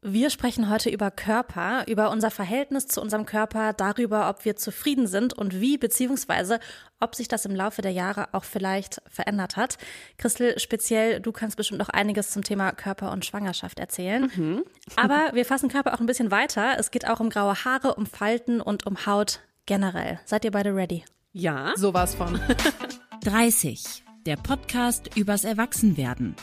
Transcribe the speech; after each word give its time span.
Wir 0.00 0.30
sprechen 0.30 0.70
heute 0.70 0.90
über 0.90 1.10
Körper, 1.10 1.84
über 1.88 2.10
unser 2.10 2.30
Verhältnis 2.30 2.86
zu 2.86 3.02
unserem 3.02 3.26
Körper, 3.26 3.72
darüber, 3.72 4.30
ob 4.30 4.44
wir 4.44 4.54
zufrieden 4.54 5.08
sind 5.08 5.34
und 5.34 5.60
wie, 5.60 5.76
beziehungsweise 5.76 6.60
ob 7.00 7.16
sich 7.16 7.26
das 7.26 7.44
im 7.44 7.54
Laufe 7.56 7.82
der 7.82 7.90
Jahre 7.90 8.28
auch 8.30 8.44
vielleicht 8.44 9.02
verändert 9.08 9.56
hat. 9.56 9.76
Christel, 10.16 10.56
speziell, 10.60 11.18
du 11.18 11.32
kannst 11.32 11.56
bestimmt 11.56 11.80
noch 11.80 11.88
einiges 11.88 12.30
zum 12.30 12.44
Thema 12.44 12.70
Körper 12.70 13.10
und 13.10 13.24
Schwangerschaft 13.24 13.80
erzählen. 13.80 14.30
Mhm. 14.36 14.62
Aber 14.94 15.30
wir 15.32 15.44
fassen 15.44 15.68
Körper 15.68 15.94
auch 15.94 16.00
ein 16.00 16.06
bisschen 16.06 16.30
weiter. 16.30 16.76
Es 16.78 16.92
geht 16.92 17.08
auch 17.08 17.18
um 17.18 17.28
graue 17.28 17.64
Haare, 17.64 17.96
um 17.96 18.06
Falten 18.06 18.60
und 18.60 18.86
um 18.86 19.04
Haut 19.04 19.40
generell. 19.66 20.20
Seid 20.26 20.44
ihr 20.44 20.52
beide 20.52 20.76
ready? 20.76 21.04
Ja. 21.32 21.72
Sowas 21.74 22.14
von. 22.14 22.40
30. 23.24 24.04
Der 24.26 24.36
Podcast 24.36 25.16
übers 25.16 25.42
Erwachsenwerden. 25.42 26.36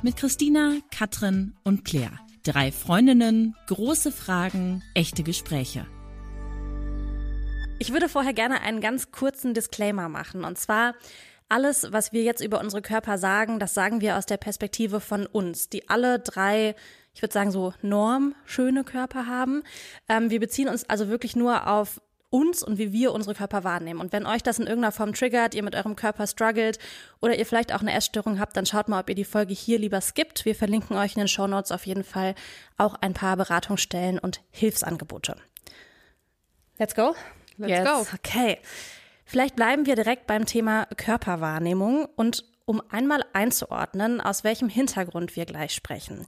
Mit 0.00 0.16
Christina, 0.16 0.72
Katrin 0.90 1.54
und 1.64 1.84
Claire. 1.84 2.23
Drei 2.44 2.72
Freundinnen, 2.72 3.56
große 3.68 4.12
Fragen, 4.12 4.82
echte 4.92 5.22
Gespräche. 5.22 5.86
Ich 7.78 7.90
würde 7.90 8.10
vorher 8.10 8.34
gerne 8.34 8.60
einen 8.60 8.82
ganz 8.82 9.10
kurzen 9.12 9.54
Disclaimer 9.54 10.10
machen. 10.10 10.44
Und 10.44 10.58
zwar, 10.58 10.94
alles, 11.48 11.90
was 11.90 12.12
wir 12.12 12.22
jetzt 12.22 12.44
über 12.44 12.60
unsere 12.60 12.82
Körper 12.82 13.16
sagen, 13.16 13.58
das 13.58 13.72
sagen 13.72 14.02
wir 14.02 14.18
aus 14.18 14.26
der 14.26 14.36
Perspektive 14.36 15.00
von 15.00 15.24
uns, 15.24 15.70
die 15.70 15.88
alle 15.88 16.18
drei, 16.18 16.74
ich 17.14 17.22
würde 17.22 17.32
sagen 17.32 17.50
so 17.50 17.72
norm 17.80 18.34
schöne 18.44 18.84
Körper 18.84 19.26
haben. 19.26 19.62
Ähm, 20.10 20.28
wir 20.28 20.38
beziehen 20.38 20.68
uns 20.68 20.84
also 20.84 21.08
wirklich 21.08 21.36
nur 21.36 21.66
auf 21.66 21.98
uns 22.34 22.64
und 22.64 22.78
wie 22.78 22.92
wir 22.92 23.12
unsere 23.12 23.32
Körper 23.32 23.62
wahrnehmen. 23.62 24.00
Und 24.00 24.12
wenn 24.12 24.26
euch 24.26 24.42
das 24.42 24.58
in 24.58 24.66
irgendeiner 24.66 24.90
Form 24.90 25.14
triggert, 25.14 25.54
ihr 25.54 25.62
mit 25.62 25.76
eurem 25.76 25.94
Körper 25.94 26.26
struggelt 26.26 26.80
oder 27.22 27.38
ihr 27.38 27.46
vielleicht 27.46 27.72
auch 27.72 27.80
eine 27.80 27.94
Essstörung 27.94 28.40
habt, 28.40 28.56
dann 28.56 28.66
schaut 28.66 28.88
mal, 28.88 28.98
ob 28.98 29.08
ihr 29.08 29.14
die 29.14 29.24
Folge 29.24 29.54
hier 29.54 29.78
lieber 29.78 30.00
skippt. 30.00 30.44
Wir 30.44 30.56
verlinken 30.56 30.96
euch 30.96 31.14
in 31.14 31.20
den 31.20 31.28
Show 31.28 31.46
Notes 31.46 31.70
auf 31.70 31.86
jeden 31.86 32.02
Fall 32.02 32.34
auch 32.76 32.96
ein 33.00 33.14
paar 33.14 33.36
Beratungsstellen 33.36 34.18
und 34.18 34.40
Hilfsangebote. 34.50 35.36
Let's 36.76 36.96
go? 36.96 37.14
Let's 37.56 37.70
yes. 37.70 37.88
go. 37.88 38.16
Okay. 38.16 38.58
Vielleicht 39.24 39.54
bleiben 39.54 39.86
wir 39.86 39.94
direkt 39.94 40.26
beim 40.26 40.44
Thema 40.44 40.86
Körperwahrnehmung 40.86 42.08
und 42.16 42.44
um 42.64 42.82
einmal 42.90 43.24
einzuordnen, 43.32 44.20
aus 44.20 44.42
welchem 44.42 44.68
Hintergrund 44.68 45.36
wir 45.36 45.46
gleich 45.46 45.72
sprechen. 45.72 46.26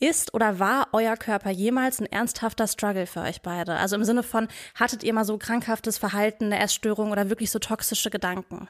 Ist 0.00 0.32
oder 0.32 0.58
war 0.58 0.88
euer 0.92 1.16
Körper 1.16 1.50
jemals 1.50 2.00
ein 2.00 2.06
ernsthafter 2.06 2.66
Struggle 2.66 3.06
für 3.06 3.20
euch 3.20 3.42
beide? 3.42 3.74
Also 3.74 3.96
im 3.96 4.04
Sinne 4.04 4.22
von, 4.22 4.48
hattet 4.74 5.04
ihr 5.04 5.12
mal 5.12 5.24
so 5.24 5.36
krankhaftes 5.36 5.98
Verhalten, 5.98 6.46
eine 6.46 6.58
Essstörung 6.58 7.12
oder 7.12 7.28
wirklich 7.28 7.50
so 7.50 7.58
toxische 7.58 8.10
Gedanken? 8.10 8.68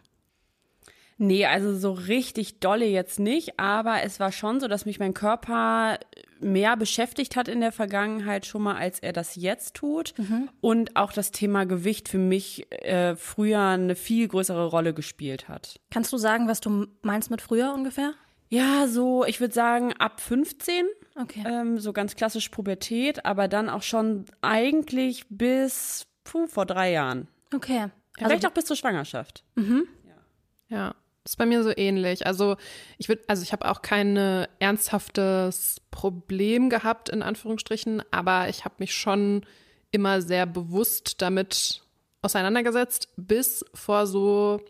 Nee, 1.22 1.44
also 1.44 1.76
so 1.76 1.92
richtig 1.92 2.60
dolle 2.60 2.86
jetzt 2.86 3.20
nicht, 3.20 3.60
aber 3.60 4.02
es 4.02 4.18
war 4.18 4.32
schon 4.32 4.58
so, 4.58 4.68
dass 4.68 4.86
mich 4.86 4.98
mein 4.98 5.12
Körper 5.12 5.98
mehr 6.40 6.78
beschäftigt 6.78 7.36
hat 7.36 7.46
in 7.46 7.60
der 7.60 7.72
Vergangenheit 7.72 8.46
schon 8.46 8.62
mal, 8.62 8.76
als 8.76 9.00
er 9.00 9.12
das 9.12 9.36
jetzt 9.36 9.74
tut. 9.74 10.14
Mhm. 10.16 10.48
Und 10.62 10.96
auch 10.96 11.12
das 11.12 11.30
Thema 11.30 11.66
Gewicht 11.66 12.08
für 12.08 12.18
mich 12.18 12.72
äh, 12.72 13.16
früher 13.16 13.60
eine 13.60 13.96
viel 13.96 14.28
größere 14.28 14.64
Rolle 14.66 14.94
gespielt 14.94 15.46
hat. 15.46 15.78
Kannst 15.90 16.10
du 16.12 16.16
sagen, 16.16 16.48
was 16.48 16.60
du 16.60 16.86
meinst 17.02 17.30
mit 17.30 17.42
früher 17.42 17.74
ungefähr? 17.74 18.14
Ja, 18.48 18.88
so, 18.88 19.24
ich 19.26 19.40
würde 19.40 19.54
sagen, 19.54 19.92
ab 19.98 20.20
15. 20.20 20.86
Okay. 21.20 21.42
Ähm, 21.46 21.78
so 21.78 21.92
ganz 21.92 22.16
klassisch 22.16 22.48
Pubertät, 22.48 23.24
aber 23.24 23.48
dann 23.48 23.68
auch 23.68 23.82
schon 23.82 24.24
eigentlich 24.40 25.26
bis 25.28 26.06
puh, 26.24 26.46
vor 26.46 26.66
drei 26.66 26.92
Jahren. 26.92 27.28
Okay. 27.54 27.88
Vielleicht 28.16 28.44
also, 28.44 28.48
auch 28.48 28.52
bis 28.52 28.64
zur 28.66 28.76
Schwangerschaft. 28.76 29.44
Mhm. 29.54 29.86
Ja. 30.04 30.76
ja. 30.76 30.94
Ist 31.24 31.36
bei 31.36 31.46
mir 31.46 31.62
so 31.62 31.72
ähnlich. 31.76 32.26
Also 32.26 32.56
ich 32.96 33.08
würde, 33.08 33.22
also 33.28 33.42
ich 33.42 33.52
habe 33.52 33.70
auch 33.70 33.82
kein 33.82 34.16
ernsthaftes 34.58 35.80
Problem 35.90 36.70
gehabt, 36.70 37.08
in 37.10 37.22
Anführungsstrichen, 37.22 38.02
aber 38.10 38.48
ich 38.48 38.64
habe 38.64 38.76
mich 38.78 38.94
schon 38.94 39.44
immer 39.90 40.22
sehr 40.22 40.46
bewusst 40.46 41.20
damit 41.20 41.82
auseinandergesetzt, 42.22 43.08
bis 43.16 43.64
vor 43.74 44.06
so, 44.06 44.60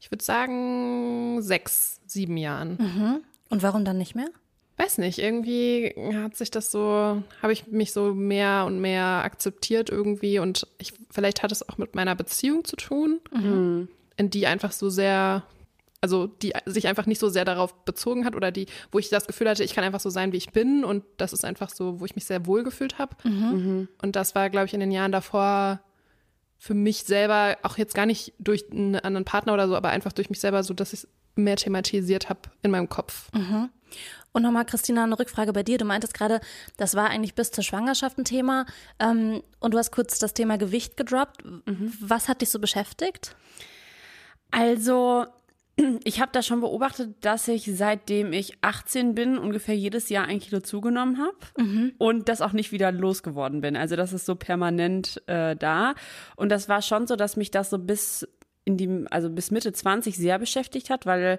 ich 0.00 0.10
würde 0.10 0.24
sagen, 0.24 1.40
sechs, 1.42 2.00
sieben 2.06 2.36
Jahren. 2.36 2.76
Mhm. 2.78 3.24
Und 3.48 3.62
warum 3.62 3.84
dann 3.84 3.98
nicht 3.98 4.14
mehr? 4.14 4.28
Weiß 4.76 4.98
nicht, 4.98 5.18
irgendwie 5.18 5.94
hat 6.14 6.36
sich 6.36 6.50
das 6.50 6.70
so, 6.70 7.22
habe 7.42 7.52
ich 7.52 7.68
mich 7.68 7.92
so 7.92 8.14
mehr 8.14 8.64
und 8.66 8.80
mehr 8.80 9.22
akzeptiert 9.24 9.90
irgendwie 9.90 10.38
und 10.38 10.66
ich, 10.78 10.92
vielleicht 11.10 11.42
hat 11.42 11.52
es 11.52 11.68
auch 11.68 11.78
mit 11.78 11.94
meiner 11.94 12.14
Beziehung 12.14 12.64
zu 12.64 12.76
tun, 12.76 13.20
mhm. 13.32 13.88
in 14.16 14.30
die 14.30 14.46
einfach 14.46 14.72
so 14.72 14.90
sehr, 14.90 15.44
also 16.00 16.26
die 16.26 16.52
sich 16.66 16.88
einfach 16.88 17.06
nicht 17.06 17.20
so 17.20 17.28
sehr 17.28 17.44
darauf 17.44 17.84
bezogen 17.84 18.24
hat 18.24 18.34
oder 18.34 18.50
die, 18.50 18.66
wo 18.90 18.98
ich 18.98 19.10
das 19.10 19.26
Gefühl 19.26 19.48
hatte, 19.48 19.62
ich 19.62 19.74
kann 19.74 19.84
einfach 19.84 20.00
so 20.00 20.10
sein, 20.10 20.32
wie 20.32 20.38
ich 20.38 20.50
bin 20.50 20.84
und 20.84 21.04
das 21.18 21.32
ist 21.32 21.44
einfach 21.44 21.70
so, 21.70 22.00
wo 22.00 22.04
ich 22.04 22.16
mich 22.16 22.24
sehr 22.24 22.46
wohl 22.46 22.64
gefühlt 22.64 22.98
habe. 22.98 23.16
Mhm. 23.22 23.88
Und 24.02 24.16
das 24.16 24.34
war, 24.34 24.50
glaube 24.50 24.66
ich, 24.66 24.74
in 24.74 24.80
den 24.80 24.90
Jahren 24.90 25.12
davor 25.12 25.80
für 26.58 26.74
mich 26.74 27.04
selber, 27.04 27.58
auch 27.62 27.78
jetzt 27.78 27.94
gar 27.94 28.06
nicht 28.06 28.32
durch 28.38 28.64
einen 28.72 28.96
anderen 28.96 29.24
Partner 29.24 29.54
oder 29.54 29.68
so, 29.68 29.76
aber 29.76 29.90
einfach 29.90 30.12
durch 30.12 30.30
mich 30.30 30.40
selber 30.40 30.62
so, 30.62 30.74
dass 30.74 30.92
ich 30.92 31.00
es 31.00 31.08
mehr 31.36 31.56
thematisiert 31.56 32.28
habe 32.28 32.40
in 32.62 32.70
meinem 32.70 32.88
Kopf. 32.88 33.30
Mhm. 33.32 33.68
Und 34.34 34.42
nochmal, 34.42 34.64
Christina, 34.64 35.04
eine 35.04 35.16
Rückfrage 35.16 35.52
bei 35.52 35.62
dir. 35.62 35.78
Du 35.78 35.84
meintest 35.84 36.12
gerade, 36.12 36.40
das 36.76 36.96
war 36.96 37.08
eigentlich 37.08 37.36
bis 37.36 37.52
zur 37.52 37.62
Schwangerschaft 37.62 38.18
ein 38.18 38.24
Thema. 38.24 38.66
Ähm, 38.98 39.44
und 39.60 39.72
du 39.72 39.78
hast 39.78 39.92
kurz 39.92 40.18
das 40.18 40.34
Thema 40.34 40.58
Gewicht 40.58 40.96
gedroppt. 40.96 41.44
Mhm. 41.44 41.92
Was 42.00 42.28
hat 42.28 42.40
dich 42.40 42.50
so 42.50 42.58
beschäftigt? 42.58 43.36
Also, 44.50 45.26
ich 46.04 46.20
habe 46.20 46.32
da 46.32 46.42
schon 46.42 46.60
beobachtet, 46.60 47.14
dass 47.20 47.46
ich 47.46 47.70
seitdem 47.76 48.32
ich 48.32 48.58
18 48.60 49.14
bin 49.14 49.38
ungefähr 49.38 49.76
jedes 49.76 50.08
Jahr 50.08 50.26
ein 50.26 50.40
Kilo 50.40 50.58
zugenommen 50.58 51.18
habe 51.18 51.64
mhm. 51.64 51.92
und 51.98 52.28
das 52.28 52.40
auch 52.40 52.52
nicht 52.52 52.72
wieder 52.72 52.90
losgeworden 52.90 53.60
bin. 53.60 53.76
Also 53.76 53.94
das 53.94 54.12
ist 54.12 54.26
so 54.26 54.34
permanent 54.34 55.22
äh, 55.28 55.54
da. 55.54 55.94
Und 56.34 56.48
das 56.50 56.68
war 56.68 56.82
schon 56.82 57.06
so, 57.06 57.14
dass 57.14 57.36
mich 57.36 57.52
das 57.52 57.70
so 57.70 57.78
bis 57.78 58.26
in 58.64 58.76
die, 58.78 59.04
also 59.10 59.30
bis 59.30 59.52
Mitte 59.52 59.72
20 59.72 60.16
sehr 60.16 60.40
beschäftigt 60.40 60.90
hat, 60.90 61.06
weil 61.06 61.38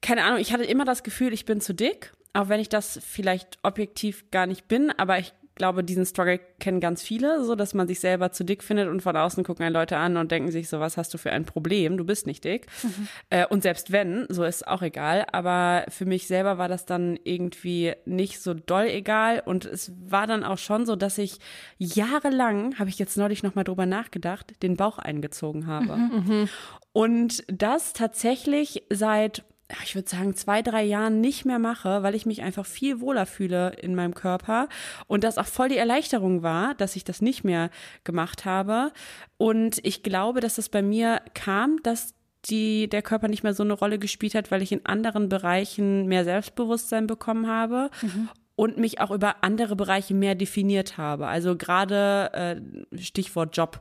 keine 0.00 0.24
Ahnung, 0.24 0.40
ich 0.40 0.52
hatte 0.52 0.64
immer 0.64 0.84
das 0.84 1.02
Gefühl, 1.02 1.32
ich 1.32 1.44
bin 1.44 1.60
zu 1.60 1.74
dick, 1.74 2.12
auch 2.32 2.48
wenn 2.48 2.60
ich 2.60 2.68
das 2.68 3.00
vielleicht 3.04 3.58
objektiv 3.62 4.30
gar 4.30 4.46
nicht 4.46 4.68
bin, 4.68 4.90
aber 4.96 5.18
ich 5.18 5.32
glaube, 5.58 5.84
diesen 5.84 6.06
Struggle 6.06 6.40
kennen 6.60 6.80
ganz 6.80 7.02
viele, 7.02 7.44
so 7.44 7.54
dass 7.54 7.74
man 7.74 7.86
sich 7.86 8.00
selber 8.00 8.32
zu 8.32 8.44
dick 8.44 8.62
findet 8.62 8.88
und 8.88 9.02
von 9.02 9.16
außen 9.16 9.44
gucken 9.44 9.64
einen 9.64 9.74
Leute 9.74 9.98
an 9.98 10.16
und 10.16 10.30
denken 10.30 10.50
sich 10.50 10.68
so, 10.68 10.80
was 10.80 10.96
hast 10.96 11.12
du 11.12 11.18
für 11.18 11.32
ein 11.32 11.44
Problem? 11.44 11.98
Du 11.98 12.04
bist 12.04 12.26
nicht 12.26 12.44
dick. 12.44 12.66
Mhm. 12.82 13.08
Äh, 13.28 13.46
und 13.46 13.62
selbst 13.62 13.92
wenn, 13.92 14.24
so 14.30 14.44
ist 14.44 14.66
auch 14.66 14.80
egal. 14.80 15.26
Aber 15.32 15.84
für 15.88 16.06
mich 16.06 16.26
selber 16.26 16.56
war 16.56 16.68
das 16.68 16.86
dann 16.86 17.18
irgendwie 17.24 17.92
nicht 18.06 18.40
so 18.40 18.54
doll 18.54 18.86
egal 18.86 19.42
und 19.44 19.66
es 19.66 19.92
war 20.06 20.26
dann 20.26 20.44
auch 20.44 20.58
schon 20.58 20.86
so, 20.86 20.96
dass 20.96 21.18
ich 21.18 21.38
jahrelang, 21.76 22.78
habe 22.78 22.88
ich 22.88 22.98
jetzt 22.98 23.18
neulich 23.18 23.42
noch 23.42 23.54
mal 23.54 23.64
drüber 23.64 23.84
nachgedacht, 23.84 24.62
den 24.62 24.76
Bauch 24.76 24.98
eingezogen 24.98 25.66
habe. 25.66 25.96
Mhm. 25.96 26.24
Mhm. 26.26 26.48
Und 26.92 27.44
das 27.48 27.92
tatsächlich 27.92 28.84
seit 28.90 29.44
ich 29.84 29.94
würde 29.94 30.08
sagen, 30.08 30.34
zwei, 30.34 30.62
drei 30.62 30.82
Jahren 30.82 31.20
nicht 31.20 31.44
mehr 31.44 31.58
mache, 31.58 32.02
weil 32.02 32.14
ich 32.14 32.26
mich 32.26 32.42
einfach 32.42 32.64
viel 32.64 33.00
wohler 33.00 33.26
fühle 33.26 33.70
in 33.80 33.94
meinem 33.94 34.14
Körper 34.14 34.68
und 35.06 35.24
das 35.24 35.38
auch 35.38 35.46
voll 35.46 35.68
die 35.68 35.76
Erleichterung 35.76 36.42
war, 36.42 36.74
dass 36.74 36.96
ich 36.96 37.04
das 37.04 37.20
nicht 37.20 37.44
mehr 37.44 37.70
gemacht 38.04 38.44
habe. 38.44 38.92
Und 39.36 39.78
ich 39.84 40.02
glaube, 40.02 40.40
dass 40.40 40.54
das 40.54 40.68
bei 40.68 40.82
mir 40.82 41.20
kam, 41.34 41.82
dass 41.82 42.14
die 42.46 42.88
der 42.88 43.02
Körper 43.02 43.28
nicht 43.28 43.42
mehr 43.42 43.52
so 43.54 43.62
eine 43.62 43.74
Rolle 43.74 43.98
gespielt 43.98 44.34
hat, 44.34 44.50
weil 44.50 44.62
ich 44.62 44.72
in 44.72 44.86
anderen 44.86 45.28
Bereichen 45.28 46.06
mehr 46.06 46.24
Selbstbewusstsein 46.24 47.06
bekommen 47.06 47.46
habe 47.46 47.90
mhm 48.00 48.28
und 48.58 48.76
mich 48.76 49.00
auch 49.00 49.12
über 49.12 49.44
andere 49.44 49.76
Bereiche 49.76 50.14
mehr 50.14 50.34
definiert 50.34 50.98
habe. 50.98 51.28
Also 51.28 51.56
gerade 51.56 52.60
äh, 52.92 53.00
Stichwort 53.00 53.56
Job 53.56 53.80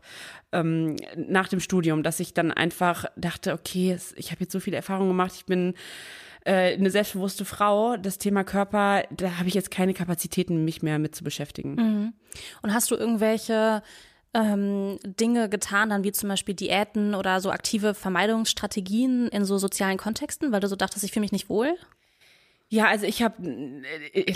ähm, 0.51 0.97
nach 1.15 1.47
dem 1.47 1.59
Studium, 1.59 2.03
dass 2.03 2.19
ich 2.19 2.35
dann 2.35 2.51
einfach 2.51 3.05
dachte, 3.15 3.53
okay, 3.53 3.97
ich 4.15 4.29
habe 4.29 4.41
jetzt 4.41 4.51
so 4.51 4.59
viele 4.59 4.77
Erfahrungen 4.77 5.09
gemacht, 5.09 5.31
ich 5.35 5.47
bin 5.47 5.73
äh, 6.45 6.75
eine 6.75 6.91
selbstbewusste 6.91 7.43
Frau. 7.43 7.97
Das 7.97 8.19
Thema 8.19 8.43
Körper, 8.43 9.01
da 9.09 9.39
habe 9.39 9.47
ich 9.47 9.55
jetzt 9.55 9.71
keine 9.71 9.95
Kapazitäten, 9.95 10.63
mich 10.63 10.83
mehr 10.83 10.99
mit 10.99 11.15
zu 11.15 11.23
beschäftigen. 11.23 11.73
Mhm. 11.73 12.13
Und 12.61 12.71
hast 12.71 12.91
du 12.91 12.95
irgendwelche 12.95 13.81
ähm, 14.35 14.99
Dinge 15.03 15.49
getan, 15.49 15.89
dann 15.89 16.03
wie 16.03 16.11
zum 16.11 16.29
Beispiel 16.29 16.53
Diäten 16.53 17.15
oder 17.15 17.41
so 17.41 17.49
aktive 17.49 17.95
Vermeidungsstrategien 17.95 19.27
in 19.29 19.43
so 19.43 19.57
sozialen 19.57 19.97
Kontexten, 19.97 20.51
weil 20.51 20.59
du 20.59 20.67
so 20.67 20.75
dachtest, 20.75 21.03
ich 21.03 21.13
fühle 21.13 21.21
mich 21.21 21.31
nicht 21.31 21.49
wohl? 21.49 21.75
Ja, 22.69 22.87
also 22.87 23.05
ich 23.05 23.21
habe 23.23 23.47
äh, 24.13 24.33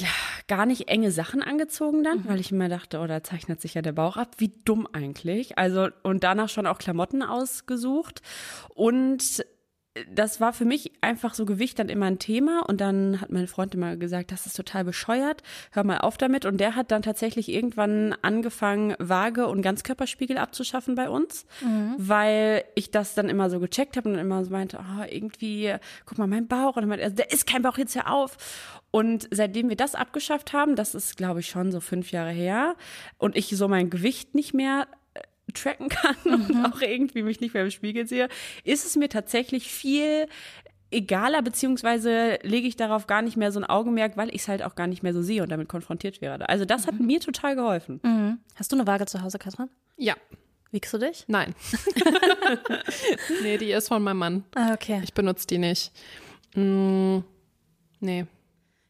gar 0.47 0.65
nicht 0.65 0.87
enge 0.87 1.11
Sachen 1.11 1.43
angezogen 1.43 2.03
dann, 2.03 2.19
mhm. 2.19 2.27
weil 2.27 2.39
ich 2.39 2.51
mir 2.51 2.69
dachte, 2.69 2.99
oh, 2.99 3.07
da 3.07 3.23
zeichnet 3.23 3.59
sich 3.59 3.73
ja 3.73 3.81
der 3.81 3.91
Bauch 3.91 4.15
ab. 4.15 4.35
Wie 4.37 4.53
dumm 4.63 4.87
eigentlich. 4.91 5.57
Also 5.57 5.89
und 6.03 6.23
danach 6.23 6.47
schon 6.47 6.65
auch 6.65 6.77
Klamotten 6.77 7.23
ausgesucht 7.23 8.21
und 8.73 9.43
das 10.09 10.39
war 10.39 10.53
für 10.53 10.63
mich 10.63 10.93
einfach 11.01 11.33
so 11.33 11.45
Gewicht 11.45 11.77
dann 11.77 11.89
immer 11.89 12.05
ein 12.05 12.17
Thema 12.19 12.63
und 12.67 12.79
dann 12.79 13.19
hat 13.19 13.29
mein 13.29 13.47
Freund 13.47 13.75
immer 13.75 13.97
gesagt, 13.97 14.31
das 14.31 14.45
ist 14.45 14.55
total 14.55 14.85
bescheuert, 14.85 15.43
hör 15.71 15.83
mal 15.83 15.97
auf 15.97 16.17
damit 16.17 16.45
und 16.45 16.57
der 16.57 16.75
hat 16.75 16.91
dann 16.91 17.01
tatsächlich 17.01 17.49
irgendwann 17.49 18.15
angefangen, 18.21 18.95
Waage 18.99 19.47
und 19.47 19.61
Ganzkörperspiegel 19.61 20.37
abzuschaffen 20.37 20.95
bei 20.95 21.09
uns, 21.09 21.45
mhm. 21.59 21.95
weil 21.97 22.63
ich 22.75 22.91
das 22.91 23.15
dann 23.15 23.27
immer 23.27 23.49
so 23.49 23.59
gecheckt 23.59 23.97
habe 23.97 24.09
und 24.09 24.17
immer 24.17 24.45
so 24.45 24.51
meinte, 24.51 24.79
oh, 24.79 25.03
irgendwie, 25.09 25.75
guck 26.05 26.17
mal, 26.17 26.27
mein 26.27 26.47
Bauch 26.47 26.77
und 26.77 26.83
dann 26.83 26.89
meinte 26.89 27.03
er, 27.03 27.11
der 27.11 27.31
ist 27.31 27.45
kein 27.45 27.61
Bauch, 27.61 27.77
jetzt 27.77 27.95
hör 27.95 28.11
auf. 28.11 28.37
Und 28.91 29.27
seitdem 29.31 29.69
wir 29.69 29.77
das 29.77 29.95
abgeschafft 29.95 30.53
haben, 30.53 30.75
das 30.77 30.95
ist 30.95 31.17
glaube 31.17 31.41
ich 31.41 31.47
schon 31.47 31.71
so 31.71 31.81
fünf 31.81 32.11
Jahre 32.11 32.31
her 32.31 32.75
und 33.17 33.35
ich 33.35 33.49
so 33.49 33.67
mein 33.67 33.89
Gewicht 33.89 34.35
nicht 34.35 34.53
mehr 34.53 34.87
tracken 35.53 35.89
kann 35.89 36.15
mhm. 36.23 36.33
und 36.33 36.65
auch 36.65 36.81
irgendwie 36.81 37.23
mich 37.23 37.41
nicht 37.41 37.53
mehr 37.53 37.63
im 37.63 37.71
Spiegel 37.71 38.07
sehe, 38.07 38.29
ist 38.63 38.85
es 38.85 38.95
mir 38.95 39.09
tatsächlich 39.09 39.71
viel 39.71 40.27
egaler, 40.91 41.41
beziehungsweise 41.41 42.37
lege 42.43 42.67
ich 42.67 42.75
darauf 42.75 43.07
gar 43.07 43.21
nicht 43.21 43.37
mehr 43.37 43.51
so 43.51 43.59
ein 43.59 43.65
Augenmerk, 43.65 44.17
weil 44.17 44.29
ich 44.29 44.41
es 44.41 44.47
halt 44.47 44.61
auch 44.61 44.75
gar 44.75 44.87
nicht 44.87 45.03
mehr 45.03 45.13
so 45.13 45.21
sehe 45.21 45.41
und 45.41 45.49
damit 45.49 45.69
konfrontiert 45.69 46.21
werde. 46.21 46.49
Also 46.49 46.65
das 46.65 46.85
hat 46.85 46.99
mhm. 46.99 47.07
mir 47.07 47.19
total 47.19 47.55
geholfen. 47.55 47.99
Mhm. 48.03 48.39
Hast 48.55 48.71
du 48.71 48.75
eine 48.75 48.87
Waage 48.87 49.05
zu 49.05 49.21
Hause, 49.21 49.39
Katrin? 49.39 49.69
Ja. 49.97 50.15
Wiegst 50.71 50.93
du 50.93 50.97
dich? 50.97 51.25
Nein. 51.27 51.53
nee, 53.41 53.57
die 53.57 53.71
ist 53.71 53.87
von 53.87 54.03
meinem 54.03 54.17
Mann. 54.17 54.43
Ah, 54.55 54.73
okay. 54.73 55.01
Ich 55.03 55.13
benutze 55.13 55.47
die 55.47 55.57
nicht. 55.57 55.91
Mm, 56.55 57.19
nee. 57.99 58.25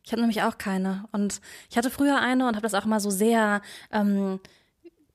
Ich 0.03 0.11
habe 0.11 0.21
nämlich 0.21 0.41
auch 0.43 0.57
keine. 0.57 1.05
Und 1.11 1.41
ich 1.69 1.77
hatte 1.77 1.89
früher 1.89 2.19
eine 2.19 2.47
und 2.47 2.55
habe 2.55 2.63
das 2.63 2.73
auch 2.73 2.85
mal 2.85 2.99
so 2.99 3.09
sehr 3.09 3.61
ähm, 3.91 4.39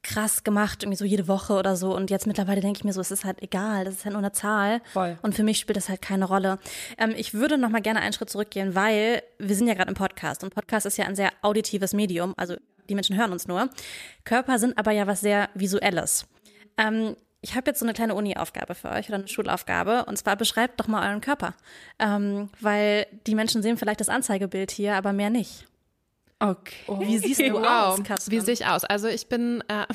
krass 0.06 0.44
gemacht, 0.44 0.82
irgendwie 0.82 0.96
so 0.96 1.04
jede 1.04 1.28
Woche 1.28 1.54
oder 1.54 1.76
so. 1.76 1.94
Und 1.94 2.10
jetzt 2.10 2.26
mittlerweile 2.26 2.60
denke 2.60 2.78
ich 2.78 2.84
mir 2.84 2.92
so, 2.92 3.00
es 3.00 3.10
ist 3.10 3.24
halt 3.24 3.42
egal, 3.42 3.84
das 3.84 3.94
ist 3.94 4.04
halt 4.04 4.12
nur 4.12 4.22
eine 4.22 4.32
Zahl. 4.32 4.80
Voll. 4.92 5.18
Und 5.22 5.34
für 5.34 5.42
mich 5.42 5.58
spielt 5.58 5.76
das 5.76 5.88
halt 5.88 6.00
keine 6.00 6.26
Rolle. 6.26 6.58
Ähm, 6.96 7.12
ich 7.16 7.34
würde 7.34 7.58
noch 7.58 7.70
mal 7.70 7.82
gerne 7.82 8.00
einen 8.00 8.12
Schritt 8.12 8.30
zurückgehen, 8.30 8.74
weil 8.74 9.22
wir 9.38 9.56
sind 9.56 9.66
ja 9.66 9.74
gerade 9.74 9.88
im 9.88 9.96
Podcast 9.96 10.44
und 10.44 10.54
Podcast 10.54 10.86
ist 10.86 10.96
ja 10.96 11.06
ein 11.06 11.16
sehr 11.16 11.30
auditives 11.42 11.92
Medium, 11.92 12.34
also 12.36 12.56
die 12.88 12.94
Menschen 12.94 13.16
hören 13.16 13.32
uns 13.32 13.48
nur. 13.48 13.68
Körper 14.24 14.58
sind 14.58 14.78
aber 14.78 14.92
ja 14.92 15.06
was 15.06 15.20
sehr 15.20 15.48
Visuelles. 15.54 16.26
Ähm, 16.78 17.16
ich 17.40 17.54
habe 17.54 17.70
jetzt 17.70 17.80
so 17.80 17.84
eine 17.84 17.92
kleine 17.92 18.14
Uni-Aufgabe 18.14 18.74
für 18.74 18.90
euch 18.90 19.08
oder 19.08 19.18
eine 19.18 19.28
Schulaufgabe 19.28 20.04
und 20.06 20.16
zwar 20.16 20.36
beschreibt 20.36 20.80
doch 20.80 20.88
mal 20.88 21.08
euren 21.08 21.20
Körper, 21.20 21.54
ähm, 21.98 22.50
weil 22.60 23.06
die 23.26 23.34
Menschen 23.34 23.62
sehen 23.62 23.76
vielleicht 23.76 24.00
das 24.00 24.08
Anzeigebild 24.08 24.70
hier, 24.70 24.94
aber 24.94 25.12
mehr 25.12 25.30
nicht. 25.30 25.66
Okay. 26.38 26.76
Oh. 26.86 27.00
Wie 27.00 27.18
siehst 27.18 27.40
du 27.40 27.52
wow. 27.52 27.64
aus, 27.66 28.02
Katrin? 28.04 28.32
Wie 28.32 28.40
sehe 28.40 28.54
ich 28.54 28.66
aus? 28.66 28.84
Also 28.84 29.08
ich 29.08 29.28
bin 29.28 29.62
äh, 29.68 29.86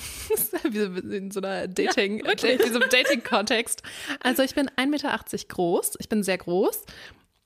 in 1.15 1.31
so 1.31 1.39
einer 1.41 1.67
Dating, 1.67 2.25
ja, 2.25 2.31
in 2.31 2.57
diesem 2.57 2.81
Dating-Kontext. 2.81 3.83
Also 4.21 4.43
ich 4.43 4.55
bin 4.55 4.69
1,80 4.69 4.88
Meter 4.88 5.19
groß. 5.47 5.93
Ich 5.99 6.09
bin 6.09 6.23
sehr 6.23 6.38
groß. 6.38 6.85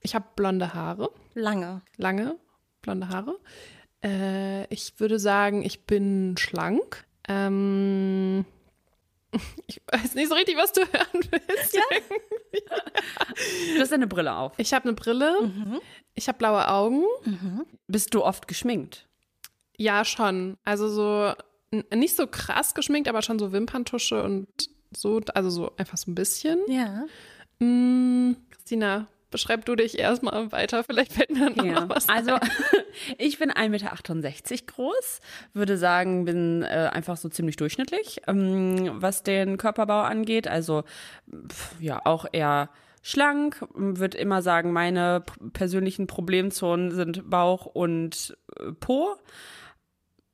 Ich 0.01 0.15
habe 0.15 0.25
blonde 0.36 0.74
Haare. 0.74 1.09
Lange. 1.33 1.81
Lange 1.97 2.38
blonde 2.86 3.09
Haare. 3.09 3.39
Äh, 4.03 4.74
ich 4.74 5.00
würde 5.00 5.19
sagen, 5.19 5.63
ich 5.63 5.86
bin 5.86 6.38
schlank. 6.38 7.06
Ähm, 7.27 8.45
ich 9.67 9.81
weiß 9.91 10.15
nicht 10.15 10.29
so 10.29 10.35
richtig, 10.35 10.57
was 10.57 10.71
du 10.73 10.81
hören 10.91 11.27
willst. 11.31 11.73
Ja. 11.75 11.81
Du 13.75 13.79
hast 13.79 13.93
eine 13.93 14.07
Brille 14.07 14.35
auf. 14.35 14.53
Ich 14.57 14.73
habe 14.73 14.85
eine 14.85 14.93
Brille. 14.93 15.41
Mhm. 15.41 15.81
Ich 16.13 16.27
habe 16.27 16.37
blaue 16.37 16.67
Augen. 16.67 17.03
Mhm. 17.23 17.65
Bist 17.87 18.13
du 18.13 18.23
oft 18.23 18.47
geschminkt? 18.47 19.07
Ja, 19.77 20.05
schon. 20.05 20.57
Also 20.63 20.87
so 20.87 21.33
nicht 21.93 22.15
so 22.15 22.27
krass 22.27 22.73
geschminkt, 22.73 23.09
aber 23.09 23.21
schon 23.21 23.39
so 23.39 23.51
Wimperntusche 23.51 24.23
und 24.23 24.47
so, 24.95 25.21
also 25.33 25.49
so 25.49 25.75
einfach 25.77 25.97
so 25.97 26.11
ein 26.11 26.15
bisschen. 26.15 26.59
Ja. 26.67 27.05
Mm, 27.59 28.35
Christina, 28.51 29.07
beschreib 29.31 29.66
du 29.66 29.75
dich 29.75 30.00
erstmal 30.00 30.51
weiter, 30.51 30.83
vielleicht 30.83 31.13
fällt 31.13 31.31
mir 31.31 31.51
dann 31.51 31.66
ja. 31.66 31.81
noch 31.81 31.89
was 31.89 32.10
ein. 32.10 32.18
Also, 32.18 32.38
ich 33.18 33.39
bin 33.39 33.51
1,68 33.51 33.69
Meter 33.69 34.66
groß, 34.68 35.19
würde 35.54 35.77
sagen, 35.77 36.25
bin 36.25 36.63
äh, 36.63 36.89
einfach 36.92 37.18
so 37.18 37.30
ziemlich 37.30 37.56
durchschnittlich, 37.56 38.22
ähm, 38.27 38.92
was 39.01 39.24
den 39.24 39.57
Körperbau 39.57 40.01
angeht. 40.01 40.48
Also, 40.48 40.83
pf, 41.50 41.75
ja, 41.80 42.01
auch 42.06 42.25
eher 42.31 42.69
schlank, 43.01 43.63
würde 43.75 44.18
immer 44.18 44.42
sagen, 44.42 44.72
meine 44.72 45.24
persönlichen 45.54 46.07
Problemzonen 46.07 46.92
sind 46.92 47.30
Bauch 47.30 47.66
und 47.66 48.36
äh, 48.60 48.71
Po. 48.71 49.16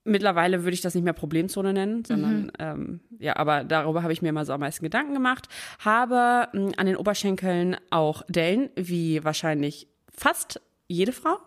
Mittlerweile 0.04 0.64
würde 0.64 0.74
ich 0.74 0.82
das 0.82 0.96
nicht 0.96 1.04
mehr 1.04 1.14
Problemzone 1.14 1.74
nennen, 1.74 2.04
sondern 2.04 2.44
mhm. 2.44 2.52
ähm, 2.58 3.00
ja, 3.20 3.36
aber 3.36 3.64
darüber 3.64 4.02
habe 4.02 4.14
ich 4.14 4.22
mir 4.24 4.30
immer 4.30 4.46
so 4.46 4.54
am 4.54 4.62
meisten 4.62 4.84
Gedanken 4.84 5.14
gemacht. 5.14 5.48
Habe 5.80 6.48
mh, 6.54 6.60
hm, 6.60 6.72
an 6.78 6.86
den 6.88 6.96
Oberschenkeln 6.96 7.78
auch 7.92 8.24
Dellen, 8.28 8.70
wie 8.76 9.24
wahrscheinlich 9.24 9.88
fast 10.12 10.60
jede 10.88 11.12
Frau, 11.12 11.38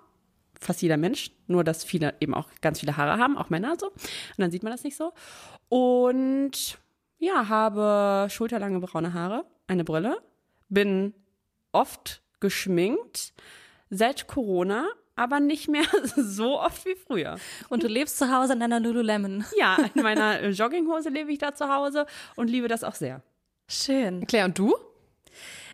fast 0.61 0.83
jeder 0.83 0.97
Mensch, 0.97 1.33
nur 1.49 1.65
dass 1.65 1.83
viele 1.83 2.15
eben 2.21 2.33
auch 2.33 2.49
ganz 2.61 2.81
viele 2.81 2.97
Haare 2.97 3.19
haben, 3.19 3.37
auch 3.37 3.51
Männer 3.51 3.75
so. 3.79 3.89
Und 3.89 4.39
dann 4.39 4.51
sieht 4.53 4.63
man 4.63 4.73
das 4.73 4.85
nicht 4.85 4.97
so. 4.97 5.13
Und 5.69 6.79
ja, 7.19 7.49
habe 7.49 8.29
schulterlange 8.31 8.81
braune 8.81 9.15
Haare, 9.15 9.45
eine 9.67 9.85
Brille, 9.85 10.17
bin 10.69 11.15
oft 11.73 12.23
geschminkt 12.41 13.33
seit 13.91 14.27
Corona, 14.27 14.87
aber 15.17 15.41
nicht 15.41 15.69
mehr 15.69 15.85
so 16.17 16.61
oft 16.61 16.85
wie 16.85 16.97
früher. 16.97 17.37
Und 17.69 17.83
du 17.83 17.89
lebst 17.89 18.19
zu 18.19 18.33
Hause 18.33 18.55
in 18.55 18.61
deiner 18.61 18.81
Lululemon. 18.81 19.45
Ja, 19.59 19.77
in 19.95 20.03
meiner 20.03 20.49
Jogginghose 20.49 21.09
lebe 21.09 21.33
ich 21.33 21.39
da 21.39 21.55
zu 21.55 21.69
Hause 21.69 22.07
und 22.37 22.49
liebe 22.49 22.69
das 22.69 22.85
auch 22.85 22.95
sehr. 22.95 23.23
Schön. 23.69 24.27
Claire, 24.27 24.47
und 24.47 24.59
du? 24.59 24.75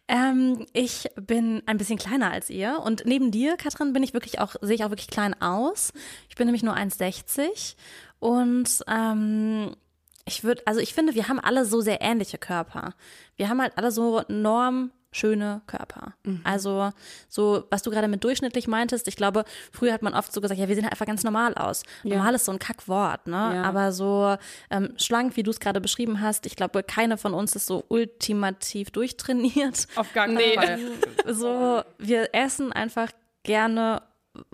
Ähm, 0.08 0.66
ich 0.72 1.08
bin 1.14 1.62
ein 1.66 1.78
bisschen 1.78 1.98
kleiner 1.98 2.32
als 2.32 2.50
ihr 2.50 2.80
und 2.84 3.04
neben 3.06 3.30
dir, 3.30 3.56
Katrin, 3.56 3.92
bin 3.92 4.02
ich 4.02 4.12
wirklich 4.12 4.40
auch, 4.40 4.56
sehe 4.60 4.74
ich 4.74 4.84
auch 4.84 4.90
wirklich 4.90 5.08
klein 5.08 5.40
aus. 5.40 5.92
Ich 6.28 6.34
bin 6.34 6.46
nämlich 6.46 6.64
nur 6.64 6.74
1,60 6.74 7.76
und 8.18 8.82
ähm, 8.88 9.76
ich 10.24 10.42
würde, 10.42 10.62
also 10.66 10.80
ich 10.80 10.94
finde, 10.94 11.14
wir 11.14 11.28
haben 11.28 11.38
alle 11.38 11.64
so 11.64 11.80
sehr 11.80 12.00
ähnliche 12.00 12.38
Körper. 12.38 12.94
Wir 13.36 13.48
haben 13.48 13.60
halt 13.60 13.78
alle 13.78 13.92
so 13.92 14.22
norm 14.28 14.90
schöne 15.12 15.62
Körper. 15.66 16.14
Mhm. 16.24 16.40
Also 16.44 16.90
so, 17.28 17.64
was 17.70 17.82
du 17.82 17.90
gerade 17.90 18.08
mit 18.08 18.22
durchschnittlich 18.22 18.68
meintest, 18.68 19.08
ich 19.08 19.16
glaube, 19.16 19.44
früher 19.72 19.92
hat 19.92 20.02
man 20.02 20.14
oft 20.14 20.32
so 20.32 20.40
gesagt, 20.40 20.60
ja, 20.60 20.68
wir 20.68 20.74
sehen 20.74 20.84
halt 20.84 20.92
einfach 20.92 21.06
ganz 21.06 21.24
normal 21.24 21.54
aus. 21.54 21.82
Ja. 22.04 22.16
Normal 22.16 22.34
ist 22.34 22.44
so 22.44 22.52
ein 22.52 22.58
Kackwort, 22.58 23.26
ne? 23.26 23.52
Ja. 23.54 23.62
Aber 23.64 23.92
so 23.92 24.36
ähm, 24.70 24.94
schlank, 24.96 25.36
wie 25.36 25.42
du 25.42 25.50
es 25.50 25.60
gerade 25.60 25.80
beschrieben 25.80 26.20
hast, 26.20 26.46
ich 26.46 26.56
glaube, 26.56 26.82
keine 26.82 27.18
von 27.18 27.34
uns 27.34 27.56
ist 27.56 27.66
so 27.66 27.84
ultimativ 27.88 28.90
durchtrainiert. 28.90 29.88
Auf 29.96 30.12
gar 30.12 30.26
keinen 30.26 30.36
nee. 30.36 30.54
Fall. 30.54 30.78
So, 31.26 31.82
wir 31.98 32.34
essen 32.34 32.72
einfach 32.72 33.10
gerne 33.42 34.02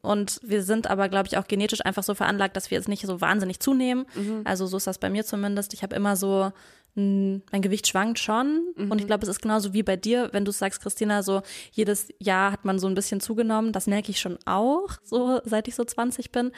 und 0.03 0.41
wir 0.43 0.63
sind 0.63 0.89
aber, 0.89 1.09
glaube 1.09 1.29
ich, 1.29 1.37
auch 1.37 1.47
genetisch 1.47 1.85
einfach 1.85 2.03
so 2.03 2.15
veranlagt, 2.15 2.57
dass 2.57 2.71
wir 2.71 2.79
jetzt 2.79 2.89
nicht 2.89 3.07
so 3.07 3.21
wahnsinnig 3.21 3.61
zunehmen. 3.61 4.07
Mhm. 4.15 4.43
Also 4.45 4.67
so 4.67 4.77
ist 4.77 4.87
das 4.87 4.99
bei 4.99 5.11
mir 5.11 5.25
zumindest. 5.25 5.75
Ich 5.75 5.83
habe 5.83 5.95
immer 5.95 6.17
so, 6.17 6.53
mh, 6.97 7.41
mein 7.53 7.63
Gewicht 7.63 7.87
schwankt 7.87 8.19
schon. 8.19 8.75
Mhm. 8.77 8.91
Und 8.91 9.01
ich 9.01 9.07
glaube, 9.07 9.23
es 9.23 9.29
ist 9.29 9.41
genauso 9.41 9.73
wie 9.73 9.83
bei 9.83 9.97
dir, 9.97 10.31
wenn 10.33 10.45
du 10.45 10.51
sagst, 10.51 10.83
Christina, 10.83 11.23
so 11.23 11.43
jedes 11.73 12.09
Jahr 12.19 12.53
hat 12.53 12.65
man 12.65 12.79
so 12.79 12.89
ein 12.89 12.95
bisschen 12.95 13.21
zugenommen. 13.21 13.73
Das 13.73 13.87
merke 13.87 14.11
ich 14.11 14.21
schon 14.21 14.39
auch, 14.45 14.89
so 15.05 15.41
seit 15.45 15.69
ich 15.69 15.75
so 15.75 15.85
20 15.85 16.33
bin. 16.33 16.51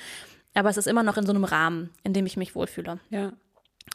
Aber 0.55 0.71
es 0.71 0.77
ist 0.77 0.87
immer 0.87 1.03
noch 1.03 1.17
in 1.17 1.27
so 1.27 1.33
einem 1.33 1.45
Rahmen, 1.45 1.91
in 2.05 2.15
dem 2.15 2.27
ich 2.27 2.37
mich 2.37 2.55
wohlfühle. 2.55 2.99
Ja. 3.11 3.33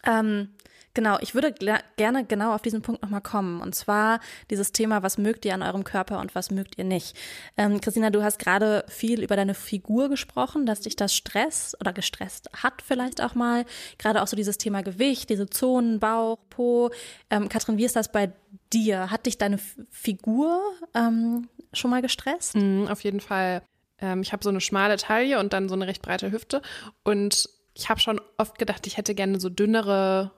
Ähm, 0.06 0.50
Genau, 0.96 1.18
ich 1.22 1.34
würde 1.34 1.56
gerne 1.98 2.24
genau 2.26 2.54
auf 2.54 2.62
diesen 2.62 2.84
Punkt 2.84 3.02
nochmal 3.02 3.22
kommen. 3.22 3.62
Und 3.62 3.74
zwar 3.74 4.20
dieses 4.52 4.74
Thema, 4.74 5.02
was 5.02 5.18
mögt 5.18 5.44
ihr 5.44 5.56
an 5.56 5.64
eurem 5.64 5.84
Körper 5.84 6.20
und 6.20 6.36
was 6.36 6.52
mögt 6.52 6.78
ihr 6.78 6.84
nicht. 6.84 7.18
Ähm, 7.58 7.82
Christina, 7.82 8.12
du 8.12 8.22
hast 8.22 8.38
gerade 8.38 8.86
viel 8.90 9.24
über 9.24 9.36
deine 9.36 9.56
Figur 9.56 10.10
gesprochen, 10.10 10.68
dass 10.68 10.82
dich 10.82 10.96
das 10.96 11.16
stresst 11.16 11.80
oder 11.82 11.94
gestresst 11.94 12.50
hat 12.62 12.84
vielleicht 12.84 13.22
auch 13.22 13.34
mal. 13.34 13.66
Gerade 13.98 14.22
auch 14.22 14.28
so 14.28 14.36
dieses 14.36 14.60
Thema 14.60 14.84
Gewicht, 14.84 15.32
diese 15.32 15.50
Zonen, 15.50 16.00
Bauch, 16.00 16.38
Po. 16.52 16.92
Ähm, 17.32 17.50
Katrin, 17.50 17.78
wie 17.78 17.86
ist 17.86 17.96
das 17.96 18.12
bei 18.12 18.32
dir? 18.72 19.10
Hat 19.10 19.26
dich 19.26 19.40
deine 19.40 19.58
Figur 19.90 20.62
ähm, 20.94 21.50
schon 21.74 21.90
mal 21.90 22.04
gestresst? 22.04 22.56
Mm, 22.56 22.86
auf 22.88 23.04
jeden 23.04 23.20
Fall. 23.20 23.64
Ähm, 23.98 24.22
ich 24.22 24.32
habe 24.32 24.44
so 24.44 24.50
eine 24.50 24.62
schmale 24.62 24.98
Taille 24.98 25.40
und 25.40 25.54
dann 25.54 25.70
so 25.70 25.76
eine 25.76 25.88
recht 25.88 26.04
breite 26.04 26.32
Hüfte. 26.32 26.62
Und 27.04 27.50
ich 27.74 27.90
habe 27.90 28.00
schon 28.00 28.22
oft 28.38 28.60
gedacht, 28.60 28.86
ich 28.86 28.98
hätte 28.98 29.16
gerne 29.16 29.40
so 29.40 29.50
dünnere 29.50 30.32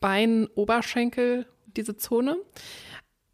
Bein, 0.00 0.48
Oberschenkel, 0.54 1.46
diese 1.66 1.96
Zone. 1.96 2.36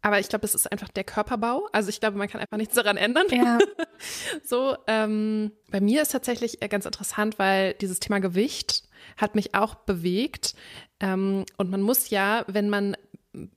Aber 0.01 0.19
ich 0.19 0.29
glaube, 0.29 0.45
es 0.45 0.53
ist 0.53 0.71
einfach 0.71 0.89
der 0.89 1.03
Körperbau. 1.03 1.67
Also 1.71 1.89
ich 1.89 1.99
glaube, 1.99 2.17
man 2.17 2.27
kann 2.27 2.39
einfach 2.39 2.57
nichts 2.57 2.75
daran 2.75 2.95
ändern. 2.95 3.25
Ja. 3.31 3.57
so, 4.43 4.77
ähm, 4.85 5.51
bei 5.71 5.81
mir 5.81 6.03
ist 6.03 6.11
tatsächlich 6.11 6.59
ganz 6.59 6.85
interessant, 6.85 7.39
weil 7.39 7.73
dieses 7.73 7.99
Thema 7.99 8.19
Gewicht 8.19 8.83
hat 9.17 9.33
mich 9.33 9.55
auch 9.55 9.73
bewegt. 9.73 10.53
Ähm, 10.99 11.45
und 11.57 11.71
man 11.71 11.81
muss 11.81 12.11
ja, 12.11 12.45
wenn 12.47 12.69
man 12.69 12.95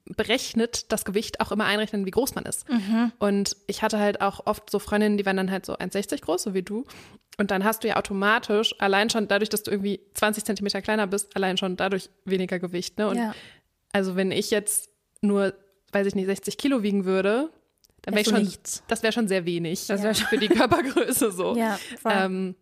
berechnet 0.07 0.91
das 0.91 1.05
Gewicht 1.05 1.41
auch 1.41 1.53
immer 1.53 1.65
einrechnen, 1.65 2.07
wie 2.07 2.11
groß 2.11 2.35
man 2.35 2.45
ist. 2.45 2.69
Mhm. 2.69 3.13
Und 3.19 3.57
ich 3.67 3.83
hatte 3.83 3.99
halt 3.99 4.21
auch 4.21 4.47
oft 4.47 4.71
so 4.71 4.79
Freundinnen, 4.79 5.19
die 5.19 5.27
waren 5.27 5.37
dann 5.37 5.51
halt 5.51 5.67
so 5.67 5.77
1,60 5.77 6.23
groß, 6.23 6.43
so 6.43 6.55
wie 6.55 6.63
du. 6.63 6.85
Und 7.39 7.53
dann 7.53 7.65
hast 7.65 7.85
du 7.85 7.89
ja 7.89 7.97
automatisch, 7.97 8.75
allein 8.81 9.11
schon 9.11 9.29
dadurch, 9.29 9.49
dass 9.49 9.63
du 9.63 9.71
irgendwie 9.71 10.01
20 10.15 10.45
Zentimeter 10.45 10.83
kleiner 10.83 11.07
bist, 11.07 11.35
allein 11.37 11.57
schon 11.57 11.77
dadurch 11.77 12.11
weniger 12.25 12.59
Gewicht. 12.59 12.99
Ne? 12.99 13.09
Und 13.09 13.17
ja. 13.17 13.33
also 13.93 14.17
wenn 14.17 14.33
ich 14.33 14.51
jetzt 14.51 14.91
nur, 15.21 15.55
weiß 15.93 16.07
ich 16.09 16.17
nicht, 16.17 16.27
60 16.27 16.59
Kilo 16.59 16.83
wiegen 16.83 17.05
würde, 17.05 17.51
Dann 18.03 18.15
wär 18.15 18.23
Ist 18.23 18.27
ich 18.27 18.35
schon, 18.35 18.43
nichts. 18.43 18.83
das 18.89 19.03
wäre 19.05 19.13
schon 19.13 19.29
sehr 19.29 19.47
wenig 19.47 19.87
Das 19.87 20.03
wär 20.05 20.15
für 20.15 20.37
die 20.37 20.49
Körpergröße 20.49 21.31
so. 21.31 21.57
Ja. 21.57 21.79
Ähm, 22.05 22.57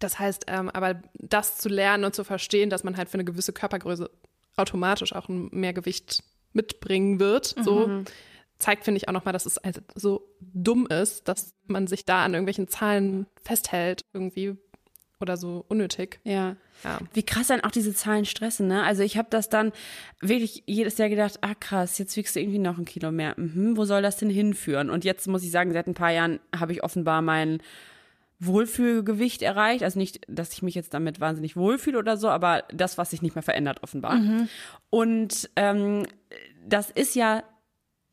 das 0.00 0.18
heißt, 0.18 0.46
ähm, 0.48 0.70
aber 0.70 1.00
das 1.14 1.58
zu 1.58 1.68
lernen 1.68 2.04
und 2.04 2.14
zu 2.14 2.24
verstehen, 2.24 2.68
dass 2.68 2.82
man 2.82 2.96
halt 2.96 3.10
für 3.10 3.14
eine 3.14 3.24
gewisse 3.24 3.52
Körpergröße 3.52 4.10
automatisch 4.56 5.14
auch 5.14 5.28
ein 5.28 5.48
mehr 5.52 5.72
Gewicht 5.72 6.22
mitbringen 6.52 7.20
wird, 7.20 7.54
so 7.62 8.02
zeigt, 8.60 8.84
finde 8.84 8.98
ich, 8.98 9.08
auch 9.08 9.12
nochmal, 9.12 9.32
dass 9.32 9.46
es 9.46 9.58
also 9.58 9.80
so 9.94 10.28
dumm 10.40 10.86
ist, 10.86 11.28
dass 11.28 11.54
man 11.66 11.86
sich 11.86 12.04
da 12.04 12.24
an 12.24 12.34
irgendwelchen 12.34 12.68
Zahlen 12.68 13.26
festhält 13.42 14.04
irgendwie 14.12 14.56
oder 15.20 15.36
so 15.36 15.64
unnötig. 15.68 16.20
Ja. 16.24 16.56
Ja. 16.82 16.98
Wie 17.12 17.22
krass 17.22 17.48
dann 17.48 17.60
auch 17.60 17.70
diese 17.70 17.94
Zahlen 17.94 18.24
stressen, 18.24 18.66
ne? 18.66 18.82
Also 18.84 19.02
ich 19.02 19.18
habe 19.18 19.28
das 19.30 19.50
dann 19.50 19.72
wirklich 20.20 20.62
jedes 20.66 20.96
Jahr 20.96 21.10
gedacht, 21.10 21.38
ah 21.42 21.54
krass, 21.54 21.98
jetzt 21.98 22.16
wiegst 22.16 22.34
du 22.34 22.40
irgendwie 22.40 22.58
noch 22.58 22.78
ein 22.78 22.86
Kilo 22.86 23.12
mehr. 23.12 23.34
Mhm, 23.36 23.76
wo 23.76 23.84
soll 23.84 24.00
das 24.00 24.16
denn 24.16 24.30
hinführen? 24.30 24.88
Und 24.88 25.04
jetzt 25.04 25.28
muss 25.28 25.44
ich 25.44 25.50
sagen, 25.50 25.72
seit 25.72 25.86
ein 25.86 25.94
paar 25.94 26.10
Jahren 26.10 26.40
habe 26.58 26.72
ich 26.72 26.82
offenbar 26.82 27.20
mein 27.20 27.58
Wohlfühlgewicht 28.38 29.42
erreicht. 29.42 29.84
Also 29.84 29.98
nicht, 29.98 30.22
dass 30.26 30.54
ich 30.54 30.62
mich 30.62 30.74
jetzt 30.74 30.94
damit 30.94 31.20
wahnsinnig 31.20 31.54
wohlfühle 31.54 31.98
oder 31.98 32.16
so, 32.16 32.30
aber 32.30 32.64
das, 32.72 32.96
was 32.96 33.10
sich 33.10 33.20
nicht 33.20 33.34
mehr 33.34 33.42
verändert, 33.42 33.82
offenbar. 33.82 34.18
Und 34.88 35.50
ähm, 35.56 36.06
das 36.66 36.90
ist 36.90 37.14
ja 37.14 37.42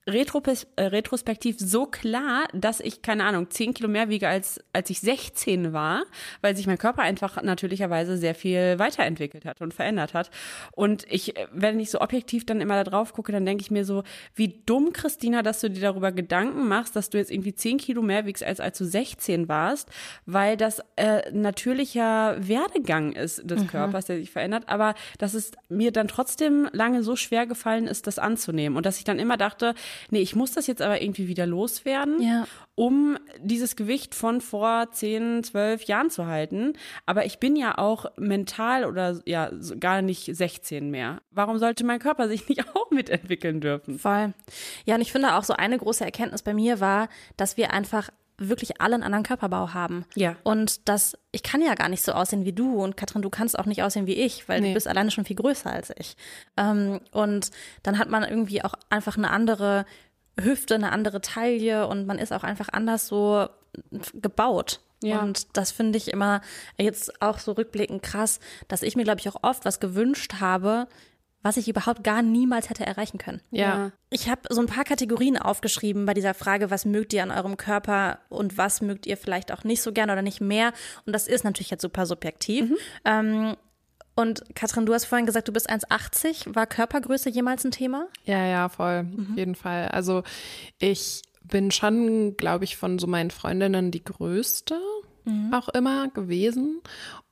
retropes- 0.08 0.68
äh, 0.78 0.84
retrospektiv 0.84 1.58
so 1.60 1.86
klar, 1.86 2.48
dass 2.54 2.80
ich, 2.80 3.02
keine 3.02 3.26
Ahnung, 3.26 3.50
10 3.50 3.74
Kilo 3.74 3.90
mehr 3.90 4.10
wiege, 4.10 4.28
als, 4.28 4.60
als 4.74 4.90
ich 4.90 5.00
16 5.00 5.74
war, 5.74 6.04
weil 6.42 6.56
sich 6.56 6.68
mein 6.68 6.78
Körper 6.78 7.02
einfach 7.02 7.42
natürlicherweise 7.42 8.18
sehr 8.18 8.36
viel 8.36 8.80
weiterentwickelt 8.80 9.46
hat 9.46 9.62
und 9.62 9.74
verändert 9.74 10.14
hat. 10.14 10.32
Und 10.72 11.06
ich, 11.10 11.36
äh, 11.38 11.48
wenn 11.52 11.80
ich 11.80 11.92
so 11.92 12.02
objektiv 12.02 12.46
dann 12.46 12.62
immer 12.62 12.76
da 12.76 12.84
drauf 12.84 13.14
gucke, 13.14 13.32
dann 13.32 13.46
denke 13.46 13.62
ich 13.62 13.72
mir 13.72 13.86
so, 13.86 14.04
wie 14.36 14.62
dumm, 14.66 14.94
Christina, 14.94 15.44
dass 15.44 15.60
du 15.62 15.70
dir 15.70 15.82
darüber 15.82 16.12
Gedanken 16.12 16.68
machst, 16.68 16.96
dass 16.96 17.10
du 17.10 17.18
jetzt 17.18 17.32
irgendwie 17.32 17.54
10 17.54 17.78
Kilo 17.78 18.02
mehr 18.02 18.26
wiegst, 18.26 18.44
als 18.44 18.60
als 18.60 18.78
du 18.78 18.86
16 18.86 19.48
warst, 19.48 19.90
weil 20.26 20.58
das 20.58 20.82
äh, 20.96 21.32
natürlicher 21.32 22.36
Werdegang 22.40 23.12
ist 23.14 23.50
des 23.50 23.62
Körpers, 23.68 24.06
der 24.06 24.18
sich 24.20 24.32
verändert, 24.32 24.64
aber 24.68 24.94
dass 25.18 25.34
es 25.34 25.52
mir 25.70 25.92
dann 25.92 26.08
trotzdem 26.08 26.70
lange 26.72 27.04
so 27.04 27.16
schwer 27.16 27.46
gefallen 27.46 27.88
ist, 27.88 28.08
das 28.08 28.20
anzunehmen. 28.20 28.78
Und 28.78 28.86
dass 28.86 28.98
ich 28.98 29.04
dann 29.04 29.20
immer 29.20 29.38
dachte, 29.38 29.74
nee, 30.10 30.20
ich 30.22 30.36
muss 30.36 30.52
das 30.52 30.68
jetzt 30.68 30.82
aber 30.82 31.02
irgendwie 31.02 31.28
wieder 31.28 31.46
loswerden, 31.46 32.22
Ja. 32.22 32.46
um 32.76 33.18
dieses 33.40 33.76
Gewicht 33.76 34.16
von 34.16 34.42
vor 34.42 34.92
10, 34.92 35.44
12 35.44 35.84
Jahren 35.84 36.10
zu 36.10 36.26
halten. 36.28 36.74
Aber 37.06 37.26
ich 37.26 37.40
bin 37.40 37.56
ja 37.56 37.78
auch 37.78 38.06
mental 38.18 38.86
oder 38.86 39.20
ja 39.26 39.52
gar 39.80 40.02
nicht 40.02 40.36
16 40.36 40.90
mehr. 40.92 41.22
Warum 41.32 41.58
sollte 41.60 41.86
mein 41.86 42.00
Körper 42.00 42.28
sich 42.28 42.48
nicht 42.50 42.66
auch 42.76 42.92
mitentwickeln 42.92 43.62
dürfen? 43.62 44.00
Voll. 44.00 44.34
Ja, 44.86 44.96
und 44.96 45.02
ich 45.02 45.12
finde 45.12 45.36
auch 45.36 45.44
so 45.44 45.54
eine 45.54 45.78
große 45.78 46.04
Erkenntnis 46.06 46.42
bei 46.44 46.54
mir 46.54 46.80
war, 46.80 47.10
dass 47.38 47.58
wir 47.58 47.72
einfach 47.74 48.10
wirklich 48.40 48.80
alle 48.82 48.94
einen 48.96 49.04
anderen 49.04 49.24
Körperbau 49.24 49.74
haben. 49.74 50.06
Ja. 50.16 50.36
Und 50.44 50.88
dass 50.88 51.18
ich 51.32 51.42
kann 51.44 51.62
ja 51.62 51.74
gar 51.76 51.90
nicht 51.90 52.04
so 52.04 52.12
aussehen 52.12 52.46
wie 52.46 52.54
du 52.54 52.84
und 52.84 52.96
Katrin, 52.98 53.22
du 53.22 53.30
kannst 53.30 53.58
auch 53.58 53.66
nicht 53.66 53.82
aussehen 53.84 54.06
wie 54.08 54.14
ich, 54.16 54.48
weil 54.48 54.62
Nee. 54.62 54.70
du 54.70 54.74
bist 54.76 54.88
alleine 54.88 55.10
schon 55.12 55.26
viel 55.26 55.36
größer 55.36 55.72
als 55.72 55.92
ich. 55.98 56.16
Ähm, 56.56 57.00
und 57.12 57.50
dann 57.84 57.98
hat 57.98 58.10
man 58.10 58.24
irgendwie 58.24 58.64
auch 58.64 58.74
einfach 58.90 59.18
eine 59.18 59.32
andere 59.32 59.86
Hüfte, 60.40 60.76
eine 60.76 60.92
andere 60.92 61.22
Taille 61.22 61.88
und 61.88 62.06
man 62.06 62.20
ist 62.20 62.32
auch 62.32 62.44
einfach 62.44 62.70
anders 62.72 63.08
so 63.08 63.48
gebaut. 64.14 64.82
Ja. 65.04 65.20
Und 65.22 65.56
das 65.58 65.72
finde 65.72 65.98
ich 65.98 66.12
immer 66.12 66.42
jetzt 66.78 67.22
auch 67.22 67.40
so 67.40 67.52
rückblickend 67.54 68.02
krass, 68.02 68.40
dass 68.68 68.82
ich 68.82 68.96
mir, 68.96 69.04
glaube 69.04 69.20
ich, 69.20 69.30
auch 69.30 69.44
oft 69.44 69.66
was 69.66 69.80
gewünscht 69.80 70.36
habe, 70.40 70.88
was 71.48 71.56
ich 71.56 71.70
überhaupt 71.70 72.04
gar 72.04 72.22
niemals 72.22 72.70
hätte 72.70 72.86
erreichen 72.86 73.18
können. 73.18 73.40
Ja. 73.52 73.94
Ich 74.10 74.30
habe 74.30 74.42
so 74.50 74.60
ein 74.60 74.68
paar 74.68 74.84
Kategorien 74.84 75.38
aufgeschrieben 75.38 76.06
bei 76.06 76.14
dieser 76.14 76.34
Frage, 76.34 76.72
was 76.72 76.84
mögt 76.84 77.14
ihr 77.14 77.24
an 77.24 77.32
eurem 77.32 77.56
Körper 77.56 78.20
und 78.28 78.58
was 78.58 78.82
mögt 78.82 79.06
ihr 79.06 79.16
vielleicht 79.16 79.54
auch 79.54 79.64
nicht 79.64 79.82
so 79.82 79.94
gern 79.94 80.10
oder 80.10 80.22
nicht 80.22 80.42
mehr. 80.42 80.74
Und 81.06 81.14
das 81.14 81.26
ist 81.26 81.46
natürlich 81.46 81.70
jetzt 81.70 81.84
super 81.84 82.06
subjektiv. 82.06 82.70
Ähm, 83.06 83.56
und 84.14 84.44
Katrin, 84.56 84.86
du 84.86 84.94
hast 84.94 85.06
vorhin 85.06 85.26
gesagt, 85.26 85.48
du 85.48 85.54
bist 85.54 85.70
1,80. 85.70 86.54
War 86.54 86.68
Körpergröße 86.68 87.30
jemals 87.30 87.64
ein 87.64 87.72
Thema? 87.72 88.08
Ja, 88.26 88.46
ja, 88.46 88.68
voll. 88.68 89.08
Auf 89.18 89.38
jeden 89.38 89.56
Fall. 89.56 89.88
Also 89.88 90.24
ich 90.80 91.22
bin 91.44 91.72
schon, 91.72 92.36
glaube 92.36 92.66
ich, 92.66 92.76
von 92.76 93.00
so 93.00 93.08
meinen 93.08 93.32
Freundinnen 93.32 93.92
die 93.92 94.04
größte 94.04 94.78
auch 95.52 95.70
immer 95.70 96.10
gewesen. 96.10 96.82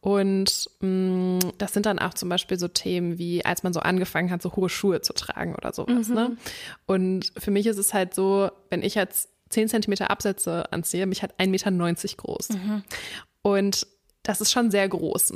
Und 0.01 0.69
mh, 0.81 1.39
das 1.57 1.73
sind 1.73 1.85
dann 1.85 1.99
auch 1.99 2.13
zum 2.13 2.29
Beispiel 2.29 2.59
so 2.59 2.67
Themen 2.67 3.17
wie, 3.17 3.43
als 3.45 3.63
man 3.63 3.73
so 3.73 3.79
angefangen 3.79 4.29
hat, 4.31 4.41
so 4.41 4.55
hohe 4.55 4.69
Schuhe 4.69 5.01
zu 5.01 5.13
tragen 5.13 5.55
oder 5.55 5.73
sowas. 5.73 6.09
Ne? 6.09 6.37
Und 6.85 7.31
für 7.37 7.51
mich 7.51 7.65
ist 7.67 7.77
es 7.77 7.93
halt 7.93 8.13
so, 8.13 8.51
wenn 8.69 8.83
ich 8.83 8.95
jetzt 8.95 9.29
10 9.49 9.69
Zentimeter 9.69 10.09
Absätze 10.09 10.71
anziehe, 10.71 11.05
mich 11.05 11.21
halt 11.21 11.33
1,90 11.39 11.47
Meter 11.47 12.15
groß. 12.17 12.49
Und 13.41 13.87
das 14.23 14.41
ist 14.41 14.51
schon 14.51 14.71
sehr 14.71 14.89
groß. 14.89 15.33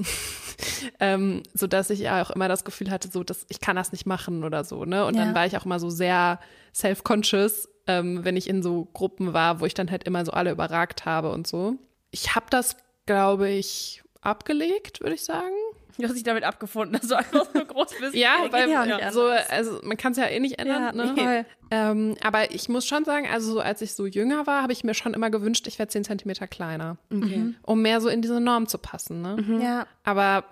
ähm, 1.00 1.44
so 1.54 1.68
dass 1.68 1.90
ich 1.90 2.00
ja 2.00 2.22
auch 2.22 2.32
immer 2.32 2.48
das 2.48 2.64
Gefühl 2.66 2.90
hatte, 2.90 3.08
so, 3.10 3.24
dass 3.24 3.46
ich 3.50 3.60
kann 3.62 3.76
das 3.76 3.92
nicht 3.92 4.06
machen 4.06 4.44
oder 4.44 4.64
so, 4.64 4.84
ne? 4.86 5.06
Und 5.06 5.16
Ja. 5.16 5.26
dann 5.26 5.36
war 5.36 5.46
ich 5.46 5.56
auch 5.58 5.66
immer 5.66 5.80
so 5.80 5.90
sehr 5.90 6.40
self-conscious, 6.74 7.70
ähm, 7.88 8.24
wenn 8.26 8.36
ich 8.36 8.50
in 8.50 8.62
so 8.64 8.86
Gruppen 8.94 9.34
war, 9.34 9.60
wo 9.62 9.66
ich 9.66 9.74
dann 9.74 9.92
halt 9.92 10.04
immer 10.06 10.26
so 10.26 10.32
alle 10.32 10.52
überragt 10.52 11.06
habe 11.06 11.32
und 11.32 11.48
so. 11.48 11.76
Ich 12.12 12.36
habe 12.36 12.46
das, 12.50 12.76
glaube 13.06 13.50
ich, 13.50 14.04
abgelegt, 14.22 15.02
würde 15.02 15.16
ich 15.16 15.24
sagen. 15.24 15.54
Du 15.98 16.06
hast 16.06 16.14
dich 16.16 16.24
damit 16.24 16.44
abgefunden, 16.46 16.94
dass 17.00 17.10
du 17.10 17.16
einfach 17.18 17.46
so 17.54 17.66
groß 17.66 17.88
bist. 18.00 18.16
Ja, 18.16 18.48
weil 18.52 18.70
ja 18.70 19.12
so, 19.12 19.26
also 19.28 19.80
man 19.84 19.98
kann 19.98 20.14
es 20.14 20.18
ja 20.18 20.26
eh 20.28 20.40
nicht 20.40 20.58
ändern. 20.60 20.96
Ja, 20.98 21.26
ne? 21.26 21.46
Ähm, 21.72 22.16
aber 22.24 22.52
ich 22.52 22.70
muss 22.70 22.86
schon 22.88 23.04
sagen, 23.06 23.28
also 23.32 23.52
so 23.54 23.60
als 23.60 23.82
ich 23.82 23.94
so 23.94 24.06
jünger 24.06 24.48
war, 24.48 24.62
habe 24.64 24.72
ich 24.74 24.84
mir 24.84 24.94
schon 24.94 25.14
immer 25.14 25.30
gewünscht, 25.30 25.68
ich 25.68 25.78
wäre 25.78 25.90
10 25.90 26.06
Zentimeter 26.06 26.48
kleiner, 26.48 26.98
Okay. 27.14 27.54
um 27.64 27.82
mehr 27.82 28.00
so 28.02 28.08
in 28.10 28.22
diese 28.22 28.40
Norm 28.40 28.68
zu 28.68 28.78
passen. 28.78 29.22
Ne? 29.22 29.60
Ja, 29.62 29.88
Aber 30.04 30.46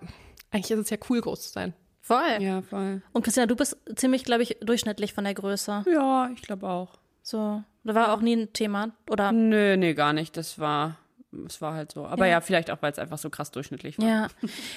eigentlich 0.52 0.70
ist 0.72 0.80
es 0.80 0.90
ja 0.90 0.98
cool, 1.10 1.22
groß 1.22 1.42
zu 1.44 1.50
sein. 1.54 1.74
voll. 2.02 2.38
Ja, 2.40 2.62
voll. 2.62 3.02
Und 3.14 3.24
Christina, 3.24 3.46
du 3.48 3.56
bist 3.56 3.78
ziemlich, 3.96 4.26
glaube 4.26 4.44
ich, 4.44 4.58
durchschnittlich 4.62 5.14
von 5.14 5.24
der 5.24 5.34
Größe. 5.34 5.86
Ja, 5.92 6.30
ich 6.36 6.42
glaube 6.42 6.68
auch. 6.68 7.00
So, 7.24 7.64
das 7.84 7.96
war 7.96 8.14
auch 8.14 8.22
nie 8.22 8.36
ein 8.36 8.54
Thema, 8.54 8.92
oder? 9.10 9.32
Nö, 9.32 9.76
nee, 9.78 9.94
gar 9.94 10.14
nicht. 10.14 10.38
Das 10.38 10.60
war, 10.60 10.98
es 11.46 11.62
war 11.62 11.74
halt 11.74 11.92
so. 11.92 12.06
Aber 12.06 12.26
ja, 12.26 12.42
vielleicht 12.42 12.72
auch, 12.72 12.82
weil 12.82 12.92
es 12.92 13.00
einfach 13.00 13.18
so 13.18 13.30
krass 13.30 13.52
durchschnittlich 13.52 13.98
war. 13.98 14.06
Ja, 14.08 14.28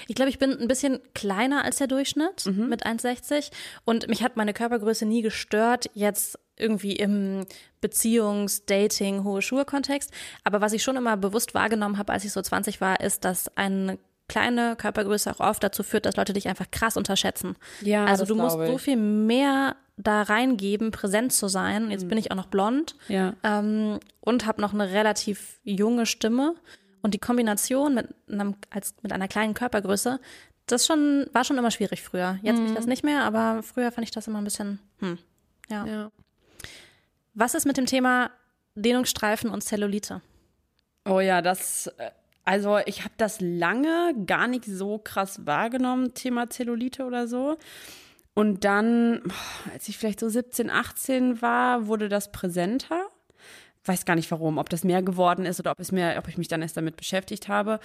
ich 0.09 0.15
glaube, 0.15 0.31
ich 0.31 0.39
bin 0.39 0.59
ein 0.59 0.69
bisschen 0.69 1.01
kleiner 1.15 1.65
als 1.65 1.77
der 1.77 1.87
Durchschnitt 1.87 2.47
mit 2.47 2.87
1,60 2.87 3.51
und 3.85 4.09
mich 4.09 4.23
hat 4.23 4.37
meine 4.37 4.53
Körpergröße 4.53 5.07
nie 5.07 5.23
gestört, 5.23 5.91
jetzt 5.95 6.39
irgendwie 6.57 6.95
im 6.97 7.47
Beziehungs-, 7.81 8.63
Dating-, 8.67 9.25
hohe 9.25 9.43
Schuhe-Kontext. 9.43 10.13
Aber 10.45 10.61
was 10.61 10.73
ich 10.73 10.83
schon 10.83 10.97
immer 10.97 11.17
bewusst 11.17 11.55
wahrgenommen 11.55 11.99
habe, 11.99 12.13
als 12.13 12.25
ich 12.25 12.33
so 12.33 12.43
20 12.43 12.81
war, 12.81 13.01
ist, 13.01 13.25
dass 13.25 13.57
eine 13.57 13.99
kleine 14.31 14.77
Körpergröße 14.77 15.31
auch 15.35 15.41
oft 15.41 15.63
dazu 15.63 15.83
führt, 15.83 16.07
dass 16.07 16.17
Leute 16.17 16.33
dich 16.33 16.49
einfach 16.49 16.71
krass 16.71 16.97
unterschätzen. 16.97 17.57
Ja, 17.83 18.05
also 18.05 18.25
du 18.25 18.35
musst 18.37 18.57
so 18.57 18.79
viel 18.79 18.97
mehr 18.97 19.77
da 19.97 20.23
reingeben, 20.23 20.93
präsent 20.93 21.33
zu 21.33 21.49
sein. 21.49 21.91
Jetzt 21.91 22.09
bin 22.09 22.17
ich 22.17 22.31
auch 22.31 22.37
noch 22.37 22.47
blond 22.47 22.95
Ja. 23.09 23.35
ähm, 23.43 23.99
und 24.21 24.47
habe 24.47 24.61
noch 24.63 24.73
eine 24.73 24.91
relativ 24.93 25.59
junge 25.65 26.07
Stimme. 26.07 26.55
Und 27.03 27.13
die 27.15 27.19
Kombination 27.19 27.95
mit, 27.95 28.09
einem, 28.31 28.55
als, 28.71 28.95
mit 29.03 29.13
einer 29.13 29.27
kleinen 29.27 29.55
Körpergröße, 29.55 30.21
das 30.67 30.87
schon, 30.87 31.27
war 31.33 31.45
schon 31.45 31.59
immer 31.59 31.71
schwierig 31.71 32.03
früher. 32.03 32.39
Jetzt 32.43 32.57
bin 32.59 32.67
ich 32.67 32.75
das 32.75 32.87
nicht 32.87 33.03
mehr, 33.05 33.25
aber 33.25 33.63
früher 33.63 33.91
fand 33.91 34.05
ich 34.07 34.11
das 34.13 34.29
immer 34.29 34.39
ein 34.39 34.45
bisschen, 34.45 34.79
hm, 35.01 35.19
ja. 35.69 35.85
Ja. 35.87 36.11
Was 37.35 37.55
ist 37.55 37.67
mit 37.67 37.77
dem 37.77 37.87
Thema 37.87 38.31
Dehnungsstreifen 38.75 39.51
und 39.51 39.63
Zellulite? 39.63 40.21
Oh 41.09 41.21
ja, 41.21 41.43
das, 41.43 41.87
äh, 41.99 42.11
also 42.45 42.79
ich 42.87 43.03
habe 43.03 43.15
das 43.17 43.41
lange 43.41 44.15
gar 44.27 44.47
nicht 44.49 44.65
so 44.65 44.99
krass 44.99 45.47
wahrgenommen, 45.47 46.15
Thema 46.15 46.51
Zellulite 46.51 47.05
oder 47.05 47.27
so. 47.27 47.59
Und 48.35 48.65
dann, 48.65 49.23
als 49.73 49.89
ich 49.89 49.99
vielleicht 49.99 50.21
so 50.21 50.29
17, 50.29 50.71
18 50.71 51.43
war, 51.43 51.87
wurde 51.87 52.09
das 52.09 52.33
präsenter. 52.33 53.07
Weiß 53.85 54.05
gar 54.05 54.15
nicht 54.15 54.31
warum, 54.31 54.59
ob 54.59 54.69
das 54.69 54.85
mehr 54.85 55.03
geworden 55.03 55.47
ist 55.47 55.59
oder 55.59 55.73
ob 55.73 55.81
es 55.81 55.91
mehr, 55.91 56.17
ob 56.19 56.29
ich 56.29 56.39
mich 56.39 56.49
dann 56.49 56.63
erst 56.63 56.77
damit 56.77 56.97
beschäftigt 56.97 57.49
habe. 57.49 57.81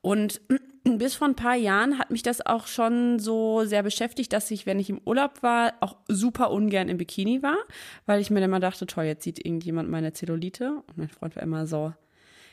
Und 0.00 0.40
bis 0.84 1.14
vor 1.14 1.28
ein 1.28 1.34
paar 1.34 1.56
Jahren 1.56 1.98
hat 1.98 2.10
mich 2.10 2.22
das 2.22 2.44
auch 2.44 2.66
schon 2.66 3.18
so 3.18 3.64
sehr 3.64 3.82
beschäftigt, 3.82 4.32
dass 4.32 4.50
ich, 4.50 4.64
wenn 4.64 4.78
ich 4.78 4.90
im 4.90 5.00
Urlaub 5.04 5.42
war, 5.42 5.74
auch 5.80 5.96
super 6.08 6.50
ungern 6.50 6.88
im 6.88 6.98
Bikini 6.98 7.42
war, 7.42 7.58
weil 8.06 8.20
ich 8.20 8.30
mir 8.30 8.40
dann 8.40 8.50
immer 8.50 8.60
dachte, 8.60 8.86
toll, 8.86 9.04
jetzt 9.04 9.24
sieht 9.24 9.44
irgendjemand 9.44 9.90
meine 9.90 10.12
Zellulite. 10.12 10.82
Und 10.86 10.98
mein 10.98 11.08
Freund 11.08 11.36
war 11.36 11.42
immer 11.42 11.66
so, 11.66 11.92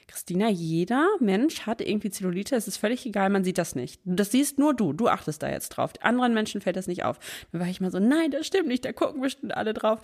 Christina, 0.07 0.49
jeder 0.49 1.05
Mensch 1.19 1.61
hat 1.61 1.81
irgendwie 1.81 2.09
Zellulite, 2.09 2.55
es 2.55 2.67
ist 2.67 2.77
völlig 2.77 3.05
egal, 3.05 3.29
man 3.29 3.43
sieht 3.43 3.57
das 3.57 3.75
nicht. 3.75 4.01
Das 4.05 4.31
siehst 4.31 4.57
nur 4.57 4.73
du, 4.73 4.93
du 4.93 5.07
achtest 5.07 5.43
da 5.43 5.49
jetzt 5.49 5.69
drauf. 5.69 5.91
Anderen 6.01 6.33
Menschen 6.33 6.61
fällt 6.61 6.77
das 6.77 6.87
nicht 6.87 7.03
auf. 7.03 7.19
Dann 7.51 7.61
war 7.61 7.67
ich 7.67 7.81
mal 7.81 7.91
so, 7.91 7.99
nein, 7.99 8.31
das 8.31 8.47
stimmt 8.47 8.67
nicht, 8.67 8.85
da 8.85 8.93
gucken 8.93 9.21
bestimmt 9.21 9.55
alle 9.55 9.73
drauf. 9.73 9.99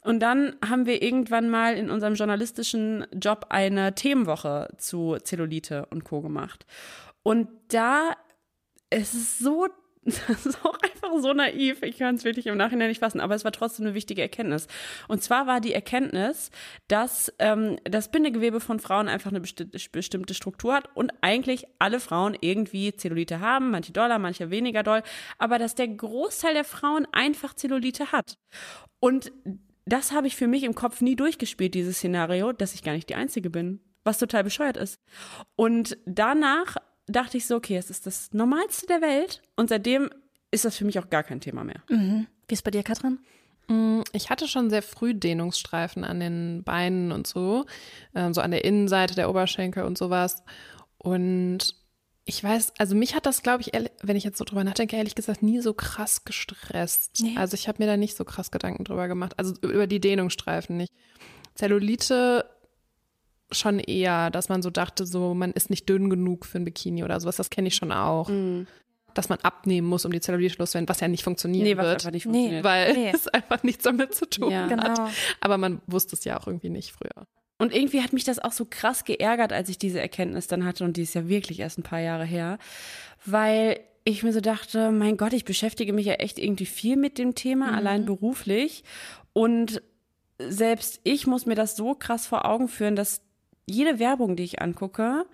Und 0.00 0.20
dann 0.20 0.56
haben 0.68 0.86
wir 0.86 1.02
irgendwann 1.02 1.48
mal 1.48 1.76
in 1.76 1.88
unserem 1.88 2.14
journalistischen 2.14 3.06
Job 3.14 3.46
eine 3.50 3.94
Themenwoche 3.94 4.68
zu 4.76 5.16
Zellulite 5.22 5.86
und 5.86 6.04
Co. 6.04 6.20
gemacht. 6.20 6.66
Und 7.22 7.48
da 7.68 8.16
es 8.90 9.12
ist 9.12 9.38
so 9.40 9.66
das 10.04 10.46
ist 10.46 10.64
auch 10.64 10.78
einfach 10.80 11.10
so 11.20 11.32
naiv. 11.32 11.82
Ich 11.82 11.98
kann 11.98 12.14
es 12.14 12.24
wirklich 12.24 12.46
im 12.46 12.56
Nachhinein 12.56 12.88
nicht 12.88 13.00
fassen. 13.00 13.20
Aber 13.20 13.34
es 13.34 13.44
war 13.44 13.52
trotzdem 13.52 13.86
eine 13.86 13.94
wichtige 13.94 14.22
Erkenntnis. 14.22 14.66
Und 15.08 15.22
zwar 15.22 15.46
war 15.46 15.60
die 15.60 15.72
Erkenntnis, 15.72 16.50
dass 16.88 17.32
ähm, 17.38 17.78
das 17.84 18.10
Bindegewebe 18.10 18.60
von 18.60 18.80
Frauen 18.80 19.08
einfach 19.08 19.30
eine 19.30 19.40
besti 19.40 19.64
bestimmte 19.92 20.34
Struktur 20.34 20.74
hat 20.74 20.88
und 20.94 21.12
eigentlich 21.20 21.66
alle 21.78 22.00
Frauen 22.00 22.36
irgendwie 22.40 22.94
Zellulite 22.94 23.40
haben, 23.40 23.70
manche 23.70 23.92
doller, 23.92 24.18
manche 24.18 24.50
weniger 24.50 24.82
doll, 24.82 25.02
aber 25.38 25.58
dass 25.58 25.74
der 25.74 25.88
Großteil 25.88 26.54
der 26.54 26.64
Frauen 26.64 27.06
einfach 27.12 27.54
Zellulite 27.54 28.12
hat. 28.12 28.38
Und 29.00 29.32
das 29.86 30.12
habe 30.12 30.26
ich 30.26 30.36
für 30.36 30.46
mich 30.46 30.64
im 30.64 30.74
Kopf 30.74 31.00
nie 31.00 31.16
durchgespielt, 31.16 31.74
dieses 31.74 31.98
Szenario, 31.98 32.52
dass 32.52 32.74
ich 32.74 32.82
gar 32.82 32.92
nicht 32.92 33.08
die 33.08 33.14
Einzige 33.14 33.50
bin, 33.50 33.80
was 34.02 34.18
total 34.18 34.44
bescheuert 34.44 34.76
ist. 34.76 34.98
Und 35.56 35.98
danach 36.06 36.76
dachte 37.06 37.36
ich 37.36 37.46
so, 37.46 37.56
okay, 37.56 37.76
es 37.76 37.90
ist 37.90 38.06
das 38.06 38.32
Normalste 38.32 38.86
der 38.86 39.00
Welt 39.00 39.42
und 39.56 39.68
seitdem 39.68 40.10
ist 40.50 40.64
das 40.64 40.76
für 40.76 40.84
mich 40.84 40.98
auch 40.98 41.10
gar 41.10 41.22
kein 41.22 41.40
Thema 41.40 41.64
mehr. 41.64 41.82
Mhm. 41.88 42.26
Wie 42.48 42.54
ist 42.54 42.62
bei 42.62 42.70
dir, 42.70 42.82
Katrin? 42.82 43.18
Mm, 43.68 44.02
ich 44.12 44.30
hatte 44.30 44.46
schon 44.46 44.70
sehr 44.70 44.82
früh 44.82 45.14
Dehnungsstreifen 45.14 46.04
an 46.04 46.20
den 46.20 46.62
Beinen 46.64 47.12
und 47.12 47.26
so, 47.26 47.66
ähm, 48.14 48.34
so 48.34 48.40
an 48.40 48.50
der 48.50 48.64
Innenseite 48.64 49.14
der 49.14 49.30
Oberschenkel 49.30 49.84
und 49.84 49.98
sowas. 49.98 50.42
Und 50.98 51.76
ich 52.26 52.42
weiß, 52.42 52.72
also 52.78 52.94
mich 52.94 53.14
hat 53.14 53.26
das, 53.26 53.42
glaube 53.42 53.62
ich, 53.62 53.72
wenn 54.02 54.16
ich 54.16 54.24
jetzt 54.24 54.38
so 54.38 54.44
drüber 54.44 54.64
nachdenke, 54.64 54.96
ehrlich 54.96 55.14
gesagt 55.14 55.42
nie 55.42 55.60
so 55.60 55.74
krass 55.74 56.24
gestresst. 56.24 57.20
Nee. 57.20 57.36
Also 57.36 57.54
ich 57.54 57.68
habe 57.68 57.82
mir 57.82 57.86
da 57.86 57.96
nicht 57.96 58.16
so 58.16 58.24
krass 58.24 58.50
Gedanken 58.50 58.84
drüber 58.84 59.08
gemacht. 59.08 59.34
Also 59.38 59.54
über 59.60 59.86
die 59.86 60.00
Dehnungsstreifen 60.00 60.76
nicht. 60.76 60.92
Zellulite 61.54 62.46
schon 63.50 63.78
eher, 63.78 64.30
dass 64.30 64.48
man 64.48 64.62
so 64.62 64.70
dachte, 64.70 65.06
so 65.06 65.34
man 65.34 65.52
ist 65.52 65.70
nicht 65.70 65.88
dünn 65.88 66.10
genug 66.10 66.46
für 66.46 66.58
ein 66.58 66.64
Bikini 66.64 67.04
oder 67.04 67.20
sowas. 67.20 67.36
Das 67.36 67.50
kenne 67.50 67.68
ich 67.68 67.74
schon 67.76 67.92
auch. 67.92 68.28
Mhm. 68.28 68.66
Dass 69.12 69.28
man 69.28 69.38
abnehmen 69.40 69.86
muss, 69.86 70.04
um 70.04 70.10
die 70.10 70.20
Zellulite 70.20 70.56
loszuwerden, 70.58 70.88
was 70.88 70.98
ja 70.98 71.06
nicht 71.06 71.22
funktionieren 71.22 71.64
nee, 71.64 71.76
was 71.76 71.84
wird. 71.84 71.94
Einfach 72.00 72.10
nicht 72.10 72.24
funktioniert. 72.24 72.52
Nee, 72.52 72.64
weil 72.64 72.92
nee. 72.94 73.12
es 73.14 73.28
einfach 73.28 73.62
nichts 73.62 73.84
damit 73.84 74.12
zu 74.14 74.28
tun 74.28 74.50
ja. 74.50 74.62
hat. 74.62 74.70
Genau. 74.70 75.08
Aber 75.40 75.56
man 75.56 75.80
wusste 75.86 76.16
es 76.16 76.24
ja 76.24 76.38
auch 76.38 76.48
irgendwie 76.48 76.70
nicht 76.70 76.90
früher. 76.90 77.26
Und 77.58 77.72
irgendwie 77.72 78.02
hat 78.02 78.12
mich 78.12 78.24
das 78.24 78.40
auch 78.40 78.50
so 78.50 78.66
krass 78.68 79.04
geärgert, 79.04 79.52
als 79.52 79.68
ich 79.68 79.78
diese 79.78 80.00
Erkenntnis 80.00 80.48
dann 80.48 80.64
hatte. 80.64 80.84
Und 80.84 80.96
die 80.96 81.02
ist 81.02 81.14
ja 81.14 81.28
wirklich 81.28 81.60
erst 81.60 81.78
ein 81.78 81.84
paar 81.84 82.00
Jahre 82.00 82.24
her. 82.24 82.58
Weil 83.24 83.78
ich 84.04 84.22
mir 84.22 84.32
so 84.32 84.40
dachte, 84.40 84.90
mein 84.90 85.16
Gott, 85.16 85.32
ich 85.32 85.44
beschäftige 85.44 85.92
mich 85.92 86.06
ja 86.06 86.14
echt 86.14 86.38
irgendwie 86.38 86.66
viel 86.66 86.96
mit 86.96 87.16
dem 87.16 87.34
Thema, 87.34 87.68
mhm. 87.68 87.74
allein 87.74 88.04
beruflich. 88.04 88.84
Und 89.32 89.80
selbst 90.38 91.00
ich 91.04 91.26
muss 91.26 91.46
mir 91.46 91.54
das 91.54 91.76
so 91.76 91.94
krass 91.94 92.26
vor 92.26 92.44
Augen 92.44 92.68
führen, 92.68 92.96
dass 92.96 93.22
jede 93.66 93.98
Werbung, 93.98 94.36
die 94.36 94.44
ich 94.44 94.60
angucke, 94.60 95.26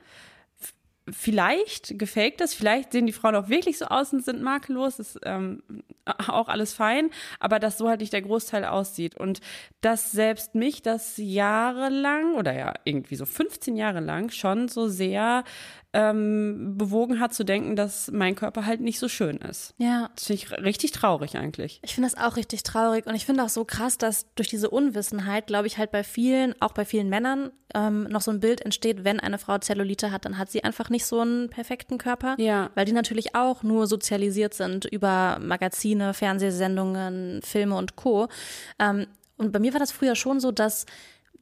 vielleicht 1.12 1.98
gefaked 1.98 2.40
ist, 2.40 2.54
vielleicht 2.54 2.92
sehen 2.92 3.06
die 3.06 3.12
Frauen 3.12 3.34
auch 3.34 3.48
wirklich 3.48 3.78
so 3.78 3.86
aus 3.86 4.12
und 4.12 4.24
sind 4.24 4.42
makellos, 4.42 4.98
ist 4.98 5.18
ähm, 5.24 5.62
auch 6.04 6.48
alles 6.48 6.72
fein, 6.72 7.10
aber 7.38 7.58
dass 7.58 7.78
so 7.78 7.88
halt 7.88 8.00
nicht 8.00 8.12
der 8.12 8.22
Großteil 8.22 8.64
aussieht. 8.64 9.16
Und 9.16 9.40
dass 9.80 10.12
selbst 10.12 10.54
mich 10.54 10.82
das 10.82 11.14
jahrelang 11.16 12.34
oder 12.34 12.52
ja 12.52 12.74
irgendwie 12.84 13.16
so 13.16 13.26
15 13.26 13.76
Jahre 13.76 14.00
lang 14.00 14.30
schon 14.30 14.68
so 14.68 14.88
sehr 14.88 15.44
ähm, 15.92 16.78
bewogen 16.78 17.18
hat 17.18 17.34
zu 17.34 17.44
denken, 17.44 17.74
dass 17.74 18.10
mein 18.12 18.36
Körper 18.36 18.64
halt 18.64 18.80
nicht 18.80 18.98
so 18.98 19.08
schön 19.08 19.38
ist. 19.38 19.74
Ja. 19.78 20.10
Das 20.14 20.26
finde 20.26 20.42
ich 20.42 20.52
richtig 20.64 20.92
traurig 20.92 21.36
eigentlich. 21.36 21.80
Ich 21.82 21.94
finde 21.94 22.08
das 22.08 22.20
auch 22.20 22.36
richtig 22.36 22.62
traurig 22.62 23.06
und 23.06 23.14
ich 23.14 23.26
finde 23.26 23.42
auch 23.42 23.48
so 23.48 23.64
krass, 23.64 23.98
dass 23.98 24.32
durch 24.34 24.48
diese 24.48 24.70
Unwissenheit, 24.70 25.48
glaube 25.48 25.66
ich, 25.66 25.78
halt 25.78 25.90
bei 25.90 26.04
vielen, 26.04 26.54
auch 26.60 26.72
bei 26.72 26.84
vielen 26.84 27.08
Männern, 27.08 27.50
ähm, 27.74 28.04
noch 28.04 28.20
so 28.20 28.30
ein 28.30 28.40
Bild 28.40 28.60
entsteht, 28.60 29.04
wenn 29.04 29.20
eine 29.20 29.38
Frau 29.38 29.58
Zellulite 29.58 30.12
hat, 30.12 30.24
dann 30.24 30.38
hat 30.38 30.50
sie 30.50 30.62
einfach 30.62 30.90
nicht 30.90 31.06
so 31.06 31.20
einen 31.20 31.50
perfekten 31.50 31.98
Körper. 31.98 32.36
Ja. 32.38 32.70
Weil 32.74 32.84
die 32.84 32.92
natürlich 32.92 33.34
auch 33.34 33.62
nur 33.62 33.86
sozialisiert 33.86 34.54
sind 34.54 34.84
über 34.84 35.38
Magazine, 35.40 36.14
Fernsehsendungen, 36.14 37.42
Filme 37.42 37.76
und 37.76 37.96
Co. 37.96 38.28
Ähm, 38.78 39.06
und 39.36 39.52
bei 39.52 39.58
mir 39.58 39.72
war 39.72 39.80
das 39.80 39.90
früher 39.90 40.14
schon 40.14 40.38
so, 40.38 40.52
dass 40.52 40.84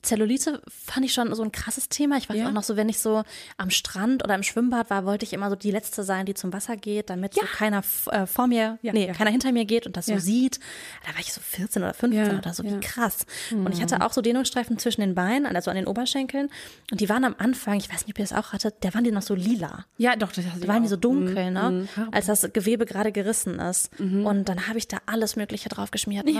Zellulite 0.03 0.63
fand 0.69 1.05
ich 1.05 1.13
schon 1.13 1.35
so 1.35 1.43
ein 1.43 1.53
krasses 1.53 1.89
Thema. 1.89 2.17
Ich 2.17 2.29
weiß 2.29 2.37
ja. 2.37 2.49
auch 2.49 2.53
noch 2.53 2.63
so, 2.63 2.77
wenn 2.77 2.89
ich 2.89 2.99
so 2.99 3.25
am 3.57 3.71
Strand 3.71 4.23
oder 4.25 4.35
im 4.35 4.43
Schwimmbad 4.43 4.91
war, 4.91 5.05
wollte 5.05 5.25
ich 5.25 5.33
immer 5.33 5.51
so 5.51 5.57
die 5.57 5.71
Letzte 5.71 6.05
sein, 6.05 6.27
die 6.27 6.35
zum 6.35 6.53
Wasser 6.53 6.77
geht, 6.77 7.11
damit 7.11 7.35
ja. 7.35 7.43
so 7.43 7.49
keiner 7.49 7.83
äh, 8.11 8.27
vor 8.27 8.47
mir, 8.47 8.79
ja, 8.83 8.93
nee, 8.93 9.13
keiner 9.13 9.31
hinter 9.31 9.53
mir 9.53 9.65
geht 9.65 9.87
und 9.87 9.97
das 9.97 10.07
so 10.07 10.19
sieht. 10.19 10.61
Da 11.07 11.13
war 11.13 11.21
ich 11.21 11.33
so 11.33 11.41
14 11.41 11.83
oder 11.83 11.95
15 11.95 12.39
oder 12.39 12.55
so, 12.55 12.65
wie 12.65 12.81
krass. 12.81 13.27
Mhm. 13.51 13.67
Und 13.67 13.75
ich 13.75 13.83
hatte 13.83 14.01
auch 14.03 14.13
so 14.13 14.21
Dehnungsstreifen 14.21 14.79
zwischen 14.79 15.01
den 15.01 15.15
Beinen, 15.15 15.47
also 15.47 15.71
an 15.71 15.77
den 15.77 15.87
Oberschenkeln. 15.87 16.49
Und 16.91 17.01
die 17.01 17.09
waren 17.09 17.25
am 17.25 17.35
Anfang, 17.39 17.79
ich 17.79 17.93
weiß 17.93 18.07
nicht, 18.07 18.15
ob 18.15 18.19
ihr 18.19 18.25
das 18.25 18.33
auch 18.33 18.53
hattet, 18.53 18.83
der 18.85 18.95
waren 18.95 19.05
die 19.05 19.11
noch 19.11 19.23
so 19.23 19.35
lila. 19.35 19.85
Ja, 19.97 20.17
doch, 20.17 20.33
das 20.33 20.45
Da 20.45 20.69
waren 20.69 20.83
die 20.83 20.89
so 20.89 20.97
dunkel, 20.97 21.49
mhm. 21.49 21.53
ne? 21.53 21.89
Mhm. 21.97 22.09
Als 22.13 22.27
das 22.27 22.49
Gewebe 22.53 22.87
gerade 22.87 23.13
gerissen 23.13 23.59
ist. 23.59 23.99
Mhm. 23.99 24.27
Und 24.27 24.49
dann 24.49 24.69
habe 24.69 24.79
ich 24.79 24.89
da 24.89 24.99
alles 25.07 25.37
Mögliche 25.37 25.69
drauf 25.69 25.91
geschmiert. 25.91 26.27
Ne? 26.27 26.33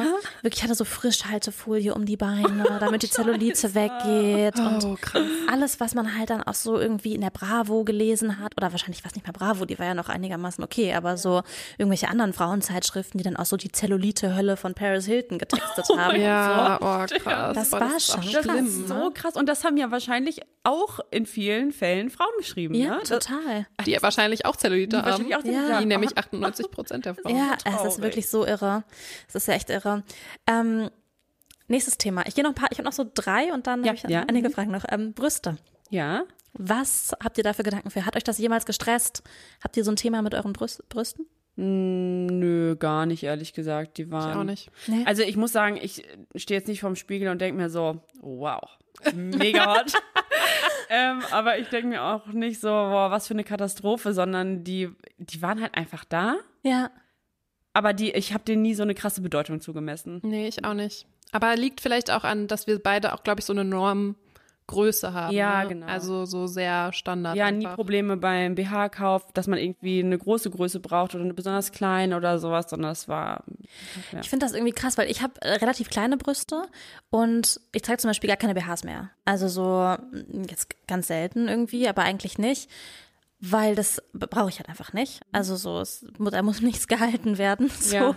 Wirklich, 0.43 0.59
ich 0.59 0.63
hatte 0.63 0.75
so 0.75 0.85
Frischhaltefolie 0.85 1.95
um 1.95 2.07
die 2.07 2.17
Beine, 2.17 2.65
damit 2.81 3.03
die 3.03 3.11
Zellulite 3.11 3.48
Miete 3.49 3.75
weggeht 3.75 4.55
oh, 4.59 4.87
und 4.87 5.03
krass. 5.03 5.23
alles, 5.51 5.81
was 5.81 5.95
man 5.95 6.17
halt 6.17 6.31
dann 6.31 6.43
auch 6.43 6.55
so 6.55 6.79
irgendwie 6.79 7.15
in 7.15 7.21
der 7.21 7.31
Bravo 7.31 7.85
gelesen 7.85 8.39
hat, 8.39 8.53
oder 8.57 8.73
wahrscheinlich 8.73 9.05
war 9.05 9.11
es 9.11 9.15
nicht 9.15 9.27
mehr 9.27 9.33
Bravo, 9.33 9.65
die 9.65 9.79
war 9.79 9.87
ja 9.87 9.95
noch 9.95 10.09
einigermaßen 10.09 10.63
okay, 10.63 10.95
aber 10.95 11.17
so 11.17 11.43
irgendwelche 11.79 12.09
anderen 12.09 12.33
Frauenzeitschriften, 12.33 13.19
die 13.19 13.25
dann 13.25 13.37
auch 13.37 13.47
so 13.47 13.57
die 13.57 13.73
Zellulite-Hölle 13.73 14.57
von 14.57 14.75
Paris 14.75 15.07
Hilton 15.07 15.39
getextet 15.39 15.87
oh 15.89 15.99
haben. 15.99 16.21
Ja, 16.21 16.79
so. 16.81 16.87
oh 16.87 17.19
krass. 17.19 17.55
Das 17.55 17.73
war 17.73 17.81
das 17.81 18.07
schon 18.07 18.33
das 18.33 18.45
schlimm. 18.45 18.67
Ist 18.67 18.89
so 18.89 18.95
ne? 18.95 19.11
krass. 19.15 19.37
Und 19.37 19.49
das 19.49 19.65
haben 19.65 19.77
ja 19.77 19.91
wahrscheinlich 19.91 20.41
auch 20.65 21.01
in 21.11 21.27
vielen 21.27 21.73
Fällen 21.73 22.11
Frauen 22.11 22.33
geschrieben. 22.39 22.75
Ja, 22.75 22.97
ne? 22.97 23.03
total. 23.03 23.67
Die 23.87 23.93
ja 23.93 24.03
wahrscheinlich 24.03 24.45
auch 24.45 24.57
Zellulite 24.57 24.97
die 24.97 25.03
haben. 25.03 25.33
Auch 25.35 25.45
ja. 25.45 25.81
Die 25.81 25.87
nämlich 25.87 26.17
98 26.17 26.71
Prozent 26.71 27.07
der 27.07 27.15
Frauen. 27.15 27.37
Ja, 27.37 27.57
es 27.65 27.95
ist 27.95 28.03
wirklich 28.03 28.29
so 28.29 28.45
irre. 28.45 28.85
Es 29.29 29.35
ist 29.35 29.49
ja 29.49 29.55
echt 29.55 29.71
irre. 29.71 30.03
Ähm, 30.47 30.91
Nächstes 31.69 31.99
Thema. 31.99 32.27
Ich 32.27 32.35
gehe 32.35 32.43
noch 32.43 32.51
ein 32.51 32.55
paar, 32.55 32.71
ich 32.73 32.79
habe 32.79 32.87
noch 32.87 32.93
so 32.93 33.05
drei 33.13 33.53
und 33.53 33.67
dann 33.67 33.85
ja, 33.85 33.89
habe 33.89 33.97
ich 33.97 34.11
ja. 34.11 34.25
einige 34.27 34.51
Fragen 34.51 34.71
noch. 34.71 34.85
Ähm, 34.91 35.13
Brüste. 35.13 35.57
Ja. 35.91 36.25
Was 36.55 37.15
habt 37.23 37.39
ihr 37.39 37.45
da 37.45 37.53
für 37.53 37.63
Gedanken 37.63 37.91
für? 37.91 38.05
Hat 38.07 38.17
euch 38.17 38.25
das 38.25 38.39
jemals 38.39 38.67
gestresst? 38.67 39.23
Habt 39.63 39.77
ihr 39.77 39.85
so 39.85 39.93
ein 39.93 39.97
Thema 39.97 40.23
mit 40.23 40.35
euren 40.35 40.53
Brüst 40.55 40.89
Brüsten? 40.89 41.27
Hm, 41.57 42.27
nö, 42.27 42.77
gar 42.77 43.05
nicht, 43.05 43.23
ehrlich 43.23 43.53
gesagt. 43.53 43.99
Die 43.99 44.11
waren. 44.11 44.31
Ich 44.31 44.37
auch 44.37 44.45
nicht. 44.45 44.71
Nee. 44.87 45.05
Also 45.07 45.23
ich 45.23 45.37
muss 45.37 45.53
sagen, 45.53 45.77
ich 45.81 46.05
stehe 46.37 46.59
jetzt 46.59 46.69
nicht 46.69 46.81
vorm 46.81 46.97
Spiegel 46.97 47.29
und 47.29 47.41
denke 47.41 47.61
mir 47.61 47.69
so, 47.69 48.01
wow, 48.21 48.63
mega 49.13 49.77
hot. 49.77 49.93
ähm, 50.89 51.21
aber 51.33 51.59
ich 51.59 51.69
denke 51.69 51.89
mir 51.89 52.03
auch 52.03 52.27
nicht 52.29 52.61
so, 52.61 52.69
boah, 52.69 53.11
was 53.11 53.27
für 53.27 53.35
eine 53.35 53.45
Katastrophe, 53.45 54.15
sondern 54.15 54.65
die, 54.65 54.91
die 55.19 55.43
waren 55.43 55.61
halt 55.61 55.75
einfach 55.75 56.05
da. 56.05 56.37
Ja. 56.63 56.91
Aber 57.73 57.93
die, 57.93 58.13
ich 58.13 58.33
habe 58.33 58.45
denen 58.45 58.63
nie 58.63 58.75
so 58.75 58.85
eine 58.85 58.95
krasse 58.95 59.21
Bedeutung 59.21 59.61
zugemessen. 59.61 60.21
Nee, 60.23 60.49
ich 60.49 60.65
auch 60.65 60.75
nicht. 60.75 61.07
Aber 61.33 61.57
liegt 61.57 61.81
vielleicht 61.81 62.11
auch 62.11 62.25
an, 62.25 62.47
dass 62.47 62.67
wir 62.67 62.79
beide 62.83 63.15
auch, 63.15 63.23
glaube 63.23 63.41
ich, 63.41 63.45
so 63.45 63.53
eine 63.53 63.65
Normgröße 63.65 65.13
haben. 65.13 65.35
Ja, 65.35 65.63
ne? 65.63 65.69
genau. 65.69 65.87
Also 65.87 66.25
so 66.25 66.47
sehr 66.47 66.93
Standard. 66.93 67.37
Ja, 67.37 67.47
einfach. 67.47 67.71
nie 67.71 67.75
Probleme 67.75 68.17
beim 68.17 68.55
BH-Kauf, 68.55 69.33
dass 69.33 69.47
man 69.47 69.59
irgendwie 69.59 70.01
eine 70.01 70.17
große 70.17 70.51
Größe 70.51 70.81
braucht 70.81 71.15
oder 71.15 71.25
eine 71.25 71.35
besonders 71.35 71.73
kleine 71.73 72.17
oder 72.17 72.39
sowas, 72.39 72.71
sondern 72.71 72.93
es 72.93 73.09
war. 73.09 73.45
Ja. 74.13 74.21
Ich 74.21 74.31
finde 74.31 74.47
das 74.47 74.55
irgendwie 74.55 74.73
krass, 74.73 74.97
weil 74.97 75.11
ich 75.11 75.23
habe 75.23 75.35
äh, 75.43 75.55
relativ 75.55 75.91
kleine 75.91 76.17
Brüste 76.17 76.63
und 77.11 77.61
ich 77.73 77.83
trage 77.83 77.99
zum 77.99 78.09
Beispiel 78.09 78.29
gar 78.29 78.37
keine 78.37 78.55
BHs 78.55 78.85
mehr. 78.85 79.11
Also 79.25 79.49
so 79.49 79.97
mm, 80.13 80.45
jetzt 80.49 80.69
ganz 80.87 81.09
selten 81.09 81.49
irgendwie, 81.49 81.89
aber 81.89 82.03
eigentlich 82.03 82.39
nicht 82.39 82.71
weil 83.41 83.75
das 83.75 84.03
brauche 84.13 84.49
ich 84.49 84.59
halt 84.59 84.69
einfach 84.69 84.93
nicht. 84.93 85.21
Also 85.33 85.57
so, 85.57 85.81
es, 85.81 86.05
da 86.19 86.43
muss 86.43 86.61
nichts 86.63 86.89
gehalten 86.89 87.39
werden. 87.39 87.71
So. 87.81 87.97
Ja. 87.97 88.17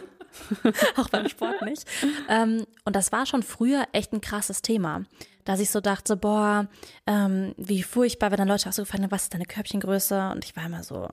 auch 0.98 1.10
beim 1.10 1.28
Sport 1.28 1.62
nicht. 1.64 1.86
Ähm, 2.30 2.66
und 2.86 2.96
das 2.96 3.12
war 3.12 3.26
schon 3.26 3.44
früher 3.44 3.88
echt 3.92 4.14
ein 4.14 4.22
krasses 4.22 4.62
Thema, 4.62 5.04
dass 5.44 5.60
ich 5.60 5.70
so 5.70 5.82
dachte, 5.82 6.16
boah, 6.16 6.68
ähm, 7.06 7.54
wie 7.58 7.84
furchtbar, 7.84 8.32
wenn 8.32 8.38
dann 8.38 8.48
Leute 8.48 8.70
auch 8.70 8.74
so 8.74 8.82
gefragt 8.84 9.04
haben, 9.04 9.12
was 9.12 9.24
ist 9.24 9.34
deine 9.34 9.46
Körbchengröße? 9.46 10.32
Und 10.32 10.46
ich 10.46 10.56
war 10.56 10.66
immer 10.66 10.84
so, 10.84 11.10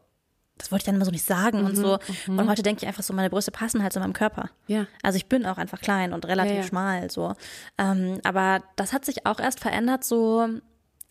das 0.57 0.71
wollte 0.71 0.83
ich 0.83 0.87
dann 0.87 0.97
immer 0.97 1.05
so 1.05 1.11
nicht 1.11 1.25
sagen 1.25 1.61
mhm, 1.61 1.66
und 1.66 1.77
so. 1.77 1.99
Mhm. 2.27 2.38
Und 2.38 2.49
heute 2.49 2.62
denke 2.62 2.83
ich 2.83 2.88
einfach 2.88 3.03
so, 3.03 3.14
meine 3.14 3.31
Brüste 3.31 3.51
passen 3.51 3.83
halt 3.83 3.92
zu 3.92 4.01
meinem 4.01 4.12
Körper. 4.12 4.51
Ja. 4.66 4.87
Also 5.03 5.16
ich 5.16 5.27
bin 5.27 5.47
auch 5.47 5.59
einfach 5.59 5.81
klein 5.81 6.12
und 6.12 6.27
relativ 6.27 6.55
ja, 6.55 6.61
ja. 6.61 6.66
schmal, 6.66 7.11
so. 7.11 7.35
Ähm, 7.79 8.21
aber 8.25 8.62
das 8.77 8.92
hat 8.92 9.05
sich 9.05 9.27
auch 9.27 9.40
erst 9.40 9.61
verändert, 9.61 10.05
so 10.05 10.49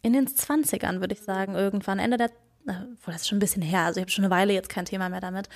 in 0.03 0.13
den 0.13 0.27
20ern, 0.27 0.99
würde 0.99 1.13
ich 1.13 1.21
sagen, 1.21 1.55
irgendwann, 1.55 1.99
Ende 1.99 2.17
der, 2.17 2.31
obwohl 2.67 3.13
das 3.13 3.21
ist 3.21 3.27
schon 3.27 3.37
ein 3.37 3.41
bisschen 3.41 3.61
her, 3.61 3.81
also 3.81 3.99
ich 3.99 4.03
habe 4.03 4.11
schon 4.11 4.25
eine 4.25 4.33
Weile 4.33 4.53
jetzt 4.53 4.69
kein 4.69 4.85
Thema 4.85 5.09
mehr 5.09 5.21
damit. 5.21 5.49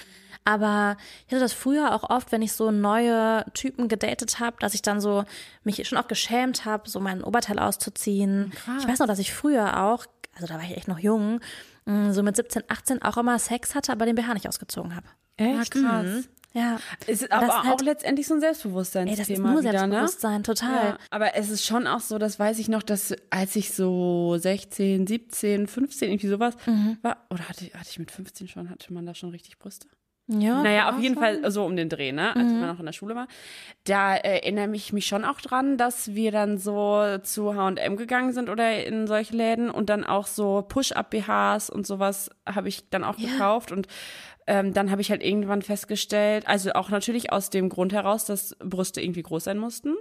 Aber 0.43 0.97
ich 1.27 1.33
hatte 1.33 1.41
das 1.41 1.53
früher 1.53 1.93
auch 1.93 2.09
oft, 2.09 2.31
wenn 2.31 2.41
ich 2.41 2.53
so 2.53 2.71
neue 2.71 3.45
Typen 3.53 3.87
gedatet 3.87 4.39
habe, 4.39 4.57
dass 4.59 4.73
ich 4.73 4.81
dann 4.81 4.99
so 4.99 5.23
mich 5.63 5.87
schon 5.87 5.97
auch 5.97 6.07
geschämt 6.07 6.65
habe, 6.65 6.89
so 6.89 6.99
mein 6.99 7.23
Oberteil 7.23 7.59
auszuziehen. 7.59 8.51
Krass. 8.55 8.81
Ich 8.81 8.87
weiß 8.87 8.99
noch, 8.99 9.07
dass 9.07 9.19
ich 9.19 9.33
früher 9.33 9.83
auch, 9.83 10.05
also 10.35 10.47
da 10.47 10.55
war 10.55 10.63
ich 10.63 10.75
echt 10.75 10.87
noch 10.87 10.99
jung, 10.99 11.41
mm, 11.85 12.11
so 12.11 12.23
mit 12.23 12.35
17, 12.35 12.63
18 12.67 13.01
auch 13.03 13.17
immer 13.17 13.37
Sex 13.37 13.75
hatte, 13.75 13.91
aber 13.91 14.05
den 14.05 14.15
BH 14.15 14.33
nicht 14.33 14.47
ausgezogen 14.47 14.95
habe. 14.95 15.07
Echt? 15.37 15.71
krass. 15.71 16.05
Mhm. 16.05 16.25
Ja. 16.53 16.79
Es 17.07 17.21
ist 17.21 17.31
aber 17.31 17.63
halt, 17.63 17.73
auch 17.73 17.81
letztendlich 17.83 18.27
so 18.27 18.33
ein 18.33 18.41
Selbstbewusstseinsthema. 18.41 19.11
Ey, 19.11 19.17
das 19.17 19.29
ist 19.29 19.39
nur 19.39 19.59
wieder, 19.61 19.87
ne? 19.87 20.07
Selbstbewusstsein, 20.07 20.37
ne? 20.37 20.43
total. 20.43 20.85
Ja, 20.85 20.97
aber 21.09 21.35
es 21.35 21.49
ist 21.49 21.65
schon 21.65 21.87
auch 21.87 22.01
so, 22.01 22.17
das 22.17 22.39
weiß 22.39 22.59
ich 22.59 22.67
noch, 22.67 22.83
dass 22.83 23.13
als 23.29 23.55
ich 23.55 23.73
so 23.73 24.37
16, 24.37 25.07
17, 25.07 25.67
15, 25.67 26.09
irgendwie 26.09 26.27
sowas 26.27 26.55
mhm. 26.65 26.97
war, 27.01 27.25
oder 27.29 27.47
hatte, 27.47 27.65
hatte 27.73 27.89
ich 27.89 27.99
mit 27.99 28.11
15 28.11 28.47
schon, 28.47 28.69
hatte 28.69 28.91
man 28.93 29.05
da 29.05 29.15
schon 29.15 29.29
richtig 29.29 29.59
Brüste? 29.59 29.87
Ja. 30.27 30.61
Naja, 30.61 30.89
auf 30.89 30.99
jeden 30.99 31.15
Fall 31.15 31.51
so 31.51 31.65
um 31.65 31.75
den 31.75 31.89
Dreh, 31.89 32.11
ne? 32.13 32.33
Als 32.35 32.45
man 32.45 32.67
noch 32.67 32.79
in 32.79 32.85
der 32.85 32.93
Schule 32.93 33.15
war. 33.15 33.27
Da 33.83 34.15
äh, 34.15 34.39
erinnere 34.39 34.73
ich 34.75 34.93
mich 34.93 35.05
schon 35.05 35.25
auch 35.25 35.41
dran, 35.41 35.77
dass 35.77 36.13
wir 36.13 36.31
dann 36.31 36.57
so 36.57 37.17
zu 37.21 37.55
H&M 37.55 37.97
gegangen 37.97 38.31
sind 38.31 38.49
oder 38.49 38.85
in 38.85 39.07
solche 39.07 39.35
Läden 39.35 39.69
und 39.69 39.89
dann 39.89 40.05
auch 40.05 40.27
so 40.27 40.63
Push-Up-BHs 40.67 41.69
und 41.69 41.85
sowas 41.85 42.29
habe 42.47 42.69
ich 42.69 42.89
dann 42.89 43.03
auch 43.03 43.17
gekauft 43.17 43.71
und 43.73 43.87
ähm, 44.47 44.73
dann 44.73 44.91
habe 44.91 45.01
ich 45.01 45.11
halt 45.11 45.23
irgendwann 45.23 45.61
festgestellt, 45.61 46.47
also 46.47 46.71
auch 46.73 46.89
natürlich 46.89 47.31
aus 47.31 47.49
dem 47.49 47.69
Grund 47.69 47.93
heraus, 47.93 48.25
dass 48.25 48.55
Brüste 48.59 49.01
irgendwie 49.01 49.21
groß 49.21 49.43
sein 49.45 49.57
mussten 49.57 49.95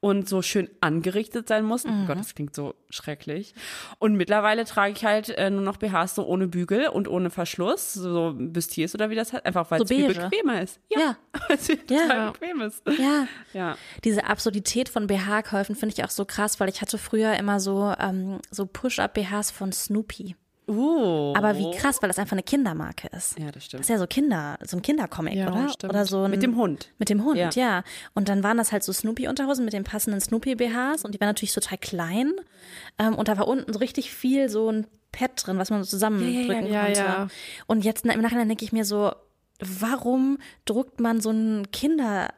und 0.00 0.28
so 0.28 0.42
schön 0.42 0.68
angerichtet 0.80 1.48
sein 1.48 1.64
mussten. 1.64 2.04
Oh 2.04 2.06
Gott, 2.06 2.18
das 2.18 2.34
klingt 2.34 2.54
so 2.54 2.74
schrecklich. 2.90 3.54
Und 3.98 4.14
mittlerweile 4.16 4.64
trage 4.64 4.92
ich 4.92 5.04
halt 5.04 5.30
äh, 5.30 5.50
nur 5.50 5.62
noch 5.62 5.78
BHs 5.78 6.14
so 6.14 6.26
ohne 6.26 6.46
Bügel 6.46 6.88
und 6.88 7.08
ohne 7.08 7.30
Verschluss, 7.30 7.92
so 7.94 8.34
Bustiers 8.36 8.94
oder 8.94 9.10
wie 9.10 9.14
das 9.14 9.32
heißt, 9.32 9.46
einfach 9.46 9.70
weil 9.70 9.78
So 9.78 9.84
es 9.84 9.90
viel 9.90 10.08
bequemer 10.08 10.62
ist. 10.62 10.80
Ja. 10.90 11.16
weil 11.48 11.56
es 11.56 11.68
Ja. 11.88 12.30
bequem 12.32 12.60
ist. 12.60 12.82
Ja. 12.98 13.26
Ja. 13.52 13.76
Diese 14.04 14.24
Absurdität 14.24 14.88
von 14.88 15.06
BH-Käufen 15.06 15.74
finde 15.74 15.94
ich 15.96 16.04
auch 16.04 16.10
so 16.10 16.24
krass, 16.24 16.60
weil 16.60 16.68
ich 16.68 16.80
hatte 16.80 16.98
früher 16.98 17.34
immer 17.34 17.60
so, 17.60 17.94
ähm, 17.98 18.40
so 18.50 18.66
Push-Up-BHs 18.66 19.50
von 19.50 19.72
Snoopy. 19.72 20.36
Uh. 20.68 21.32
Aber 21.36 21.56
wie 21.58 21.70
krass, 21.72 22.02
weil 22.02 22.08
das 22.08 22.18
einfach 22.18 22.32
eine 22.32 22.42
Kindermarke 22.42 23.08
ist. 23.16 23.38
Ja, 23.38 23.46
das 23.46 23.54
Das 23.54 23.64
stimmt. 23.66 23.80
ist 23.82 23.88
ja 23.88 23.98
so 23.98 24.06
Kinder, 24.06 24.58
so 24.64 24.76
ein 24.76 24.82
Kindercomic, 24.82 25.34
Ja, 25.34 25.48
oder? 25.52 25.68
stimmt. 25.68 25.92
Oder 25.92 26.04
so 26.06 26.24
ein, 26.24 26.30
Mit 26.32 26.42
dem 26.42 26.56
Hund. 26.56 26.88
Mit 26.98 27.08
dem 27.08 27.24
Hund, 27.24 27.36
Ja. 27.38 27.50
ja. 27.54 27.84
Und 28.14 28.28
dann 28.28 28.42
waren 28.42 28.56
das 28.56 28.72
halt 28.72 28.82
so 28.82 28.92
Snoopy-Unterhosen 28.92 29.64
mit 29.64 29.74
den 29.74 29.84
passenden 29.84 30.20
Snoopy-BHs 30.20 31.04
und 31.04 31.14
die 31.14 31.20
waren 31.20 31.28
natürlich 31.28 31.54
total 31.54 31.78
klein. 31.78 32.32
Ähm, 32.98 33.14
und 33.14 33.28
da 33.28 33.38
war 33.38 33.46
unten 33.46 33.72
so 33.72 33.78
richtig 33.78 34.12
viel 34.12 34.48
so 34.48 34.70
ein 34.70 34.86
Pad 35.12 35.30
drin, 35.46 35.56
was 35.58 35.70
man 35.70 35.84
so 35.84 35.88
zusammendrücken 35.90 36.66
ja, 36.72 36.84
konnte. 36.84 36.98
ja. 37.00 37.28
Und 37.66 37.84
jetzt 37.84 38.04
im 38.04 38.20
Nachhinein 38.20 38.48
denke 38.48 38.64
ich 38.64 38.72
mir 38.72 38.84
so, 38.84 39.12
warum 39.60 40.38
druckt 40.64 40.98
man 41.00 41.20
so 41.20 41.30
ein 41.30 41.70
Kinderzeug 41.70 42.34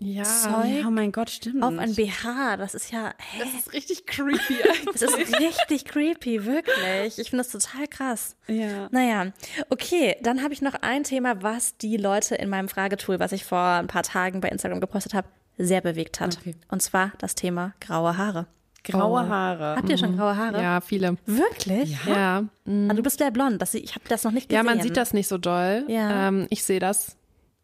Ja. 0.00 0.22
Ja, 0.64 0.86
oh 0.86 0.90
mein 0.90 1.12
Gott, 1.12 1.30
stimmt. 1.30 1.62
auf 1.62 1.76
ein 1.78 1.94
BH? 1.94 2.56
Das 2.56 2.74
ist 2.74 2.90
ja, 2.90 3.12
hä? 3.18 3.38
Das 3.44 3.54
ist 3.54 3.72
richtig 3.72 4.06
creepy. 4.06 4.56
Das 4.92 5.02
ist 5.02 5.38
richtig 5.38 5.84
creepy, 5.84 6.44
wirklich. 6.46 7.18
Ich 7.18 7.30
finde 7.30 7.44
das 7.44 7.52
total 7.52 7.86
krass. 7.86 8.34
Ja. 8.46 8.88
Naja, 8.90 9.32
okay, 9.68 10.16
dann 10.22 10.42
habe 10.42 10.52
ich 10.54 10.62
noch 10.62 10.74
ein 10.80 11.04
Thema, 11.04 11.42
was 11.42 11.76
die 11.76 11.96
Leute 11.96 12.34
in 12.34 12.48
meinem 12.48 12.68
Fragetool, 12.68 13.20
was 13.20 13.32
ich 13.32 13.44
vor 13.44 13.58
ein 13.62 13.86
paar 13.86 14.02
Tagen 14.02 14.40
bei 14.40 14.48
Instagram 14.48 14.80
gepostet 14.80 15.14
habe, 15.14 15.28
sehr 15.58 15.80
bewegt 15.82 16.20
hat. 16.20 16.38
Okay. 16.40 16.54
Und 16.68 16.80
zwar 16.82 17.12
das 17.18 17.34
Thema 17.34 17.74
graue 17.80 18.16
Haare. 18.16 18.46
Graue 18.82 19.28
Haare. 19.28 19.76
Habt 19.76 19.90
ihr 19.90 19.98
schon 19.98 20.16
graue 20.16 20.34
Haare? 20.36 20.62
ja, 20.62 20.80
viele. 20.80 21.18
Wirklich? 21.26 21.98
Ja. 22.06 22.44
Ah, 22.66 22.94
du 22.94 23.02
bist 23.02 23.18
sehr 23.18 23.30
blond. 23.30 23.60
Das, 23.60 23.74
ich 23.74 23.94
habe 23.94 24.04
das 24.08 24.24
noch 24.24 24.32
nicht 24.32 24.50
Ja, 24.50 24.62
gesehen. 24.62 24.76
man 24.76 24.82
sieht 24.82 24.96
das 24.96 25.12
nicht 25.12 25.28
so 25.28 25.36
doll. 25.36 25.84
Ja. 25.88 26.28
Ähm, 26.28 26.46
ich 26.48 26.64
sehe 26.64 26.80
das. 26.80 27.16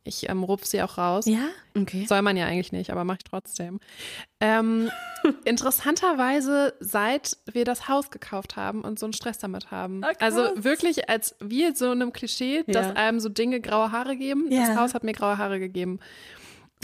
Ich 0.06 0.28
ähm, 0.28 0.42
rupf 0.44 0.64
sie 0.64 0.80
auch 0.82 0.98
raus. 0.98 1.26
Ja? 1.26 1.48
Okay. 1.76 2.06
Soll 2.06 2.22
man 2.22 2.36
ja 2.36 2.46
eigentlich 2.46 2.72
nicht, 2.72 2.90
aber 2.90 3.04
mache 3.04 3.18
ich 3.20 3.24
trotzdem. 3.24 3.80
Ähm, 4.40 4.90
interessanterweise, 5.44 6.74
seit 6.80 7.36
wir 7.50 7.64
das 7.64 7.88
Haus 7.88 8.10
gekauft 8.10 8.56
haben 8.56 8.82
und 8.82 8.98
so 8.98 9.06
einen 9.06 9.12
Stress 9.12 9.38
damit 9.38 9.70
haben. 9.70 10.02
Krass. 10.02 10.16
also 10.20 10.50
wirklich, 10.56 11.08
als 11.10 11.34
wie 11.40 11.74
so 11.74 11.90
einem 11.90 12.12
Klischee, 12.12 12.62
dass 12.66 12.86
Ja. 12.86 12.92
einem 12.94 13.20
so 13.20 13.28
Dinge 13.28 13.60
graue 13.60 13.92
Haare 13.92 14.16
geben. 14.16 14.50
Ja. 14.50 14.68
Das 14.68 14.76
Haus 14.76 14.94
hat 14.94 15.04
mir 15.04 15.12
graue 15.12 15.38
Haare 15.38 15.58
gegeben. 15.58 15.98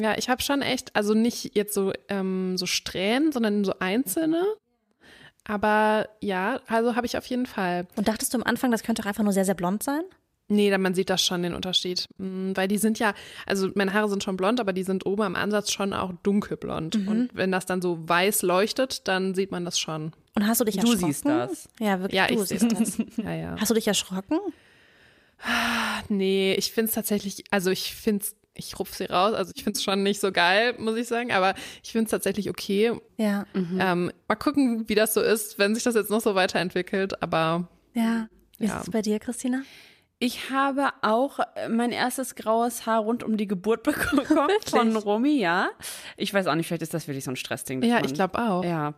Ja, 0.01 0.17
ich 0.17 0.29
habe 0.29 0.43
schon 0.43 0.63
echt, 0.63 0.95
also 0.97 1.15
nicht 1.15 1.55
jetzt 1.55 1.75
so, 1.75 1.93
ähm, 2.09 2.57
so 2.59 2.67
Strähnen, 2.67 3.31
sondern 3.31 3.65
so 3.65 3.75
einzelne. 3.79 4.43
Aber 5.45 6.09
ja, 6.21 6.61
also 6.67 6.97
habe 6.97 7.07
ich 7.07 7.17
auf 7.19 7.27
jeden 7.27 7.47
Fall. 7.47 7.87
Und 7.97 8.09
dachtest 8.09 8.33
du 8.33 8.39
am 8.39 8.45
Anfang, 8.45 8.71
das 8.71 8.83
könnte 8.83 9.03
auch 9.03 9.07
einfach 9.07 9.25
nur 9.25 9.33
sehr, 9.33 9.45
sehr 9.45 9.55
blond 9.55 9.83
sein? 9.83 10.03
Nee, 10.49 10.71
dann 10.71 10.83
man 10.83 10.93
sieht 10.95 11.09
das 11.09 11.25
schon 11.25 11.43
den 11.43 11.55
Unterschied. 11.55 12.07
Mm, 12.19 12.53
Weil 12.55 12.69
die 12.69 12.77
sind 12.79 12.99
ja, 12.99 13.15
also 13.47 13.71
meine 13.75 13.93
Haare 13.95 14.09
sind 14.11 14.23
schon 14.23 14.37
blond, 14.37 14.61
aber 14.61 14.73
die 14.75 14.83
sind 14.83 15.07
oben 15.07 15.23
am 15.23 15.35
Ansatz 15.37 15.73
schon 15.73 15.93
auch 15.95 16.13
dunkelblond. 16.23 16.97
Mhm. 16.99 17.09
Und 17.09 17.31
wenn 17.35 17.51
das 17.53 17.65
dann 17.65 17.81
so 17.81 18.07
weiß 18.07 18.43
leuchtet, 18.43 19.09
dann 19.09 19.35
sieht 19.35 19.51
man 19.51 19.65
das 19.65 19.79
schon. 19.79 20.13
Und 20.35 20.47
hast 20.47 20.61
du 20.61 20.65
dich 20.65 20.77
Du 20.77 20.81
erschrocken? 20.83 21.07
siehst 21.07 21.25
das. 21.27 21.69
Ja, 21.81 22.01
wirklich, 22.01 22.17
Ja, 22.19 22.27
du 22.27 22.35
ich 22.35 22.41
sehe 22.49 22.59
siehst 22.59 22.73
das. 22.73 22.97
das. 22.97 23.17
Ja, 23.25 23.33
ja. 23.35 23.57
Hast 23.59 23.71
du 23.71 23.75
dich 23.75 23.87
erschrocken? 23.89 24.39
Nee, 26.09 26.55
ich 26.55 26.73
finde 26.73 26.89
es 26.89 26.95
tatsächlich, 26.95 27.45
also 27.51 27.71
ich 27.71 27.95
finde 27.95 28.25
es, 28.25 28.37
ich 28.55 28.79
rupf 28.79 28.95
sie 28.95 29.05
raus, 29.05 29.35
also 29.35 29.53
ich 29.55 29.65
finde 29.65 29.77
es 29.79 29.83
schon 29.83 30.03
nicht 30.03 30.21
so 30.21 30.31
geil, 30.31 30.75
muss 30.79 30.97
ich 30.97 31.09
sagen, 31.09 31.33
aber 31.33 31.55
ich 31.83 31.93
finde 31.93 32.05
es 32.05 32.11
tatsächlich 32.11 32.49
okay. 32.51 32.93
Ja. 33.17 33.47
Ähm, 33.55 34.13
mal 34.29 34.35
gucken, 34.37 34.89
wie 34.89 34.95
das 34.95 35.15
so 35.15 35.21
ist, 35.21 35.59
wenn 35.59 35.75
sich 35.75 35.83
das 35.85 35.95
jetzt 35.95 36.11
noch 36.11 36.21
so 36.21 36.35
weiterentwickelt, 36.35 37.23
aber 37.23 37.69
Ja. 37.95 38.29
Wie 38.59 38.67
Ja. 38.67 38.79
ist 38.79 38.85
es 38.85 38.91
bei 38.91 39.03
dir, 39.03 39.19
Christina? 39.19 39.63
Ich 40.25 40.51
habe 40.51 40.91
auch 41.03 41.41
äh, 41.57 41.69
mein 41.69 41.91
erstes 41.91 42.37
graues 42.37 42.87
Haar 42.87 43.01
rund 43.01 43.25
um 43.25 43.37
die 43.37 43.49
Geburt 43.49 43.83
bekommen 43.91 44.25
von 44.67 44.97
Romy, 44.97 45.39
ja. 45.41 45.69
Ich 46.17 46.33
weiß 46.33 46.47
auch 46.47 46.55
nicht, 46.55 46.69
vielleicht 46.69 46.83
ist 46.83 46.95
das 46.95 47.09
wirklich 47.09 47.25
so 47.25 47.33
ein 47.33 47.37
Stressding. 47.37 47.83
ja, 47.83 47.97
man- 47.97 48.05
ich 48.05 48.15
glaube 48.15 48.39
auch. 48.39 48.65
Ja. 48.65 48.95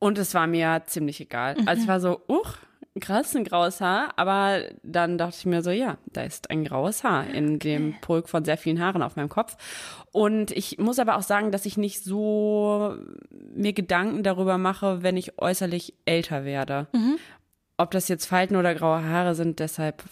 Und 0.00 0.18
es 0.18 0.34
war 0.34 0.46
mir 0.48 0.82
ziemlich 0.86 1.20
egal. 1.20 1.56
Also 1.66 1.82
es 1.82 1.88
war 1.88 2.00
so, 2.00 2.20
uch, 2.28 2.54
krass, 3.00 3.36
ein 3.36 3.44
graues 3.44 3.80
Haar. 3.80 4.12
Aber 4.16 4.62
dann 4.82 5.16
dachte 5.18 5.36
ich 5.38 5.46
mir 5.46 5.62
so, 5.62 5.70
ja, 5.70 5.96
da 6.06 6.22
ist 6.22 6.50
ein 6.50 6.64
graues 6.64 7.04
Haar 7.04 7.26
in 7.28 7.58
dem 7.60 7.94
Pulk 8.00 8.28
von 8.28 8.44
sehr 8.44 8.58
vielen 8.58 8.80
Haaren 8.80 9.02
auf 9.02 9.14
meinem 9.16 9.28
Kopf. 9.28 9.56
Und 10.12 10.50
ich 10.50 10.78
muss 10.78 10.98
aber 10.98 11.16
auch 11.16 11.22
sagen, 11.22 11.52
dass 11.52 11.66
ich 11.66 11.76
nicht 11.76 12.02
so 12.02 12.96
mir 13.54 13.72
Gedanken 13.72 14.22
darüber 14.24 14.58
mache, 14.58 15.02
wenn 15.04 15.16
ich 15.16 15.38
äußerlich 15.40 15.94
älter 16.04 16.44
werde. 16.44 16.86
Ob 17.80 17.92
das 17.92 18.08
jetzt 18.08 18.26
Falten 18.26 18.56
oder 18.56 18.74
graue 18.74 19.04
Haare 19.04 19.36
sind, 19.36 19.60
deshalb 19.60 20.02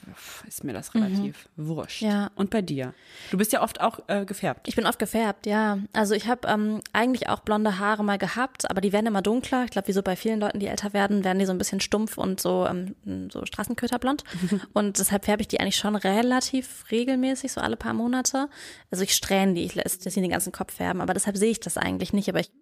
ist 0.46 0.62
mir 0.62 0.72
das 0.72 0.94
relativ 0.94 1.48
wurscht. 1.56 2.00
Ja. 2.00 2.30
Und 2.36 2.48
bei 2.50 2.62
dir? 2.62 2.94
Du 3.32 3.38
bist 3.38 3.52
ja 3.52 3.60
oft 3.60 3.80
auch 3.80 3.98
äh, 4.06 4.24
gefärbt. 4.24 4.68
Ich 4.68 4.76
bin 4.76 4.86
oft 4.86 5.00
gefärbt, 5.00 5.46
ja. 5.46 5.78
Also 5.92 6.14
ich 6.14 6.28
habe 6.28 6.46
ähm, 6.46 6.80
eigentlich 6.92 7.28
auch 7.28 7.40
blonde 7.40 7.80
Haare 7.80 8.04
mal 8.04 8.18
gehabt, 8.18 8.70
aber 8.70 8.80
die 8.80 8.92
werden 8.92 9.06
immer 9.06 9.20
dunkler. 9.20 9.64
Ich 9.64 9.70
glaube, 9.70 9.88
wie 9.88 9.92
so 9.92 10.02
bei 10.02 10.14
vielen 10.14 10.38
Leuten, 10.38 10.60
die 10.60 10.68
älter 10.68 10.92
werden, 10.92 11.24
werden 11.24 11.40
die 11.40 11.44
so 11.44 11.50
ein 11.50 11.58
bisschen 11.58 11.80
stumpf 11.80 12.18
und 12.18 12.40
so, 12.40 12.68
ähm, 12.70 12.94
so 13.32 13.44
Straßenköterblond. 13.44 14.22
und 14.72 15.00
deshalb 15.00 15.24
färbe 15.24 15.42
ich 15.42 15.48
die 15.48 15.58
eigentlich 15.58 15.74
schon 15.74 15.96
relativ 15.96 16.84
regelmäßig, 16.92 17.50
so 17.50 17.60
alle 17.60 17.76
paar 17.76 17.94
Monate. 17.94 18.48
Also 18.92 19.02
ich 19.02 19.12
strähne 19.12 19.54
die, 19.54 19.64
ich 19.64 19.74
lasse 19.74 20.08
in 20.08 20.22
den 20.22 20.30
ganzen 20.30 20.52
Kopf 20.52 20.74
färben, 20.74 21.00
aber 21.00 21.14
deshalb 21.14 21.36
sehe 21.36 21.50
ich 21.50 21.58
das 21.58 21.78
eigentlich 21.78 22.12
nicht. 22.12 22.28
Aber 22.28 22.38
ich, 22.38 22.52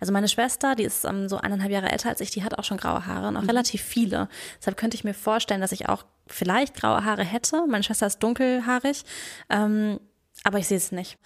also 0.00 0.10
meine 0.10 0.28
Schwester, 0.28 0.74
die 0.74 0.84
ist 0.84 1.04
ähm, 1.04 1.28
so 1.28 1.36
eineinhalb 1.36 1.70
Jahre 1.70 1.92
älter 1.92 2.08
als 2.08 2.22
ich, 2.22 2.30
die 2.30 2.44
hat 2.44 2.58
auch 2.58 2.64
schon 2.64 2.78
graue 2.78 3.04
Haare 3.04 3.28
und 3.28 3.36
auch 3.36 3.46
relativ 3.46 3.82
viele. 3.82 4.30
Deshalb 4.58 4.76
könnte 4.76 4.96
ich 4.96 5.04
mir 5.04 5.14
vorstellen, 5.14 5.60
dass 5.60 5.72
ich 5.72 5.88
auch 5.88 6.04
vielleicht 6.26 6.74
graue 6.74 7.04
Haare 7.04 7.24
hätte. 7.24 7.66
Meine 7.66 7.84
Schwester 7.84 8.06
ist 8.06 8.22
dunkelhaarig. 8.22 9.04
Ähm, 9.50 10.00
aber 10.42 10.58
ich 10.58 10.66
sehe 10.66 10.76
es 10.76 10.92
nicht. 10.92 11.16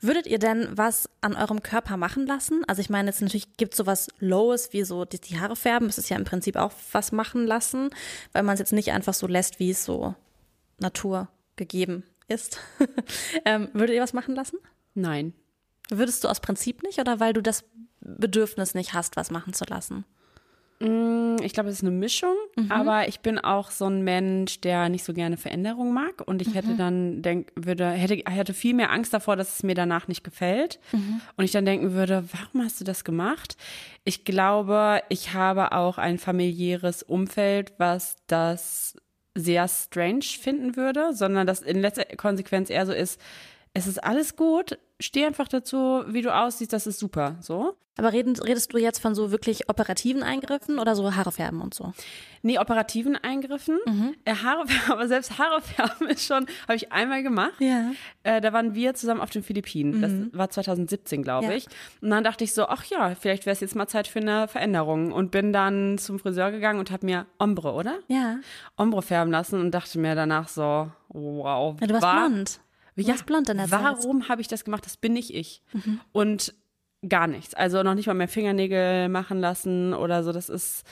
Würdet 0.00 0.26
ihr 0.26 0.38
denn 0.38 0.68
was 0.72 1.08
an 1.20 1.36
eurem 1.36 1.62
Körper 1.62 1.96
machen 1.96 2.26
lassen? 2.26 2.64
Also 2.66 2.80
ich 2.80 2.88
meine, 2.88 3.08
jetzt 3.08 3.20
natürlich 3.20 3.56
gibt 3.56 3.74
es 3.74 3.78
sowas 3.78 4.08
Lowes 4.18 4.72
wie 4.72 4.84
so 4.84 5.04
die, 5.04 5.20
die 5.20 5.38
Haare 5.38 5.56
färben. 5.56 5.88
Es 5.88 5.98
ist 5.98 6.08
ja 6.08 6.16
im 6.16 6.24
Prinzip 6.24 6.56
auch 6.56 6.72
was 6.92 7.12
machen 7.12 7.46
lassen, 7.46 7.90
weil 8.32 8.42
man 8.42 8.54
es 8.54 8.60
jetzt 8.60 8.72
nicht 8.72 8.92
einfach 8.92 9.14
so 9.14 9.26
lässt, 9.26 9.58
wie 9.58 9.70
es 9.70 9.84
so 9.84 10.14
Natur 10.78 11.28
gegeben 11.56 12.04
ist. 12.28 12.60
ähm, 13.44 13.68
würdet 13.74 13.94
ihr 13.94 14.02
was 14.02 14.14
machen 14.14 14.34
lassen? 14.34 14.58
Nein. 14.94 15.34
Würdest 15.90 16.24
du 16.24 16.28
aus 16.28 16.40
Prinzip 16.40 16.82
nicht 16.82 16.98
oder 16.98 17.20
weil 17.20 17.34
du 17.34 17.42
das 17.42 17.64
Bedürfnis 18.00 18.74
nicht 18.74 18.94
hast, 18.94 19.16
was 19.16 19.30
machen 19.30 19.52
zu 19.52 19.64
lassen? 19.66 20.06
Mm, 20.88 21.36
Ich 21.42 21.52
glaube, 21.54 21.68
es 21.70 21.76
ist 21.76 21.82
eine 21.82 21.90
Mischung, 21.90 22.34
aber 22.68 23.08
ich 23.08 23.20
bin 23.20 23.38
auch 23.38 23.70
so 23.70 23.86
ein 23.86 24.02
Mensch, 24.02 24.60
der 24.60 24.88
nicht 24.88 25.04
so 25.04 25.12
gerne 25.12 25.36
Veränderung 25.36 25.92
mag. 25.92 26.22
Und 26.26 26.42
ich 26.42 26.54
hätte 26.54 26.74
dann 26.76 27.22
denk, 27.22 27.50
würde 27.54 27.88
hätte 27.90 28.16
hätte 28.30 28.54
viel 28.54 28.74
mehr 28.74 28.90
Angst 28.90 29.12
davor, 29.14 29.36
dass 29.36 29.54
es 29.56 29.62
mir 29.62 29.74
danach 29.74 30.08
nicht 30.08 30.22
gefällt. 30.24 30.78
Und 31.36 31.44
ich 31.44 31.50
dann 31.52 31.64
denken 31.64 31.92
würde, 31.92 32.24
warum 32.32 32.64
hast 32.64 32.80
du 32.80 32.84
das 32.84 33.04
gemacht? 33.04 33.56
Ich 34.04 34.24
glaube, 34.24 35.00
ich 35.08 35.32
habe 35.34 35.72
auch 35.72 35.98
ein 35.98 36.18
familiäres 36.18 37.02
Umfeld, 37.02 37.72
was 37.78 38.16
das 38.26 38.96
sehr 39.34 39.66
strange 39.68 40.22
finden 40.22 40.76
würde, 40.76 41.14
sondern 41.14 41.46
das 41.46 41.62
in 41.62 41.80
letzter 41.80 42.04
Konsequenz 42.16 42.68
eher 42.68 42.84
so 42.86 42.92
ist, 42.92 43.18
es 43.74 43.86
ist 43.86 44.02
alles 44.02 44.36
gut, 44.36 44.78
steh 45.00 45.24
einfach 45.24 45.48
dazu, 45.48 46.04
wie 46.06 46.22
du 46.22 46.34
aussiehst, 46.34 46.72
das 46.72 46.86
ist 46.86 46.98
super, 46.98 47.36
so. 47.40 47.76
Aber 47.98 48.14
reden, 48.14 48.34
redest 48.36 48.72
du 48.72 48.78
jetzt 48.78 49.00
von 49.00 49.14
so 49.14 49.30
wirklich 49.32 49.68
operativen 49.68 50.22
Eingriffen 50.22 50.78
oder 50.78 50.96
so 50.96 51.14
Haare 51.14 51.30
färben 51.30 51.60
und 51.60 51.74
so? 51.74 51.92
Nee, 52.40 52.58
operativen 52.58 53.16
Eingriffen. 53.16 53.78
Äh, 54.24 54.34
Haare 54.34 54.66
färben, 54.66 54.92
aber 54.92 55.08
selbst 55.08 55.36
Haare 55.38 55.60
färben 55.60 56.08
ist 56.08 56.24
schon, 56.24 56.46
habe 56.62 56.76
ich 56.76 56.90
einmal 56.90 57.22
gemacht. 57.22 57.52
Ja. 57.58 57.92
Äh, 58.22 58.40
da 58.40 58.54
waren 58.54 58.74
wir 58.74 58.94
zusammen 58.94 59.20
auf 59.20 59.28
den 59.28 59.42
Philippinen. 59.42 60.00
Das 60.00 60.38
war 60.38 60.48
2017, 60.48 61.22
glaube 61.22 61.48
Ja. 61.48 61.52
ich. 61.52 61.66
Und 62.00 62.08
dann 62.08 62.24
dachte 62.24 62.44
ich 62.44 62.54
so, 62.54 62.64
ach 62.66 62.84
ja, 62.86 63.14
vielleicht 63.14 63.44
wäre 63.44 63.52
es 63.52 63.60
jetzt 63.60 63.76
mal 63.76 63.88
Zeit 63.88 64.08
für 64.08 64.20
eine 64.20 64.48
Veränderung. 64.48 65.12
Und 65.12 65.30
bin 65.30 65.52
dann 65.52 65.98
zum 65.98 66.18
Friseur 66.18 66.50
gegangen 66.50 66.78
und 66.80 66.90
habe 66.90 67.04
mir 67.04 67.26
Ombre, 67.38 67.72
oder? 67.74 67.98
Ja. 68.08 68.38
Ombre 68.78 69.02
färben 69.02 69.30
lassen 69.30 69.60
und 69.60 69.70
dachte 69.70 69.98
mir 69.98 70.14
danach 70.14 70.48
so, 70.48 70.90
wow. 71.10 71.76
ja 71.78 71.86
du 71.86 71.92
warst 71.92 72.02
war- 72.06 72.28
blond. 72.30 72.60
Ja, 72.96 73.14
blond 73.24 73.48
in 73.48 73.56
der 73.58 73.70
warum 73.70 74.28
habe 74.28 74.40
ich 74.40 74.48
das 74.48 74.64
gemacht? 74.64 74.84
Das 74.86 74.96
bin 74.96 75.12
nicht 75.14 75.34
ich. 75.34 75.62
Und 76.12 76.54
gar 77.08 77.26
nichts. 77.26 77.54
Also 77.54 77.82
noch 77.82 77.94
nicht 77.94 78.06
mal 78.06 78.14
mehr 78.14 78.28
Fingernägel 78.28 79.08
machen 79.08 79.40
lassen 79.40 79.92
oder 79.94 80.22
so. 80.22 80.32
Das 80.32 80.48
ist. 80.48 80.84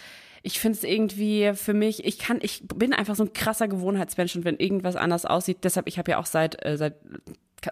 ich 0.42 0.58
finde 0.58 0.78
es 0.78 0.84
irgendwie 0.84 1.52
für 1.54 1.74
mich, 1.74 2.04
ich 2.04 2.18
kann, 2.18 2.38
ich 2.42 2.62
bin 2.74 2.92
einfach 2.94 3.14
so 3.14 3.24
ein 3.24 3.32
krasser 3.32 3.68
Gewohnheitsmensch 3.68 4.34
und 4.36 4.44
wenn 4.44 4.56
irgendwas 4.56 4.96
anders 4.96 5.26
aussieht, 5.26 5.58
deshalb, 5.64 5.86
ich 5.86 5.98
habe 5.98 6.12
ja 6.12 6.18
auch 6.18 6.26
seit, 6.26 6.64
äh, 6.64 6.76
seit 6.78 6.94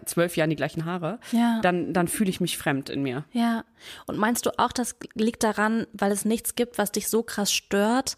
zwölf 0.05 0.37
Jahren 0.37 0.51
die 0.51 0.55
gleichen 0.55 0.85
Haare, 0.85 1.19
Ja. 1.31 1.59
dann, 1.63 1.93
dann 1.93 2.07
fühle 2.07 2.29
ich 2.29 2.39
mich 2.39 2.59
fremd 2.59 2.91
in 2.91 3.01
mir. 3.01 3.25
Ja. 3.33 3.63
Und 4.05 4.19
meinst 4.19 4.45
du 4.45 4.51
auch, 4.59 4.71
das 4.71 4.95
liegt 5.15 5.41
daran, 5.43 5.87
weil 5.93 6.11
es 6.11 6.25
nichts 6.25 6.53
gibt, 6.53 6.77
was 6.77 6.91
dich 6.91 7.07
so 7.09 7.23
krass 7.23 7.51
stört, 7.51 8.15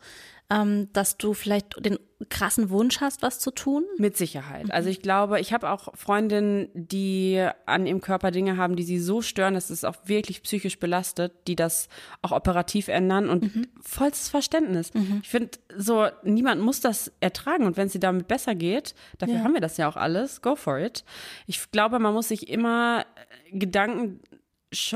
ähm, 0.51 0.89
dass 0.93 1.17
du 1.17 1.33
vielleicht 1.33 1.83
den 1.85 1.97
krassen 2.29 2.69
Wunsch 2.69 3.01
hast, 3.01 3.23
was 3.23 3.39
zu 3.39 3.49
tun? 3.49 3.83
Mit 3.97 4.15
Sicherheit. 4.15 4.69
Also 4.71 4.89
ich 4.89 5.01
glaube, 5.01 5.39
ich 5.39 5.53
habe 5.53 5.71
auch 5.71 5.95
Freundinnen, 5.95 6.69
die 6.75 7.43
an 7.65 7.87
ihrem 7.87 7.99
Körper 8.01 8.29
Dinge 8.29 8.57
haben, 8.57 8.75
die 8.75 8.83
sie 8.83 8.99
so 8.99 9.23
stören, 9.23 9.55
dass 9.55 9.71
es 9.71 9.83
auch 9.83 9.95
wirklich 10.05 10.43
psychisch 10.43 10.77
belastet, 10.77 11.33
die 11.47 11.55
das 11.55 11.87
auch 12.21 12.31
operativ 12.31 12.89
ändern 12.89 13.27
und 13.29 13.69
vollstes 13.81 14.29
Verständnis. 14.29 14.91
Ich 15.23 15.29
finde, 15.29 15.49
so 15.75 16.07
niemand 16.23 16.61
muss 16.61 16.79
das 16.79 17.11
ertragen 17.21 17.65
und 17.65 17.75
wenn 17.77 17.87
es 17.87 17.93
dir 17.93 17.99
damit 17.99 18.27
besser 18.27 18.53
geht, 18.53 18.93
dafür 19.17 19.37
Ja. 19.37 19.43
haben 19.43 19.53
wir 19.53 19.61
das 19.61 19.77
ja 19.77 19.87
auch 19.89 19.95
alles, 19.97 20.41
go 20.43 20.55
for 20.55 20.77
it. 20.77 21.03
Ich 21.47 21.71
glaube, 21.71 21.97
man 21.97 22.13
muss 22.13 22.27
sich 22.27 22.49
immer 22.49 23.05
äh, 23.51 23.57
Gedanken, 23.57 24.19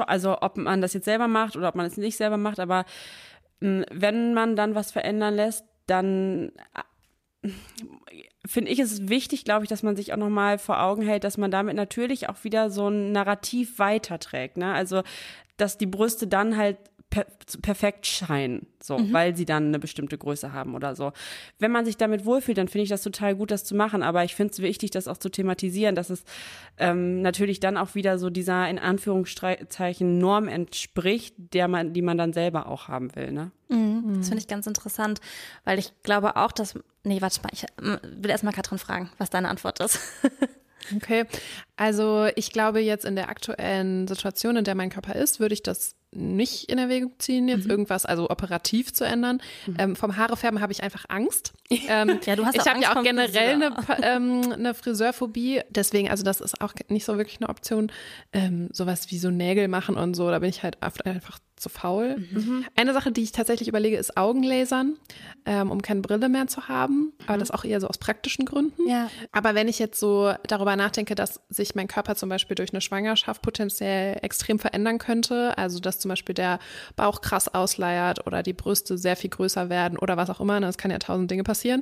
also 0.06 0.38
ob 0.42 0.58
man 0.58 0.80
das 0.82 0.94
jetzt 0.94 1.06
selber 1.06 1.28
macht 1.28 1.56
oder 1.58 1.70
ob 1.70 1.76
man 1.76 1.86
es 1.88 1.98
nicht 1.98 2.18
selber 2.18 2.38
macht, 2.38 2.60
aber 2.60 2.86
wenn 3.60 4.34
man 4.34 4.56
dann 4.56 4.76
was 4.76 4.92
verändern 4.92 5.36
lässt, 5.36 5.66
dann 5.88 6.52
finde 8.46 8.72
ich 8.72 8.80
es 8.80 9.08
wichtig, 9.08 9.46
glaube 9.46 9.64
ich, 9.64 9.70
dass 9.70 9.84
man 9.84 9.96
sich 9.96 10.14
auch 10.14 10.18
nochmal 10.18 10.58
vor 10.58 10.82
Augen 10.82 11.04
hält, 11.04 11.24
dass 11.24 11.38
man 11.38 11.52
damit 11.52 11.76
natürlich 11.76 12.30
auch 12.30 12.44
wieder 12.44 12.70
so 12.70 12.90
ein 12.90 13.12
Narrativ 13.12 13.80
weiterträgt. 13.80 14.58
Ne? 14.58 14.74
Also, 14.74 15.04
dass 15.58 15.78
die 15.78 15.86
Brüste 15.86 16.28
dann 16.28 16.58
halt 16.58 16.78
per 17.10 17.26
perfekt 17.62 18.08
scheinen, 18.08 18.68
so, 18.82 19.00
weil 19.12 19.36
sie 19.36 19.46
dann 19.46 19.68
eine 19.68 19.80
bestimmte 19.80 20.18
Größe 20.18 20.52
haben 20.52 20.76
oder 20.76 20.96
so. 20.96 21.14
Wenn 21.60 21.72
man 21.72 21.86
sich 21.86 21.96
damit 21.98 22.26
wohlfühlt, 22.26 22.58
dann 22.58 22.68
finde 22.68 22.84
ich 22.84 22.90
das 22.90 23.04
total 23.04 23.36
gut, 23.36 23.52
das 23.52 23.64
zu 23.64 23.76
machen. 23.76 24.04
Aber 24.04 24.24
ich 24.24 24.36
finde 24.36 24.52
es 24.52 24.60
wichtig, 24.60 24.92
das 24.92 25.08
auch 25.08 25.18
zu 25.18 25.30
thematisieren, 25.30 25.96
dass 25.96 26.10
es 26.10 26.24
ähm, 26.78 27.22
natürlich 27.22 27.60
dann 27.60 27.78
auch 27.78 27.96
wieder 27.96 28.18
so 28.18 28.30
dieser 28.30 28.68
in 28.70 28.80
Anführungszeichen 28.80 30.18
Norm 30.18 30.48
entspricht, 30.48 31.36
der 31.38 31.68
man, 31.68 31.94
die 31.94 32.02
man 32.02 32.18
dann 32.18 32.34
selber 32.34 32.68
auch 32.68 32.88
haben 32.88 33.16
will. 33.16 33.32
Ne? 33.32 33.52
Das 34.18 34.28
finde 34.28 34.42
ich 34.42 34.48
ganz 34.48 34.68
interessant, 34.68 35.22
weil 35.64 35.80
ich 35.80 35.94
glaube 36.04 36.36
auch, 36.36 36.52
dass. 36.52 36.76
Nee, 37.04 37.22
warte 37.22 37.42
mal, 37.42 37.50
ich 37.54 37.66
ähm, 37.82 37.98
will 38.04 38.32
erstmal 38.32 38.54
Katrin 38.54 38.80
fragen, 38.80 39.12
was 39.18 39.30
deine 39.30 39.50
Antwort 39.50 39.80
ist. 39.80 40.00
Okay, 40.96 41.26
also 41.78 42.28
ich 42.36 42.52
glaube 42.52 42.80
jetzt 42.80 43.06
in 43.06 43.16
der 43.16 43.30
aktuellen 43.30 44.08
Situation, 44.08 44.56
in 44.56 44.66
der 44.66 44.76
mein 44.76 44.92
Körper 44.92 45.16
ist, 45.16 45.40
würde 45.40 45.54
ich 45.54 45.64
das 45.64 45.96
nicht 46.16 46.70
in 46.70 46.78
Erwägung 46.78 47.14
ziehen, 47.20 47.48
jetzt 47.48 47.66
irgendwas 47.66 48.06
also 48.06 48.30
operativ 48.30 48.94
zu 48.94 49.04
ändern. 49.04 49.42
Ähm, 49.78 49.96
vom 49.96 50.18
Haarefärben 50.18 50.62
habe 50.62 50.72
ich 50.72 50.84
einfach 50.84 51.06
Angst. 51.10 51.54
Ähm, 51.88 52.20
Ja, 52.26 52.36
du 52.36 52.46
hast 52.46 52.56
ich 52.56 52.66
habe 52.66 52.80
ja 52.80 52.96
auch 52.96 53.04
generell 53.04 53.56
eine, 53.56 53.76
ähm, 54.02 54.52
eine 54.52 54.74
Friseurphobie. 54.74 55.62
Deswegen, 55.70 56.10
also 56.10 56.24
das 56.24 56.40
ist 56.40 56.62
auch 56.62 56.74
nicht 56.90 57.06
so 57.06 57.18
wirklich 57.18 57.40
eine 57.42 57.50
Option. 57.50 57.92
Ähm, 58.34 58.70
sowas 58.72 59.12
wie 59.12 59.18
so 59.18 59.30
Nägel 59.30 59.68
machen 59.68 59.96
und 59.96 60.16
so, 60.16 60.30
da 60.30 60.40
bin 60.40 60.50
ich 60.50 60.64
halt 60.64 60.78
oft 60.82 61.06
einfach 61.06 61.40
zu 61.56 61.70
faul. 61.70 62.18
Eine 62.76 62.94
Sache, 62.94 63.12
die 63.12 63.24
ich 63.24 63.32
tatsächlich 63.32 63.68
überlege, 63.68 63.98
ist 63.98 64.18
Augenlasern, 64.18 64.98
ähm, 65.46 65.72
um 65.72 65.82
keine 65.82 66.02
Brille 66.02 66.28
mehr 66.28 66.48
zu 66.48 66.68
haben. 66.68 67.14
Aber 67.28 67.38
das 67.38 67.50
auch 67.50 67.64
eher 67.64 67.80
so 67.80 67.88
aus 67.88 67.98
praktischen 67.98 68.46
Gründen. 68.46 68.88
Ja. 68.88 69.10
Aber 69.32 69.56
wenn 69.56 69.68
ich 69.68 69.80
jetzt 69.80 70.00
so 70.00 70.34
darüber 70.48 70.76
nachdenke, 70.76 71.16
dass 71.16 71.40
sich 71.50 71.74
mein 71.74 71.88
Körper 71.88 72.16
zum 72.16 72.30
Beispiel 72.30 72.56
durch 72.56 72.74
eine 72.74 72.82
Schwangerschaft 72.82 73.42
potenziell 73.42 74.20
extrem 74.22 74.60
verändern 74.60 74.98
könnte, 74.98 75.58
also 75.58 75.80
dass 75.80 76.00
zum 76.06 76.10
Beispiel 76.10 76.36
der 76.36 76.60
Bauch 76.96 77.22
krass 77.22 77.54
ausleiert 77.54 78.28
oder 78.28 78.44
die 78.44 78.54
Brüste 78.54 78.96
sehr 78.98 79.16
viel 79.16 79.32
größer 79.32 79.70
werden 79.72 79.98
oder 79.98 80.18
was 80.18 80.30
auch 80.30 80.40
immer, 80.40 80.60
ne, 80.60 80.68
es 80.68 80.78
kann 80.78 80.92
ja 80.92 81.00
tausend 81.00 81.32
Dinge 81.32 81.44
passieren. 81.44 81.82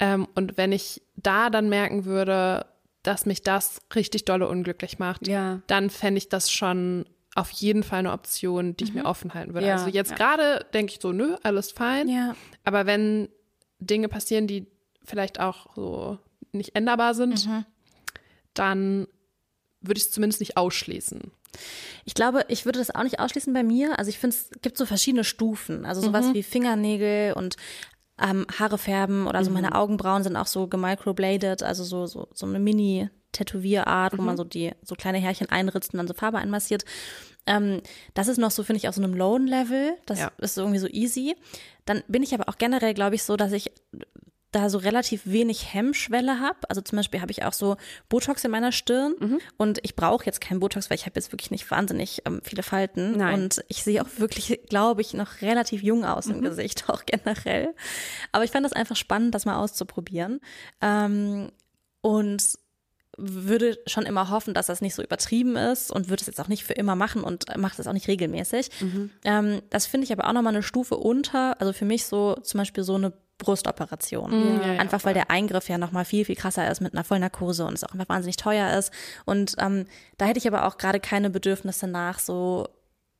Ähm, 0.00 0.28
und 0.34 0.58
wenn 0.58 0.70
ich 0.70 1.00
da 1.16 1.48
dann 1.48 1.70
merken 1.70 2.04
würde, 2.04 2.66
dass 3.02 3.24
mich 3.24 3.42
das 3.42 3.80
richtig 3.94 4.26
dolle 4.26 4.48
unglücklich 4.48 4.98
macht, 4.98 5.26
Ja. 5.26 5.62
dann 5.66 5.88
fände 5.88 6.18
ich 6.18 6.28
das 6.28 6.50
schon 6.52 7.06
auf 7.34 7.50
jeden 7.50 7.82
Fall 7.82 8.00
eine 8.00 8.12
Option, 8.12 8.76
die 8.76 8.84
ich 8.84 8.94
mir 8.94 9.06
offen 9.06 9.32
halten 9.32 9.54
würde. 9.54 9.66
Ja, 9.66 9.74
also 9.76 9.88
jetzt 9.88 10.10
ja. 10.10 10.16
gerade 10.16 10.66
denke 10.74 10.92
ich 10.92 11.00
so, 11.00 11.12
nö, 11.12 11.36
alles 11.42 11.72
fein. 11.72 12.08
Ja. 12.08 12.36
Aber 12.64 12.84
wenn 12.86 13.28
Dinge 13.80 14.08
passieren, 14.08 14.46
die 14.46 14.66
vielleicht 15.04 15.40
auch 15.40 15.74
so 15.74 16.18
nicht 16.52 16.76
änderbar 16.76 17.14
sind, 17.14 17.48
dann 18.54 19.08
würde 19.80 19.98
ich 19.98 20.04
es 20.04 20.10
zumindest 20.10 20.40
nicht 20.40 20.56
ausschließen. 20.56 21.32
Ich 22.04 22.14
glaube, 22.14 22.44
ich 22.48 22.64
würde 22.64 22.78
das 22.78 22.94
auch 22.94 23.02
nicht 23.02 23.20
ausschließen 23.20 23.52
bei 23.52 23.62
mir. 23.62 23.98
Also 23.98 24.08
ich 24.08 24.18
finde, 24.18 24.36
es 24.36 24.50
gibt 24.62 24.76
so 24.78 24.86
verschiedene 24.86 25.24
Stufen. 25.24 25.84
Also 25.86 26.00
sowas 26.00 26.26
wie 26.34 26.42
Fingernägel 26.42 27.32
und 27.34 27.56
ähm, 28.20 28.46
Haare 28.58 28.78
färben 28.78 29.26
oder 29.26 29.42
so 29.44 29.50
meine 29.50 29.74
Augenbrauen 29.74 30.22
sind 30.22 30.36
auch 30.36 30.46
so 30.46 30.68
gemicrobladed, 30.68 31.62
also 31.64 31.82
so, 31.82 32.06
so, 32.06 32.28
so 32.32 32.46
eine 32.46 32.60
Mini-Tätowierart, 32.60 34.16
wo 34.16 34.22
man 34.22 34.36
so 34.36 34.44
die 34.44 34.70
so 34.82 34.94
kleine 34.94 35.18
Härchen 35.18 35.48
einritzt 35.50 35.92
und 35.92 35.98
dann 35.98 36.06
so 36.08 36.14
Farbe 36.14 36.38
einmassiert. 36.38 36.84
Ähm, 37.46 37.80
das 38.14 38.28
ist 38.28 38.38
noch 38.38 38.50
so, 38.50 38.62
finde 38.62 38.78
ich, 38.78 38.88
auf 38.88 38.94
so 38.94 39.02
einem 39.02 39.14
lowen 39.14 39.46
Level. 39.46 39.96
Das 40.06 40.20
Ja. 40.20 40.32
ist 40.38 40.56
irgendwie 40.56 40.78
so 40.78 40.86
easy. 40.88 41.36
Dann 41.84 42.02
bin 42.08 42.22
ich 42.22 42.32
aber 42.34 42.48
auch 42.48 42.56
generell, 42.56 42.94
glaube 42.94 43.16
ich, 43.16 43.22
so, 43.24 43.36
dass 43.36 43.52
ich 43.52 43.72
da 44.54 44.70
so 44.70 44.78
relativ 44.78 45.22
wenig 45.24 45.72
Hemmschwelle 45.72 46.40
habe. 46.40 46.58
Also 46.68 46.80
zum 46.80 46.96
Beispiel 46.96 47.20
habe 47.20 47.32
ich 47.32 47.44
auch 47.44 47.52
so 47.52 47.76
Botox 48.08 48.44
in 48.44 48.50
meiner 48.50 48.72
Stirn 48.72 49.14
und 49.56 49.78
ich 49.82 49.96
brauche 49.96 50.24
jetzt 50.26 50.40
kein 50.40 50.60
Botox, 50.60 50.90
weil 50.90 50.96
ich 50.96 51.06
habe 51.06 51.16
jetzt 51.16 51.32
wirklich 51.32 51.50
nicht 51.50 51.70
wahnsinnig 51.70 52.22
ähm, 52.24 52.40
viele 52.42 52.62
Falten 52.62 53.16
Nein. 53.16 53.42
und 53.42 53.64
ich 53.68 53.82
sehe 53.82 54.02
auch 54.02 54.08
wirklich, 54.18 54.60
glaube 54.68 55.00
ich, 55.00 55.14
noch 55.14 55.42
relativ 55.42 55.82
jung 55.82 56.04
aus 56.04 56.26
im 56.26 56.42
Gesicht, 56.42 56.84
auch 56.88 57.04
generell. 57.06 57.74
Aber 58.32 58.44
ich 58.44 58.50
fand 58.50 58.64
das 58.64 58.72
einfach 58.72 58.96
spannend, 58.96 59.34
das 59.34 59.44
mal 59.44 59.56
auszuprobieren. 59.56 60.40
Ähm, 60.80 61.50
und 62.00 62.58
würde 63.16 63.78
schon 63.86 64.06
immer 64.06 64.30
hoffen, 64.30 64.54
dass 64.54 64.66
das 64.66 64.80
nicht 64.80 64.94
so 64.94 65.02
übertrieben 65.02 65.56
ist 65.56 65.90
und 65.90 66.08
würde 66.08 66.20
es 66.20 66.26
jetzt 66.26 66.40
auch 66.40 66.48
nicht 66.48 66.64
für 66.64 66.72
immer 66.72 66.96
machen 66.96 67.22
und 67.22 67.44
macht 67.56 67.78
es 67.78 67.86
auch 67.86 67.92
nicht 67.92 68.08
regelmäßig. 68.08 68.70
Ähm, 69.24 69.62
das 69.70 69.86
finde 69.86 70.04
ich 70.04 70.12
aber 70.12 70.28
auch 70.28 70.32
nochmal 70.32 70.54
eine 70.54 70.62
Stufe 70.62 70.96
unter, 70.96 71.60
also 71.60 71.72
für 71.72 71.84
mich 71.84 72.06
so 72.06 72.34
zum 72.42 72.58
Beispiel 72.58 72.84
so 72.84 72.96
eine 72.96 73.12
Brustoperation. 73.44 74.60
Ja, 74.62 74.72
ja, 74.72 74.80
einfach 74.80 75.04
weil 75.04 75.14
der 75.14 75.30
Eingriff 75.30 75.68
ja 75.68 75.78
nochmal 75.78 76.04
viel, 76.04 76.24
viel 76.24 76.36
krasser 76.36 76.70
ist 76.70 76.80
mit 76.80 76.94
einer 76.94 77.04
Vollnarkose 77.04 77.64
und 77.66 77.74
es 77.74 77.84
auch 77.84 77.92
einfach 77.92 78.08
wahnsinnig 78.08 78.36
teuer 78.36 78.76
ist. 78.78 78.92
Und 79.24 79.56
ähm, 79.58 79.86
da 80.18 80.26
hätte 80.26 80.38
ich 80.38 80.48
aber 80.48 80.66
auch 80.66 80.78
gerade 80.78 81.00
keine 81.00 81.30
Bedürfnisse 81.30 81.86
nach, 81.86 82.18
so 82.18 82.68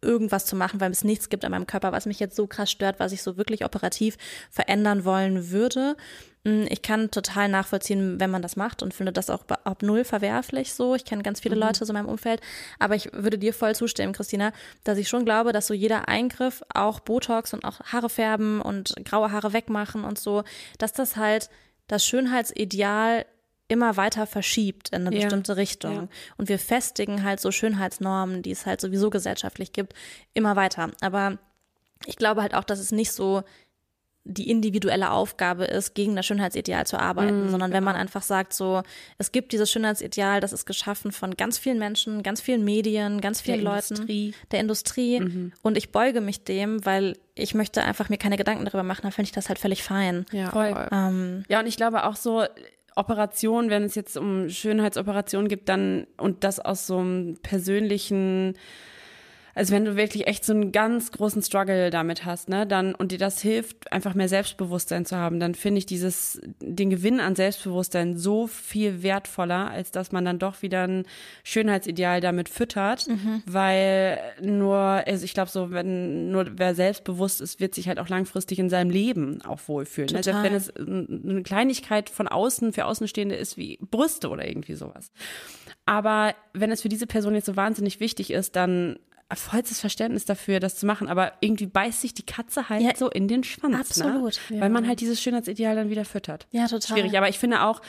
irgendwas 0.05 0.47
zu 0.47 0.55
machen, 0.57 0.81
weil 0.81 0.90
es 0.93 1.03
nichts 1.05 1.29
gibt 1.29 1.45
an 1.45 1.51
meinem 1.51 1.67
Körper, 1.67 1.93
was 1.93 2.07
mich 2.07 2.21
jetzt 2.21 2.37
so 2.37 2.47
krass 2.47 2.71
stört, 2.71 3.01
was 3.01 3.12
ich 3.12 3.23
so 3.23 3.37
wirklich 3.37 3.64
operativ 3.64 4.17
verändern 4.51 5.05
wollen 5.05 5.51
würde. 5.51 5.97
Mm, 6.45 6.64
Ich 6.69 6.83
kann 6.83 7.11
total 7.11 7.49
nachvollziehen, 7.49 8.21
wenn 8.21 8.31
man 8.31 8.43
das 8.43 8.57
macht 8.57 8.83
und 8.83 8.95
finde 8.95 9.12
das 9.12 9.31
auch 9.31 9.45
ab 9.49 9.83
null 9.83 10.05
verwerflich 10.05 10.75
so. 10.75 10.95
Ich 10.95 11.05
kenne 11.05 11.23
ganz 11.23 11.40
viele 11.40 11.57
Leute 11.57 11.85
so 11.85 11.93
in 11.93 11.95
meinem 11.95 12.09
Umfeld, 12.09 12.40
aber 12.79 12.95
ich 12.95 13.12
würde 13.12 13.38
dir 13.38 13.55
voll 13.55 13.75
zustimmen, 13.75 14.12
Christina, 14.12 14.53
dass 14.85 14.99
ich 14.99 15.09
schon 15.09 15.25
glaube, 15.25 15.53
dass 15.53 15.67
so 15.67 15.75
jeder 15.75 16.09
Eingriff, 16.09 16.62
auch 16.73 17.01
Botox 17.01 17.55
und 17.55 17.64
auch 17.64 17.81
Haare 17.81 18.11
färben 18.11 18.61
und 18.61 18.95
graue 19.05 19.33
Haare 19.33 19.53
wegmachen 19.53 20.05
und 20.05 20.19
so, 20.19 20.45
dass 20.79 20.93
das 20.93 21.17
halt 21.17 21.49
das 21.88 22.05
Schönheitsideal 22.07 23.27
immer 23.68 23.96
weiter 23.96 24.27
verschiebt 24.27 24.90
in 24.90 25.07
eine 25.07 25.16
Ja. 25.16 25.22
bestimmte 25.22 25.57
Richtung. 25.57 25.94
Ja. 25.94 26.09
Und 26.37 26.48
wir 26.48 26.59
festigen 26.59 27.22
halt 27.24 27.40
so 27.40 27.50
Schönheitsnormen, 27.50 28.42
die 28.42 28.50
es 28.50 28.66
halt 28.66 28.81
sowieso 28.81 29.11
gesellschaftlich 29.11 29.72
gibt, 29.72 29.94
immer 30.35 30.55
weiter. 30.57 30.90
Aber 31.00 31.38
ich 32.07 32.16
glaube 32.16 32.42
halt 32.42 32.55
auch, 32.55 32.64
dass 32.64 32.79
es 32.79 32.92
nicht 32.92 33.12
so 33.12 33.42
die 34.27 34.50
individuelle 34.50 35.11
Aufgabe 35.11 35.64
ist, 35.66 35.94
gegen 35.94 36.16
das 36.16 36.24
Schönheitsideal 36.24 36.87
zu 36.87 36.98
arbeiten, 36.98 37.50
sondern 37.50 37.72
wenn 37.72 37.85
man 37.85 37.94
einfach 37.94 38.22
sagt, 38.22 38.55
so, 38.55 38.83
es 39.18 39.33
gibt 39.33 39.53
dieses 39.53 39.70
Schönheitsideal, 39.70 40.40
das 40.40 40.55
ist 40.55 40.64
geschaffen 40.64 41.12
von 41.12 41.37
ganz 41.37 41.59
vielen 41.59 41.79
Menschen, 41.79 42.22
ganz 42.22 42.40
vielen 42.40 42.64
Medien, 42.64 43.20
ganz 43.20 43.42
vielen 43.42 43.61
Leuten, 43.61 43.92
Industrie. 43.96 44.35
der 44.50 44.61
Industrie 44.61 45.50
und 45.61 45.77
ich 45.77 45.92
beuge 45.92 46.22
mich 46.22 46.42
dem, 46.42 46.87
weil 46.87 47.18
ich 47.35 47.53
möchte 47.55 47.83
einfach 47.83 48.09
mir 48.09 48.16
keine 48.16 48.38
Gedanken 48.38 48.64
darüber 48.64 48.83
machen, 48.83 49.03
dann 49.03 49.12
finde 49.12 49.27
ich 49.27 49.33
das 49.33 49.50
halt 49.50 49.59
völlig 49.59 49.83
fein. 49.83 50.24
Ja, 50.33 50.50
Voll. 50.50 50.74
Ähm, 50.90 51.44
Ja, 51.48 51.61
und 51.61 51.66
ich 51.66 51.77
glaube 51.77 52.05
auch 52.05 52.16
so 52.16 52.44
Operationen, 52.96 53.70
wenn 53.70 53.85
es 53.85 53.94
jetzt 53.94 54.16
um 54.16 54.48
Schönheitsoperationen 54.48 55.48
gibt, 55.48 55.68
dann 55.68 56.07
und 56.16 56.44
das 56.44 56.61
aus 56.61 56.87
so 56.87 56.98
einem 56.98 57.37
persönlichen, 57.42 58.54
also 59.55 59.73
wenn 59.73 59.85
du 59.85 59.97
wirklich 59.97 60.27
echt 60.27 60.45
so 60.45 60.53
einen 60.53 60.73
ganz 60.73 61.12
großen 61.12 61.43
Struggle 61.43 61.90
damit 61.90 62.25
hast, 62.25 62.49
ne, 62.49 62.67
dann 62.67 62.95
und 62.95 63.12
dir 63.12 63.19
das 63.19 63.40
hilft, 63.40 63.93
einfach 63.93 64.14
mehr 64.14 64.29
Selbstbewusstsein 64.29 65.07
zu 65.07 65.17
haben, 65.17 65.40
dann 65.40 65.55
finde 65.55 65.79
ich 65.79 65.87
dieses 65.87 66.40
den 66.61 66.90
Gewinn 66.90 67.21
an 67.21 67.37
Selbstbewusstsein 67.37 68.17
so 68.17 68.47
viel 68.47 69.03
wertvoller, 69.03 69.71
als 69.71 69.90
dass 69.90 70.12
man 70.12 70.25
dann 70.25 70.38
doch 70.38 70.62
wieder 70.62 70.87
ein 70.87 71.05
Schönheitsideal 71.45 72.21
damit 72.21 72.49
füttert, 72.49 73.07
weil 73.47 74.19
nur, 74.43 74.79
also 74.79 75.25
ich 75.25 75.35
glaube 75.35 75.51
so, 75.51 75.71
wenn 75.71 76.31
nur 76.31 76.47
wer 76.59 76.75
selbstbewusst 76.75 77.40
ist, 77.40 77.61
wird 77.61 77.75
sich 77.75 77.88
halt 77.88 77.99
auch 77.99 78.09
langfristig 78.09 78.59
in 78.59 78.71
seinem 78.71 78.90
Leben 78.90 79.43
auch 79.43 79.61
wohlfühlen. 79.67 80.11
Ne? 80.12 80.23
Selbst 80.23 80.43
wenn 80.43 80.55
es 80.55 80.77
eine 80.77 81.43
Kleinigkeit 81.43 82.11
von 82.11 82.29
außen 82.29 82.73
für 82.73 82.87
Außenstehende 82.87 83.35
ist 83.35 83.57
wie 83.57 83.79
Brüste 83.81 84.29
oder 84.29 84.47
irgendwie 84.47 84.75
sowas. 84.75 85.11
Aber 85.87 86.35
wenn 86.53 86.71
es 86.71 86.83
für 86.83 86.88
diese 86.88 87.07
Person 87.07 87.35
jetzt 87.35 87.47
so 87.47 87.57
wahnsinnig 87.57 88.01
wichtig 88.01 88.31
ist, 88.31 88.57
dann 88.57 88.99
vollstes 89.32 89.80
Verständnis 89.80 90.24
dafür, 90.24 90.60
das 90.60 90.76
zu 90.76 90.87
machen, 90.87 91.08
aber 91.08 91.32
irgendwie 91.40 91.66
beißt 91.66 92.00
sich 92.02 92.14
die 92.14 92.24
Katze 92.26 92.68
halt 92.68 92.82
Ja, 92.82 92.94
so 92.96 93.10
in 93.10 93.26
den 93.28 93.42
Schwanz. 93.44 93.74
absolut, 93.78 94.40
Ne? 94.50 94.60
Weil 94.60 94.70
man 94.70 94.87
halt 94.87 95.00
dieses 95.00 95.20
Schönheitsideal 95.20 95.74
dann 95.76 95.90
wieder 95.90 96.04
füttert. 96.04 96.46
Ja, 96.50 96.66
total. 96.68 96.96
Schwierig, 96.98 97.16
aber 97.18 97.28
ich 97.28 97.38
finde 97.38 97.62
auch, 97.62 97.80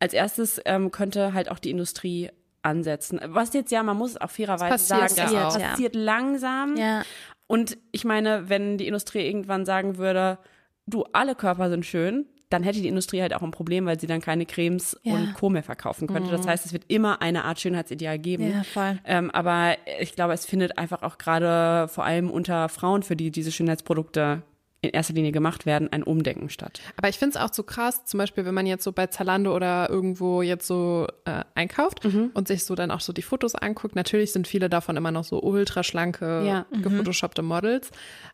als 0.00 0.12
erstes 0.14 0.60
ähm, 0.64 0.90
könnte 0.90 1.32
halt 1.34 1.50
auch 1.50 1.58
die 1.58 1.70
Industrie 1.70 2.30
ansetzen. 2.62 3.20
Was 3.26 3.52
jetzt 3.52 3.70
ja, 3.72 3.82
man 3.82 3.96
muss 3.96 4.16
auch 4.16 4.30
fairerweise 4.30 4.74
Es 4.76 4.88
sagen, 4.88 5.02
passiert 5.02 5.26
es 5.28 5.32
ja 5.32 5.48
auch. 5.48 5.58
passiert 5.58 5.94
langsam. 5.94 6.76
Ja. 6.76 7.02
Und 7.46 7.76
ich 7.92 8.04
meine, 8.04 8.48
wenn 8.48 8.78
die 8.78 8.86
Industrie 8.86 9.20
irgendwann 9.26 9.66
sagen 9.66 9.98
würde, 9.98 10.38
du, 10.86 11.04
alle 11.12 11.34
Körper 11.34 11.68
sind 11.68 11.84
schön, 11.84 12.26
dann 12.54 12.62
hätte 12.62 12.80
die 12.80 12.88
Industrie 12.88 13.20
halt 13.20 13.34
auch 13.34 13.42
ein 13.42 13.50
Problem, 13.50 13.84
weil 13.86 14.00
sie 14.00 14.06
dann 14.06 14.20
keine 14.20 14.46
Cremes 14.46 14.98
Ja. 15.02 15.12
und 15.14 15.34
Co. 15.34 15.50
mehr 15.50 15.62
verkaufen 15.62 16.08
könnte. 16.08 16.30
Das 16.30 16.46
heißt, 16.46 16.64
es 16.64 16.72
wird 16.72 16.84
immer 16.88 17.20
eine 17.20 17.44
Art 17.44 17.60
Schönheitsideal 17.60 18.18
geben. 18.18 18.50
Ja, 18.50 18.62
voll. 18.62 18.98
Ähm, 19.04 19.30
aber 19.30 19.76
ich 20.00 20.14
glaube, 20.14 20.32
es 20.32 20.46
findet 20.46 20.78
einfach 20.78 21.02
auch 21.02 21.18
gerade 21.18 21.88
vor 21.88 22.04
allem 22.04 22.30
unter 22.30 22.68
Frauen, 22.68 23.02
für 23.02 23.16
die 23.16 23.30
diese 23.30 23.52
Schönheitsprodukte 23.52 24.42
in 24.80 24.90
erster 24.90 25.14
Linie 25.14 25.32
gemacht 25.32 25.64
werden, 25.64 25.88
ein 25.90 26.02
Umdenken 26.02 26.50
statt. 26.50 26.82
Aber 26.98 27.08
ich 27.08 27.18
finde 27.18 27.38
es 27.38 27.42
auch 27.42 27.50
so 27.54 27.62
krass, 27.62 28.04
zum 28.04 28.18
Beispiel, 28.18 28.44
wenn 28.44 28.52
man 28.52 28.66
jetzt 28.66 28.84
so 28.84 28.92
bei 28.92 29.06
Zalando 29.06 29.56
oder 29.56 29.88
irgendwo 29.88 30.42
jetzt 30.42 30.66
so 30.66 31.06
äh, 31.24 31.42
einkauft 31.54 32.04
Mhm. 32.04 32.30
und 32.34 32.48
sich 32.48 32.64
so 32.66 32.74
dann 32.74 32.90
auch 32.90 33.00
so 33.00 33.14
die 33.14 33.22
Fotos 33.22 33.54
anguckt. 33.54 33.96
Natürlich 33.96 34.32
sind 34.32 34.46
viele 34.46 34.68
davon 34.68 34.98
immer 34.98 35.10
noch 35.10 35.24
so 35.24 35.40
ultraschlanke, 35.42 36.44
Ja. 36.46 36.66
Mhm. 36.70 36.82
gefotoshoppte 36.82 37.40
Models. 37.40 37.90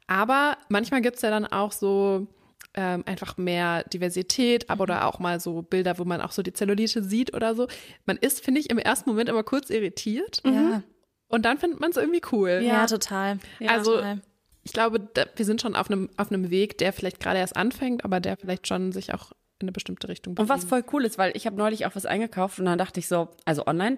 Aber 0.09 0.56
manchmal 0.68 1.02
gibt 1.02 1.16
es 1.16 1.22
ja 1.22 1.30
dann 1.30 1.46
auch 1.46 1.70
so 1.72 2.26
ähm, 2.74 3.02
einfach 3.06 3.37
mehr 3.37 3.83
Diversität, 3.85 4.64
Mhm. 4.64 4.70
aber 4.72 4.83
oder 4.85 5.06
auch 5.06 5.18
mal 5.18 5.40
so 5.40 5.62
Bilder, 5.62 5.98
wo 5.98 6.04
man 6.04 6.20
auch 6.20 6.33
so 6.33 6.42
die 6.42 6.52
Zellulite 6.52 7.02
sieht 7.02 7.35
oder 7.35 7.54
so. 7.54 7.66
Man 8.06 8.16
ist, 8.16 8.44
finde 8.44 8.61
ich, 8.61 8.70
im 8.70 8.78
ersten 8.78 9.11
Moment 9.11 9.28
immer 9.28 9.42
kurz 9.42 9.70
irritiert 9.70 10.40
Ja. 10.44 10.83
und 11.28 11.44
dann 11.44 11.59
findet 11.59 11.80
man 11.80 11.90
es 11.90 11.96
irgendwie 11.96 12.22
cool. 12.33 12.61
Ja, 12.62 12.87
total. 12.87 13.38
Also 13.66 13.96
total. 13.96 14.20
ich 14.62 14.72
glaube, 14.72 15.00
da, 15.00 15.24
wir 15.35 15.44
sind 15.44 15.61
schon 15.61 15.74
auf 15.74 15.90
einem, 15.90 16.11
auf 16.16 16.30
einem 16.30 16.50
Weg, 16.50 16.78
der 16.78 16.92
vielleicht 16.92 17.18
gerade 17.20 17.38
erst 17.40 17.56
anfängt, 17.56 18.04
aber 18.04 18.20
der 18.20 18.37
vielleicht 18.37 18.68
schon 18.68 18.92
sich 18.92 19.12
auch 19.14 19.33
in 19.59 19.64
eine 19.66 19.72
bestimmte 19.72 20.09
Richtung 20.09 20.37
Und 20.38 20.48
was 20.48 20.64
bewegt. 20.64 20.68
voll 20.87 20.94
cool 20.94 21.04
ist, 21.04 21.18
weil 21.18 21.37
ich 21.37 21.46
habe 21.46 21.56
neulich 21.56 21.85
auch 21.87 21.94
was 21.96 22.06
eingekauft 22.06 22.59
und 22.61 22.64
dann 22.66 22.78
dachte 22.78 22.98
ich 23.00 23.09
so, 23.09 23.28
also 23.44 23.66
online, 23.66 23.96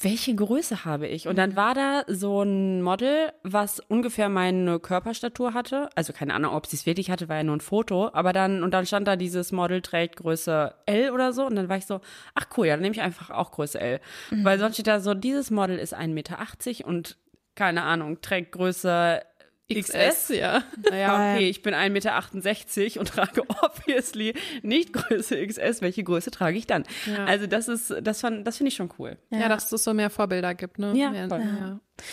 welche 0.00 0.34
Größe 0.34 0.84
habe 0.84 1.06
ich? 1.06 1.26
Und 1.26 1.36
dann 1.36 1.56
war 1.56 1.74
da 1.74 2.02
so 2.06 2.42
ein 2.42 2.82
Model, 2.82 3.32
was 3.42 3.80
ungefähr 3.80 4.28
meine 4.28 4.78
Körperstatur 4.78 5.54
hatte. 5.54 5.88
Also 5.94 6.12
keine 6.12 6.34
Ahnung, 6.34 6.52
ob 6.52 6.66
sie 6.66 6.76
es 6.76 6.84
wirklich 6.84 7.10
hatte, 7.10 7.28
war 7.30 7.36
ja 7.36 7.44
nur 7.44 7.56
ein 7.56 7.62
Foto. 7.62 8.10
Aber 8.12 8.34
dann, 8.34 8.62
und 8.62 8.72
dann 8.72 8.84
stand 8.84 9.08
da 9.08 9.16
dieses 9.16 9.52
Model 9.52 9.80
trägt 9.80 10.16
Größe 10.16 10.74
L 10.84 11.10
oder 11.12 11.32
so. 11.32 11.46
Und 11.46 11.56
dann 11.56 11.70
war 11.70 11.78
ich 11.78 11.86
so, 11.86 12.00
ach 12.34 12.46
cool, 12.56 12.66
ja, 12.66 12.74
dann 12.74 12.82
nehme 12.82 12.94
ich 12.94 13.00
einfach 13.00 13.30
auch 13.30 13.52
Größe 13.52 13.80
L. 13.80 14.00
Weil 14.30 14.58
sonst 14.58 14.74
steht 14.74 14.86
da 14.86 15.00
so, 15.00 15.14
dieses 15.14 15.50
Model 15.50 15.78
ist 15.78 15.96
1,80 15.96 16.08
Meter 16.08 16.38
und 16.86 17.16
keine 17.54 17.82
Ahnung, 17.82 18.20
trägt 18.20 18.52
Größe 18.52 19.22
XS. 19.72 20.28
ja. 20.28 20.62
Naja, 20.90 21.34
okay, 21.34 21.48
ich 21.48 21.62
bin 21.62 21.74
1,68 21.74 21.90
Meter 21.90 23.00
und 23.00 23.08
trage 23.08 23.42
obviously 23.62 24.34
nicht 24.62 24.92
Größe 24.92 25.44
XS. 25.46 25.82
Welche 25.82 26.04
Größe 26.04 26.30
trage 26.30 26.56
ich 26.58 26.66
dann? 26.66 26.84
Also 27.26 27.46
das 27.46 27.68
ist, 27.68 27.94
das, 28.02 28.20
fand- 28.20 28.46
das 28.46 28.56
finde 28.58 28.68
ich 28.68 28.76
schon 28.76 28.90
cool. 28.98 29.16
Ja. 29.30 29.48
dass 29.48 29.72
es 29.72 29.82
so 29.84 29.92
mehr 29.94 30.10
Vorbilder 30.10 30.54
gibt, 30.54 30.78
ne? 30.78 30.92
Ja, 30.96 31.10
Mehr, 31.10 31.26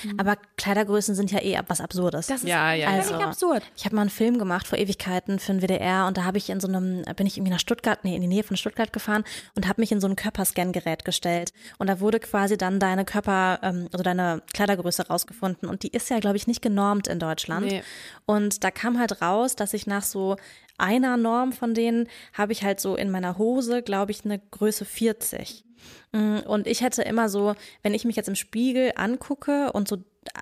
ja. 0.03 0.11
Aber 0.17 0.37
Kleidergrößen 0.57 1.15
sind 1.15 1.31
ja 1.31 1.39
eh 1.41 1.59
was 1.67 1.81
Absurdes. 1.81 2.27
Das 2.27 2.41
ist 2.41 2.47
Ja, 2.47 2.73
ja, 2.73 2.89
ja. 2.91 2.97
also, 2.97 3.15
absurd. 3.15 3.63
Ich 3.75 3.85
habe 3.85 3.95
mal 3.95 4.01
einen 4.01 4.09
Film 4.09 4.37
gemacht 4.37 4.67
vor 4.67 4.77
Ewigkeiten 4.77 5.39
für 5.39 5.53
den 5.53 5.61
WDR 5.61 6.07
und 6.07 6.17
da 6.17 6.23
habe 6.23 6.37
ich 6.37 6.49
in 6.49 6.59
so 6.59 6.67
einem, 6.67 7.03
bin 7.15 7.27
ich 7.27 7.37
irgendwie 7.37 7.51
nach 7.51 7.59
Stuttgart, 7.59 8.03
nee, 8.03 8.15
in 8.15 8.21
die 8.21 8.27
Nähe 8.27 8.43
von 8.43 8.57
Stuttgart 8.57 8.93
gefahren 8.93 9.23
und 9.55 9.67
habe 9.67 9.81
mich 9.81 9.91
in 9.91 10.01
so 10.01 10.07
ein 10.07 10.15
Körperscan-Gerät 10.15 11.05
gestellt. 11.05 11.53
Und 11.77 11.87
da 11.87 11.99
wurde 11.99 12.19
quasi 12.19 12.57
dann 12.57 12.79
deine 12.79 13.05
Körper, 13.05 13.59
ähm, 13.61 13.89
also 13.91 14.03
deine 14.03 14.41
Kleidergröße 14.53 15.07
rausgefunden. 15.07 15.69
Und 15.69 15.83
die 15.83 15.89
ist 15.89 16.09
ja, 16.09 16.19
glaube 16.19 16.37
ich, 16.37 16.47
nicht 16.47 16.61
genormt 16.61 17.07
in 17.07 17.19
Deutschland. 17.19 17.65
Nee. 17.65 17.83
Und 18.25 18.63
da 18.63 18.71
kam 18.71 18.99
halt 18.99 19.21
raus, 19.21 19.55
dass 19.55 19.73
ich 19.73 19.87
nach 19.87 20.03
so 20.03 20.37
einer 20.77 21.17
Norm 21.17 21.53
von 21.53 21.73
denen 21.73 22.07
habe 22.33 22.51
ich 22.51 22.63
halt 22.63 22.79
so 22.79 22.95
in 22.95 23.11
meiner 23.11 23.37
Hose, 23.37 23.83
glaube 23.83 24.11
ich, 24.11 24.25
eine 24.25 24.39
Größe 24.39 24.85
40. 24.85 25.63
Mm, 26.11 26.39
Und 26.45 26.67
ich 26.67 26.81
hätte 26.81 27.01
immer 27.03 27.29
so, 27.29 27.55
wenn 27.81 27.93
ich 27.93 28.05
mich 28.05 28.15
jetzt 28.15 28.29
im 28.29 28.35
Spiegel 28.35 28.91
angucke 28.95 29.71
und 29.73 29.87
so 29.87 29.97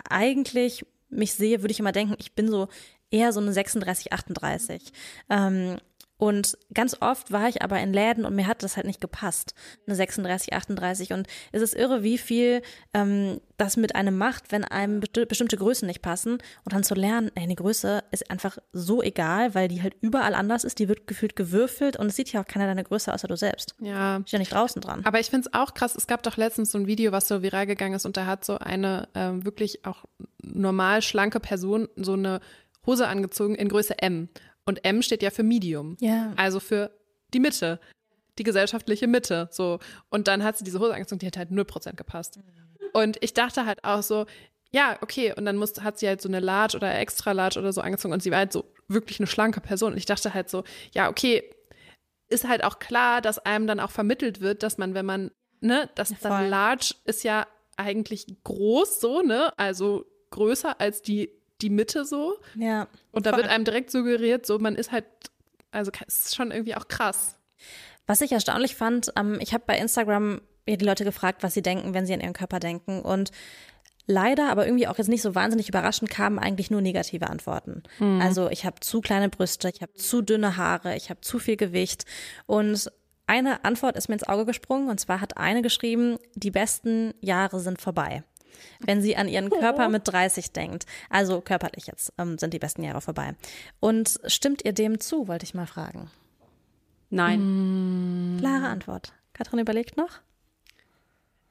eigentlich 0.10 0.86
mich 1.10 1.34
sehe, 1.34 1.62
würde 1.62 1.72
ich 1.72 1.80
immer 1.80 1.92
denken, 1.92 2.16
ich 2.20 2.34
bin 2.34 2.50
so 2.50 2.68
eher 3.10 3.34
so 3.34 3.40
eine 3.42 3.52
36, 3.54 4.14
38. 4.14 4.94
Ähm, 5.30 5.78
und 6.22 6.56
ganz 6.72 6.96
oft 7.00 7.32
war 7.32 7.50
ich 7.50 7.64
aber 7.64 7.80
in 7.80 7.94
Läden 7.94 8.26
und 8.26 8.36
mir 8.36 8.46
hat 8.46 8.62
das 8.62 8.78
halt 8.78 8.86
nicht 8.86 9.02
gepasst, 9.02 9.56
eine 9.88 9.96
36, 9.96 10.54
38. 10.54 11.14
Und 11.14 11.26
es 11.52 11.64
ist 11.64 11.74
irre, 11.74 12.04
wie 12.04 12.20
viel 12.20 12.62
ähm, 12.94 13.42
das 13.58 13.76
mit 13.76 13.96
einem 13.96 14.20
macht, 14.20 14.52
wenn 14.52 14.64
einem 14.64 15.00
besti- 15.00 15.26
bestimmte 15.26 15.58
Größen 15.58 15.88
nicht 15.88 16.04
passen. 16.04 16.34
Und 16.34 16.74
dann 16.74 16.84
zu 16.84 16.94
lernen, 16.94 17.32
ey, 17.34 17.42
eine 17.46 17.56
Größe 17.56 18.04
ist 18.12 18.30
einfach 18.30 18.60
so 18.72 19.02
egal, 19.02 19.56
weil 19.56 19.68
die 19.68 19.82
halt 19.82 19.96
überall 20.02 20.36
anders 20.36 20.64
ist. 20.64 20.78
Die 20.78 20.88
wird 20.90 21.08
gefühlt 21.08 21.36
gewürfelt 21.36 21.98
und 21.98 22.06
es 22.06 22.16
sieht 22.18 22.32
ja 22.32 22.42
auch 22.44 22.48
keiner 22.48 22.68
deine 22.68 22.84
Größe 22.84 23.12
außer 23.12 23.28
du 23.28 23.36
selbst. 23.36 23.74
ja. 23.80 24.18
Ist 24.18 24.32
ja 24.32 24.38
nicht 24.38 24.54
draußen 24.54 24.80
dran. 24.80 25.02
Aber 25.06 25.20
ich 25.20 25.32
finde 25.32 25.50
es 25.52 25.54
auch 25.60 25.74
krass, 25.74 25.96
es 25.96 26.06
gab 26.06 26.22
doch 26.22 26.38
letztens 26.38 26.72
so 26.72 26.78
ein 26.78 26.86
Video, 26.86 27.12
was 27.12 27.28
so 27.28 27.42
viral 27.42 27.66
gegangen 27.66 27.96
ist 27.96 28.06
und 28.06 28.16
da 28.16 28.28
hat 28.28 28.46
so 28.46 28.60
eine 28.60 29.08
ähm, 29.16 29.44
wirklich 29.44 29.86
auch 29.88 30.06
normal 30.44 31.02
schlanke 31.02 31.40
Person 31.40 31.88
so 31.96 32.14
eine 32.14 32.42
Hose 32.86 33.08
angezogen 33.08 33.56
in 33.56 33.70
Größe 33.70 33.98
M. 34.00 34.30
Und 34.66 34.86
M 34.86 35.02
steht 35.02 35.24
ja 35.24 35.30
für 35.30 35.44
Medium. 35.44 35.98
Ja. 36.00 36.34
Also 36.36 36.60
für 36.60 36.92
die 37.34 37.40
Mitte, 37.40 37.80
die 38.38 38.44
gesellschaftliche 38.44 39.08
Mitte. 39.08 39.50
So. 39.52 39.80
Und 40.10 40.28
dann 40.28 40.44
hat 40.44 40.58
sie 40.58 40.64
diese 40.64 40.80
Hose 40.80 40.94
angezogen, 40.94 41.20
die 41.20 41.28
hat 41.28 41.38
halt 41.38 41.50
0% 41.50 41.96
gepasst. 41.96 42.40
Und 42.94 43.18
ich 43.22 43.34
dachte 43.34 43.66
halt 43.66 43.84
auch 43.84 44.04
so, 44.04 44.26
ja, 44.72 44.98
okay, 45.02 45.34
und 45.36 45.46
dann 45.46 45.58
muss, 45.58 45.82
hat 45.82 46.00
sie 46.00 46.08
halt 46.08 46.22
so 46.22 46.30
eine 46.30 46.40
Large 46.40 46.78
oder 46.78 46.98
Extra 46.98 47.34
Large 47.34 47.60
oder 47.60 47.74
so 47.74 47.82
angezogen 47.82 48.14
und 48.14 48.24
sie 48.24 48.32
war 48.32 48.38
halt 48.38 48.54
so 48.54 48.72
wirklich 48.88 49.20
eine 49.20 49.28
schlanke 49.28 49.60
Person. 49.62 49.94
Und 49.94 49.98
ich 49.98 50.06
dachte 50.06 50.34
halt 50.34 50.50
so, 50.50 50.64
ja, 50.94 51.10
okay, 51.10 51.44
ist 52.30 52.48
halt 52.48 52.64
auch 52.64 52.80
klar, 52.80 53.22
dass 53.22 53.40
einem 53.40 53.68
dann 53.68 53.80
auch 53.80 53.92
vermittelt 53.92 54.40
wird, 54.40 54.64
dass 54.64 54.78
man, 54.78 54.94
wenn 54.94 55.06
man, 55.06 55.32
ne, 55.60 55.90
das 55.96 56.14
voll. 56.14 56.18
dann 56.22 56.50
Large 56.50 56.96
ist 57.04 57.24
ja 57.24 57.48
eigentlich 57.76 58.26
groß 58.44 59.02
so, 59.02 59.22
ne, 59.22 59.52
also 59.58 60.06
größer 60.30 60.80
als 60.80 61.02
die, 61.02 61.30
die 61.62 61.70
Mitte 61.70 62.06
so. 62.06 62.38
Ja. 62.56 62.88
Und 63.12 63.26
da 63.26 63.36
wird 63.36 63.48
einem 63.48 63.66
direkt 63.66 63.92
suggeriert, 63.92 64.46
so, 64.46 64.60
man 64.60 64.76
ist 64.76 64.92
halt, 64.92 65.06
also 65.72 65.92
ist 66.08 66.36
schon 66.36 66.52
irgendwie 66.52 66.76
auch 66.76 66.88
krass. 66.88 67.38
Was 68.08 68.22
ich 68.22 68.32
erstaunlich 68.32 68.76
fand, 68.76 69.12
ähm, 69.18 69.38
ich 69.42 69.54
habe 69.54 69.64
bei 69.66 69.78
Instagram 69.78 70.42
ja 70.68 70.76
die 70.76 70.86
Leute 70.86 71.04
gefragt, 71.04 71.44
was 71.44 71.54
sie 71.54 71.62
denken, 71.62 71.94
wenn 71.94 72.06
sie 72.06 72.14
an 72.14 72.22
ihren 72.22 72.34
Körper 72.34 72.60
denken. 72.60 73.02
Und 73.02 73.32
leider, 74.06 74.50
aber 74.50 74.66
irgendwie 74.66 74.88
auch 74.88 74.98
jetzt 74.98 75.08
nicht 75.08 75.22
so 75.22 75.36
wahnsinnig 75.36 75.70
überraschend, 75.70 76.10
kamen 76.10 76.40
eigentlich 76.40 76.72
nur 76.72 76.82
negative 76.82 77.30
Antworten. 77.30 77.84
Also 78.22 78.50
ich 78.50 78.66
habe 78.66 78.80
zu 78.80 79.02
kleine 79.02 79.30
Brüste, 79.30 79.70
ich 79.74 79.82
habe 79.82 79.94
zu 79.94 80.22
dünne 80.22 80.58
Haare, 80.58 80.96
ich 80.96 81.10
habe 81.10 81.22
zu 81.22 81.40
viel 81.40 81.58
Gewicht. 81.58 82.06
Und 82.46 82.92
eine 83.28 83.64
Antwort 83.64 83.96
ist 83.96 84.10
mir 84.10 84.16
ins 84.16 84.28
Auge 84.28 84.46
gesprungen. 84.46 84.90
Und 84.90 85.00
zwar 85.00 85.22
hat 85.22 85.38
eine 85.38 85.62
geschrieben, 85.62 86.18
die 86.36 86.52
besten 86.52 87.14
Jahre 87.22 87.60
sind 87.60 87.82
vorbei. 87.82 88.24
Wenn 88.80 89.02
sie 89.02 89.16
an 89.16 89.28
ihren 89.28 89.50
Körper 89.50 89.90
mit 89.90 90.08
30 90.08 90.52
denkt. 90.52 90.86
Also 91.10 91.42
körperlich 91.42 91.88
jetzt 91.88 92.14
ähm, 92.18 92.38
sind 92.38 92.54
die 92.54 92.60
besten 92.60 92.84
Jahre 92.84 93.02
vorbei. 93.02 93.36
Und 93.80 94.20
stimmt 94.26 94.64
ihr 94.66 94.74
dem 94.74 95.00
zu, 95.00 95.28
wollte 95.28 95.46
ich 95.46 95.54
mal 95.54 95.68
fragen. 95.68 96.10
Nein. 97.10 98.38
Klare 98.40 98.68
Antwort. 98.68 99.14
Katrin 99.34 99.60
überlegt 99.60 99.98
noch? 99.98 100.20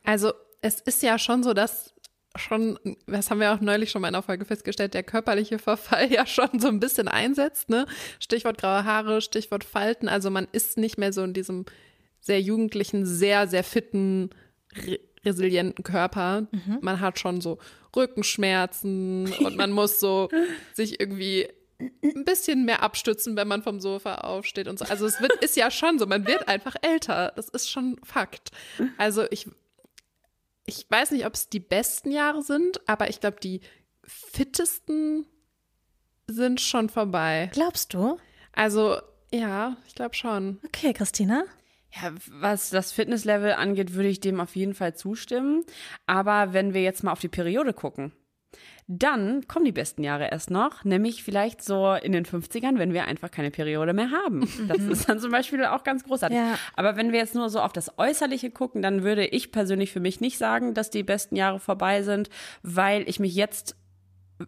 Also 0.04 0.32
es 0.62 0.80
ist 0.80 1.02
ja 1.02 1.18
schon 1.18 1.42
so, 1.42 1.52
dass 1.52 1.94
schon, 2.36 2.78
das 3.06 3.30
haben 3.30 3.40
wir 3.40 3.52
auch 3.52 3.60
neulich 3.60 3.90
schon 3.90 4.02
mal 4.02 4.08
in 4.08 4.14
einer 4.14 4.22
Folge 4.22 4.44
festgestellt, 4.44 4.94
der 4.94 5.02
körperliche 5.02 5.58
Verfall 5.58 6.10
ja 6.12 6.26
schon 6.26 6.60
so 6.60 6.68
ein 6.68 6.80
bisschen 6.80 7.08
einsetzt, 7.08 7.68
ne? 7.68 7.86
Stichwort 8.18 8.58
graue 8.58 8.84
Haare, 8.84 9.20
Stichwort 9.20 9.64
Falten. 9.64 10.08
Also 10.08 10.30
man 10.30 10.48
ist 10.52 10.78
nicht 10.78 10.98
mehr 10.98 11.12
so 11.12 11.22
in 11.22 11.34
diesem 11.34 11.66
sehr 12.20 12.40
jugendlichen, 12.40 13.06
sehr, 13.06 13.48
sehr 13.48 13.64
fitten, 13.64 14.30
resilienten 15.24 15.84
Körper. 15.84 16.46
Man 16.80 17.00
hat 17.00 17.18
schon 17.18 17.40
so 17.40 17.58
Rückenschmerzen 17.94 19.32
und 19.34 19.56
man 19.56 19.72
muss 19.72 20.00
so 20.00 20.28
sich 20.74 21.00
irgendwie 21.00 21.48
ein 22.02 22.24
bisschen 22.24 22.64
mehr 22.64 22.82
abstützen, 22.82 23.36
wenn 23.36 23.48
man 23.48 23.62
vom 23.62 23.80
Sofa 23.80 24.16
aufsteht 24.16 24.68
und 24.68 24.78
so. 24.78 24.84
Also 24.84 25.06
es 25.06 25.20
wird, 25.20 25.32
ist 25.42 25.56
ja 25.56 25.70
schon 25.70 25.98
so, 25.98 26.06
man 26.06 26.26
wird 26.26 26.46
einfach 26.48 26.76
älter. 26.82 27.32
Das 27.36 27.48
ist 27.48 27.70
schon 27.70 27.98
Fakt. 28.04 28.50
Also 28.98 29.24
ich, 29.30 29.48
ich 30.66 30.86
weiß 30.88 31.12
nicht, 31.12 31.26
ob 31.26 31.34
es 31.34 31.48
die 31.48 31.60
besten 31.60 32.10
Jahre 32.10 32.42
sind, 32.42 32.86
aber 32.88 33.08
ich 33.08 33.20
glaube, 33.20 33.38
die 33.42 33.60
fittesten 34.04 35.26
sind 36.26 36.60
schon 36.60 36.88
vorbei. 36.88 37.50
Glaubst 37.52 37.94
du? 37.94 38.18
Also 38.52 38.96
ja, 39.32 39.76
ich 39.86 39.94
glaube 39.94 40.14
schon. 40.14 40.60
Okay, 40.66 40.92
Christina. 40.92 41.44
Ja, 41.92 42.12
was 42.30 42.70
das 42.70 42.92
Fitnesslevel 42.92 43.52
angeht, 43.52 43.94
würde 43.94 44.08
ich 44.08 44.20
dem 44.20 44.40
auf 44.40 44.54
jeden 44.54 44.74
Fall 44.74 44.94
zustimmen. 44.94 45.64
Aber 46.06 46.52
wenn 46.52 46.72
wir 46.72 46.82
jetzt 46.82 47.02
mal 47.02 47.12
auf 47.12 47.20
die 47.20 47.28
Periode 47.28 47.72
gucken, 47.72 48.12
Dann 48.92 49.46
kommen 49.46 49.64
die 49.64 49.70
besten 49.70 50.02
Jahre 50.02 50.32
erst 50.32 50.50
noch, 50.50 50.82
nämlich 50.82 51.22
vielleicht 51.22 51.62
so 51.62 51.92
in 51.92 52.10
den 52.10 52.26
50ern, 52.26 52.76
wenn 52.76 52.92
wir 52.92 53.04
einfach 53.04 53.30
keine 53.30 53.52
Periode 53.52 53.92
mehr 53.92 54.10
haben. 54.10 54.48
Das 54.66 54.78
ist 54.78 55.08
dann 55.08 55.20
zum 55.20 55.30
Beispiel 55.30 55.64
auch 55.64 55.84
ganz 55.84 56.02
großartig. 56.02 56.36
Ja. 56.36 56.58
Aber 56.74 56.96
wenn 56.96 57.12
wir 57.12 57.20
jetzt 57.20 57.36
nur 57.36 57.50
so 57.50 57.60
auf 57.60 57.72
das 57.72 57.98
Äußerliche 57.98 58.50
gucken, 58.50 58.82
dann 58.82 59.04
würde 59.04 59.24
ich 59.24 59.52
persönlich 59.52 59.92
für 59.92 60.00
mich 60.00 60.20
nicht 60.20 60.38
sagen, 60.38 60.74
dass 60.74 60.90
die 60.90 61.04
besten 61.04 61.36
Jahre 61.36 61.60
vorbei 61.60 62.02
sind, 62.02 62.30
weil 62.64 63.08
ich 63.08 63.20
mich 63.20 63.36
jetzt 63.36 63.76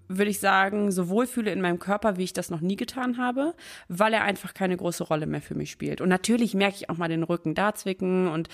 würde 0.09 0.31
ich 0.31 0.41
sagen, 0.41 0.91
so 0.91 1.09
wohlfühle 1.09 1.51
in 1.53 1.61
meinem 1.61 1.79
Körper, 1.79 2.17
wie 2.17 2.25
ich 2.25 2.33
das 2.33 2.51
noch 2.51 2.61
nie 2.61 2.77
getan 2.77 3.19
habe, 3.19 3.55
weil 3.89 4.13
er 4.13 4.23
einfach 4.23 4.55
keine 4.55 4.77
große 4.77 5.05
Rolle 5.05 5.27
mehr 5.27 5.43
für 5.43 5.55
mich 5.55 5.71
spielt. 5.71 6.01
Und 6.01 6.09
natürlich 6.09 6.55
merke 6.55 6.77
ich 6.77 6.91
auch 6.91 6.97
mal 6.97 7.09
den 7.09 7.23
Rücken 7.23 7.55
da 7.55 7.75
zwicken 7.75 8.29
und 8.29 8.49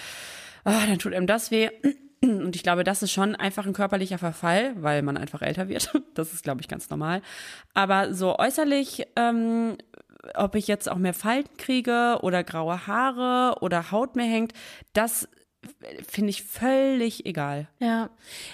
ah, 0.65 0.87
dann 0.87 0.99
tut 0.99 1.15
einem 1.15 1.27
das 1.27 1.51
weh. 1.51 1.71
Und 2.21 2.57
ich 2.57 2.65
glaube, 2.65 2.83
das 2.83 3.05
ist 3.05 3.13
schon 3.13 3.37
einfach 3.37 3.65
ein 3.65 3.73
körperlicher 3.73 4.19
Verfall, 4.19 4.75
weil 4.83 5.03
man 5.03 5.17
einfach 5.17 5.41
älter 5.41 5.69
wird. 5.69 5.93
Das 6.15 6.33
ist, 6.33 6.43
glaube 6.43 6.61
ich, 6.61 6.67
ganz 6.67 6.91
normal. 6.91 7.23
Aber 7.75 8.13
so 8.13 8.37
äußerlich, 8.37 9.07
ähm, 9.15 9.77
ob 10.35 10.57
ich 10.57 10.67
jetzt 10.67 10.91
auch 10.91 10.97
mehr 10.97 11.15
Falten 11.15 11.57
kriege 11.59 12.19
oder 12.23 12.43
graue 12.43 12.89
Haare 12.89 13.61
oder 13.61 13.93
Haut 13.93 14.17
mehr 14.17 14.27
hängt, 14.27 14.53
das 14.95 15.29
finde 16.09 16.31
ich 16.31 16.43
völlig 16.43 17.27
egal. 17.27 17.69
Ja, 17.79 18.11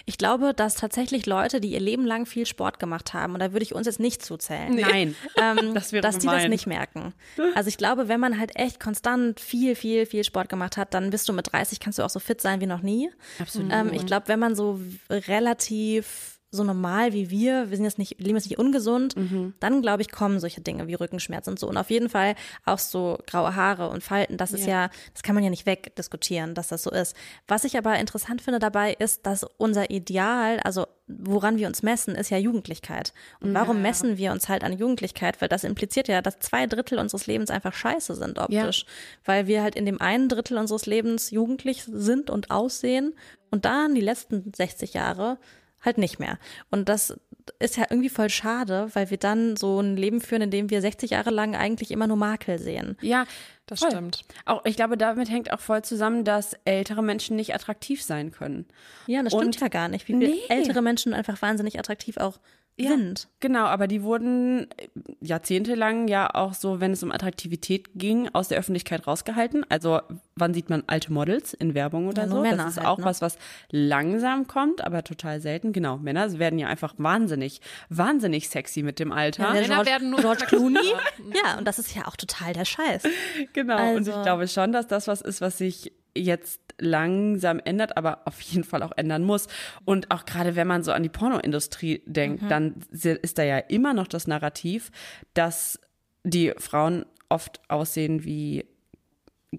ich 0.07 0.19
glaube, 0.19 0.55
dass 0.55 0.75
tatsächlich 0.75 1.27
Leute, 1.27 1.61
die 1.61 1.71
ihr 1.71 1.81
Leben 1.81 2.05
lang 2.07 2.27
viel 2.27 2.47
Sport 2.47 2.79
gemacht 2.79 3.15
haben, 3.15 3.35
und 3.35 3.41
da 3.41 3.53
würde 3.53 3.65
ich 3.65 3.75
uns 3.75 3.87
jetzt 3.87 4.01
nicht 4.01 4.25
zuzählen, 4.25 4.75
Nein, 4.75 5.15
ähm, 5.41 5.75
Das 5.75 5.91
dass 5.91 6.19
die 6.19 6.27
das 6.27 6.49
nicht 6.49 6.67
merken. 6.67 7.15
Also 7.55 7.69
ich 7.69 7.77
glaube, 7.77 8.09
wenn 8.09 8.21
man 8.21 8.39
halt 8.39 8.57
echt 8.57 8.81
konstant 8.81 9.41
viel, 9.41 9.75
viel, 9.75 10.07
viel 10.07 10.25
Sport 10.25 10.49
gemacht 10.49 10.77
hat, 10.77 10.95
dann 10.95 11.11
bist 11.11 11.29
du 11.29 11.33
mit 11.33 11.53
30, 11.53 11.81
kannst 11.81 11.99
du 11.99 12.03
auch 12.03 12.11
so 12.11 12.21
fit 12.21 12.41
sein 12.41 12.61
wie 12.61 12.67
noch 12.67 12.83
nie. 12.83 13.11
Absolut. 13.39 13.73
Ähm, 13.73 13.93
ich 13.93 14.07
glaube, 14.07 14.29
wenn 14.29 14.39
man 14.39 14.55
so 14.55 14.81
relativ 15.11 16.34
so 16.55 16.65
normal 16.65 17.13
wie 17.13 17.31
wir, 17.31 17.71
wir 17.71 17.77
sind 17.77 17.85
jetzt 17.85 17.99
nicht, 17.99 18.21
leben 18.21 18.37
jetzt 18.37 18.49
nicht 18.49 18.59
ungesund, 18.59 19.15
dann 19.61 19.83
glaube 19.83 20.03
ich, 20.03 20.11
kommen 20.11 20.41
solche 20.41 20.61
Dinge 20.61 20.87
wie 20.87 20.95
Rückenschmerz 20.95 21.49
und 21.49 21.59
so. 21.59 21.69
Und 21.69 21.77
auf 21.77 21.91
jeden 21.91 22.09
Fall 22.09 22.35
auch 22.65 22.79
so 22.79 23.19
graue 23.27 23.55
Haare 23.57 23.89
und 23.89 24.03
Falten, 24.03 24.37
das 24.37 24.53
ist 24.53 24.67
ja, 24.67 24.91
das 25.13 25.23
kann 25.23 25.35
man 25.35 25.45
ja 25.45 25.51
nicht 25.51 25.67
wegdiskutieren, 25.67 26.55
dass 26.55 26.69
das 26.69 26.83
so 26.83 26.91
ist. 26.91 27.17
Was 27.49 27.65
ich 27.65 27.77
aber 27.77 27.99
interessant 27.99 28.43
finde 28.43 28.59
dabei 28.59 28.95
ist, 28.99 29.27
dass 29.27 29.45
unser 29.59 29.91
Ideal, 29.91 30.61
also 30.61 30.87
woran 31.07 31.59
wir 31.59 31.67
uns 31.67 31.83
messen, 31.83 32.15
ist 32.15 32.31
ja 32.31 32.39
Jugendlichkeit. 32.39 33.13
Und 33.41 33.53
warum 33.53 33.83
messen 33.83 34.17
wir 34.17 34.33
uns 34.33 34.49
halt 34.49 34.65
an 34.65 34.73
Jugendlichkeit? 34.73 35.41
Weil 35.41 35.49
das 35.49 35.65
impliziert 35.65 36.09
ja, 36.09 36.23
dass 36.23 36.39
zwei 36.39 36.67
Drittel 36.67 36.99
unseres 36.99 37.27
Lebens 37.27 37.51
einfach 37.51 37.75
scheiße 37.75 38.15
sind 38.15 38.39
optisch. 38.39 38.87
Weil 39.25 39.47
wir 39.47 39.63
halt 39.63 39.75
in 39.75 39.85
dem 39.85 40.01
einen 40.01 40.29
Drittel 40.29 40.57
unseres 40.57 40.87
Lebens 40.87 41.31
jugendlich 41.31 41.85
sind 41.87 42.31
und 42.31 42.51
aussehen 42.51 43.15
und 43.51 43.67
dann 43.67 43.95
die 43.95 44.01
letzten 44.01 44.53
60 44.55 44.95
Jahre 44.95 45.39
halt 45.85 45.99
nicht 45.99 46.19
mehr. 46.19 46.39
Und 46.71 46.89
das 46.89 47.15
ist 47.59 47.77
ja 47.77 47.85
irgendwie 47.91 48.09
voll 48.09 48.31
schade, 48.31 48.89
weil 48.95 49.11
wir 49.11 49.19
dann 49.19 49.57
so 49.57 49.79
ein 49.81 49.97
Leben 49.99 50.21
führen, 50.23 50.43
in 50.43 50.51
dem 50.51 50.71
wir 50.71 50.81
60 50.81 51.11
Jahre 51.11 51.31
lang 51.31 51.55
eigentlich 51.55 51.91
immer 51.91 52.07
nur 52.07 52.17
Makel 52.17 52.59
sehen. 52.59 52.97
Ja, 53.03 53.27
Das 53.67 53.81
voll. 53.81 53.91
stimmt. 53.91 54.23
Auch 54.47 54.65
ich 54.65 54.77
glaube, 54.77 54.97
damit 54.97 55.29
hängt 55.31 55.53
auch 55.53 55.61
voll 55.61 55.83
zusammen, 55.83 56.25
dass 56.25 56.55
ältere 56.65 57.03
Menschen 57.03 57.37
nicht 57.37 57.55
attraktiv 57.55 58.03
sein 58.03 58.31
können. 58.31 58.67
Ja, 59.07 59.23
das 59.23 59.33
stimmt 59.35 59.47
Und- 59.57 59.61
ja 59.61 59.69
gar 59.69 59.89
nicht, 59.89 60.09
wie 60.09 60.15
viele 60.15 60.31
Nee. 60.31 60.41
ältere 60.49 60.81
Menschen 60.81 61.13
einfach 61.13 61.41
wahnsinnig 61.43 61.79
attraktiv 61.79 62.17
auch 62.17 62.39
sind. 62.77 63.29
Genau, 63.41 63.65
aber 63.67 63.87
die 63.87 64.03
wurden 64.03 64.69
äh, 64.79 64.89
jahrzehntelang 65.21 66.09
ja 66.09 66.35
auch 66.35 66.55
so, 66.55 66.81
wenn 66.81 66.93
es 66.93 67.03
um 67.03 67.13
Attraktivität 67.13 67.91
ging, 67.95 68.29
aus 68.33 68.49
der 68.49 68.59
Öffentlichkeit 68.59 69.07
rausgehalten. 69.07 69.65
Also 69.69 70.01
wann 70.35 70.55
sieht 70.55 70.71
man 70.71 70.83
alte 70.87 71.13
Models 71.13 71.55
in 71.55 71.75
Werbung 71.75 72.09
oder 72.09 72.23
Ja, 72.23 72.29
so? 72.29 72.41
Männer 72.41 72.65
das 72.65 72.73
ist 72.73 72.77
halt, 72.79 72.89
auch 72.89 72.99
ne? 72.99 73.05
was, 73.05 73.23
was 73.23 73.39
langsam 73.71 74.47
kommt, 74.47 74.83
aber 74.83 75.05
total 75.05 75.41
selten. 75.41 75.73
Genau, 75.73 75.99
Männer 75.99 76.39
werden 76.39 76.59
ja 76.59 76.67
einfach 76.69 76.95
wahnsinnig, 76.99 77.61
wahnsinnig 77.91 78.49
sexy 78.49 78.83
mit 78.83 78.99
dem 78.99 79.13
Alter. 79.13 79.45
Ja, 79.45 79.53
Männer 79.53 79.67
George, 79.67 79.91
werden 79.91 80.11
nur 80.11 80.21
George 80.21 80.45
Clooney. 80.47 80.79
ja, 81.45 81.59
und 81.59 81.67
das 81.67 81.79
ist 81.79 81.95
ja 81.95 82.07
auch 82.07 82.17
total 82.17 82.53
der 82.55 82.65
Scheiß. 82.65 83.05
Genau, 83.53 83.75
und 83.77 83.99
Also- 83.99 84.13
ich 84.13 84.23
glaube 84.23 84.49
schon, 84.49 84.73
dass 84.73 84.87
das 84.87 85.07
was 85.07 85.21
ist, 85.21 85.41
was 85.41 85.59
sich 85.59 85.93
jetzt 86.17 86.61
langsam 86.79 87.61
ändert, 87.65 87.97
aber 87.97 88.23
auf 88.27 88.41
jeden 88.41 88.65
Fall 88.65 88.83
auch 88.83 88.93
ändern 88.97 89.25
muss. 89.25 89.47
Und 89.85 90.11
auch 90.11 90.25
gerade 90.25 90.57
wenn 90.57 90.67
man 90.67 90.83
so 90.83 90.93
an 90.93 91.03
die 91.03 91.09
Pornoindustrie 91.09 92.03
denkt, 92.07 92.43
dann 92.49 92.75
si- 92.91 93.11
ist 93.23 93.39
da 93.39 93.43
ja 93.45 93.59
immer 93.59 93.95
noch 93.95 94.07
das 94.09 94.27
Narrativ, 94.27 94.91
dass 95.35 95.79
die 96.25 96.53
Frauen 96.59 97.05
oft 97.29 97.61
aussehen 97.69 98.25
wie 98.25 98.65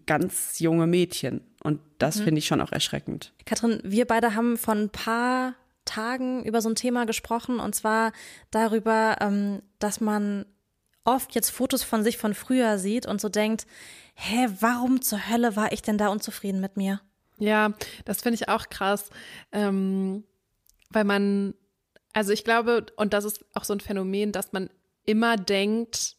ganz 0.06 0.60
junge 0.60 0.88
Mädchen. 0.88 1.42
Und 1.64 1.80
das 1.98 2.20
finde 2.20 2.40
ich 2.40 2.46
schon 2.48 2.62
auch 2.62 2.72
erschreckend. 2.72 3.34
Katrin, 3.46 3.80
wir 3.84 4.06
beide 4.06 4.36
haben 4.36 4.58
vor 4.58 4.76
ein 4.76 4.90
paar 4.90 5.56
Tagen 5.86 6.44
über 6.44 6.62
so 6.62 6.70
ein 6.70 6.76
Thema 6.76 7.06
gesprochen 7.06 7.60
und 7.60 7.76
zwar 7.76 8.12
darüber, 8.52 9.18
ähm, 9.22 9.62
dass 9.80 10.02
man 10.02 10.46
oft 11.06 11.34
jetzt 11.36 11.50
Fotos 11.52 11.84
von 11.84 12.04
sich 12.04 12.18
von 12.18 12.34
früher 12.34 12.78
sieht 12.78 13.06
und 13.06 13.22
so 13.22 13.30
denkt, 13.30 13.66
hä, 14.16 14.48
warum 14.60 15.02
zur 15.02 15.30
Hölle 15.30 15.56
war 15.56 15.72
ich 15.72 15.82
denn 15.82 15.98
da 15.98 16.10
unzufrieden 16.10 16.60
mit 16.60 16.76
mir? 16.78 17.00
Ja, 17.38 17.74
das 18.06 18.22
finde 18.22 18.36
ich 18.36 18.50
auch 18.50 18.70
krass, 18.70 19.10
ähm, 19.52 20.24
weil 20.90 21.04
man, 21.04 21.54
also 22.14 22.32
ich 22.32 22.44
glaube, 22.44 22.86
und 22.96 23.14
das 23.14 23.26
ist 23.26 23.46
auch 23.54 23.64
so 23.66 23.74
ein 23.74 23.82
Phänomen, 23.82 24.32
dass 24.32 24.54
man 24.54 24.70
immer 25.06 25.36
denkt, 25.38 26.16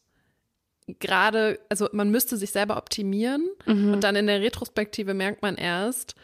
gerade, 0.99 1.59
also 1.69 1.89
man 1.91 2.09
müsste 2.09 2.37
sich 2.37 2.51
selber 2.51 2.77
optimieren 2.77 3.45
und 3.65 4.01
dann 4.01 4.15
in 4.15 4.27
der 4.27 4.41
Retrospektive 4.41 5.13
merkt 5.13 5.41
man 5.41 5.55
erst, 5.55 6.15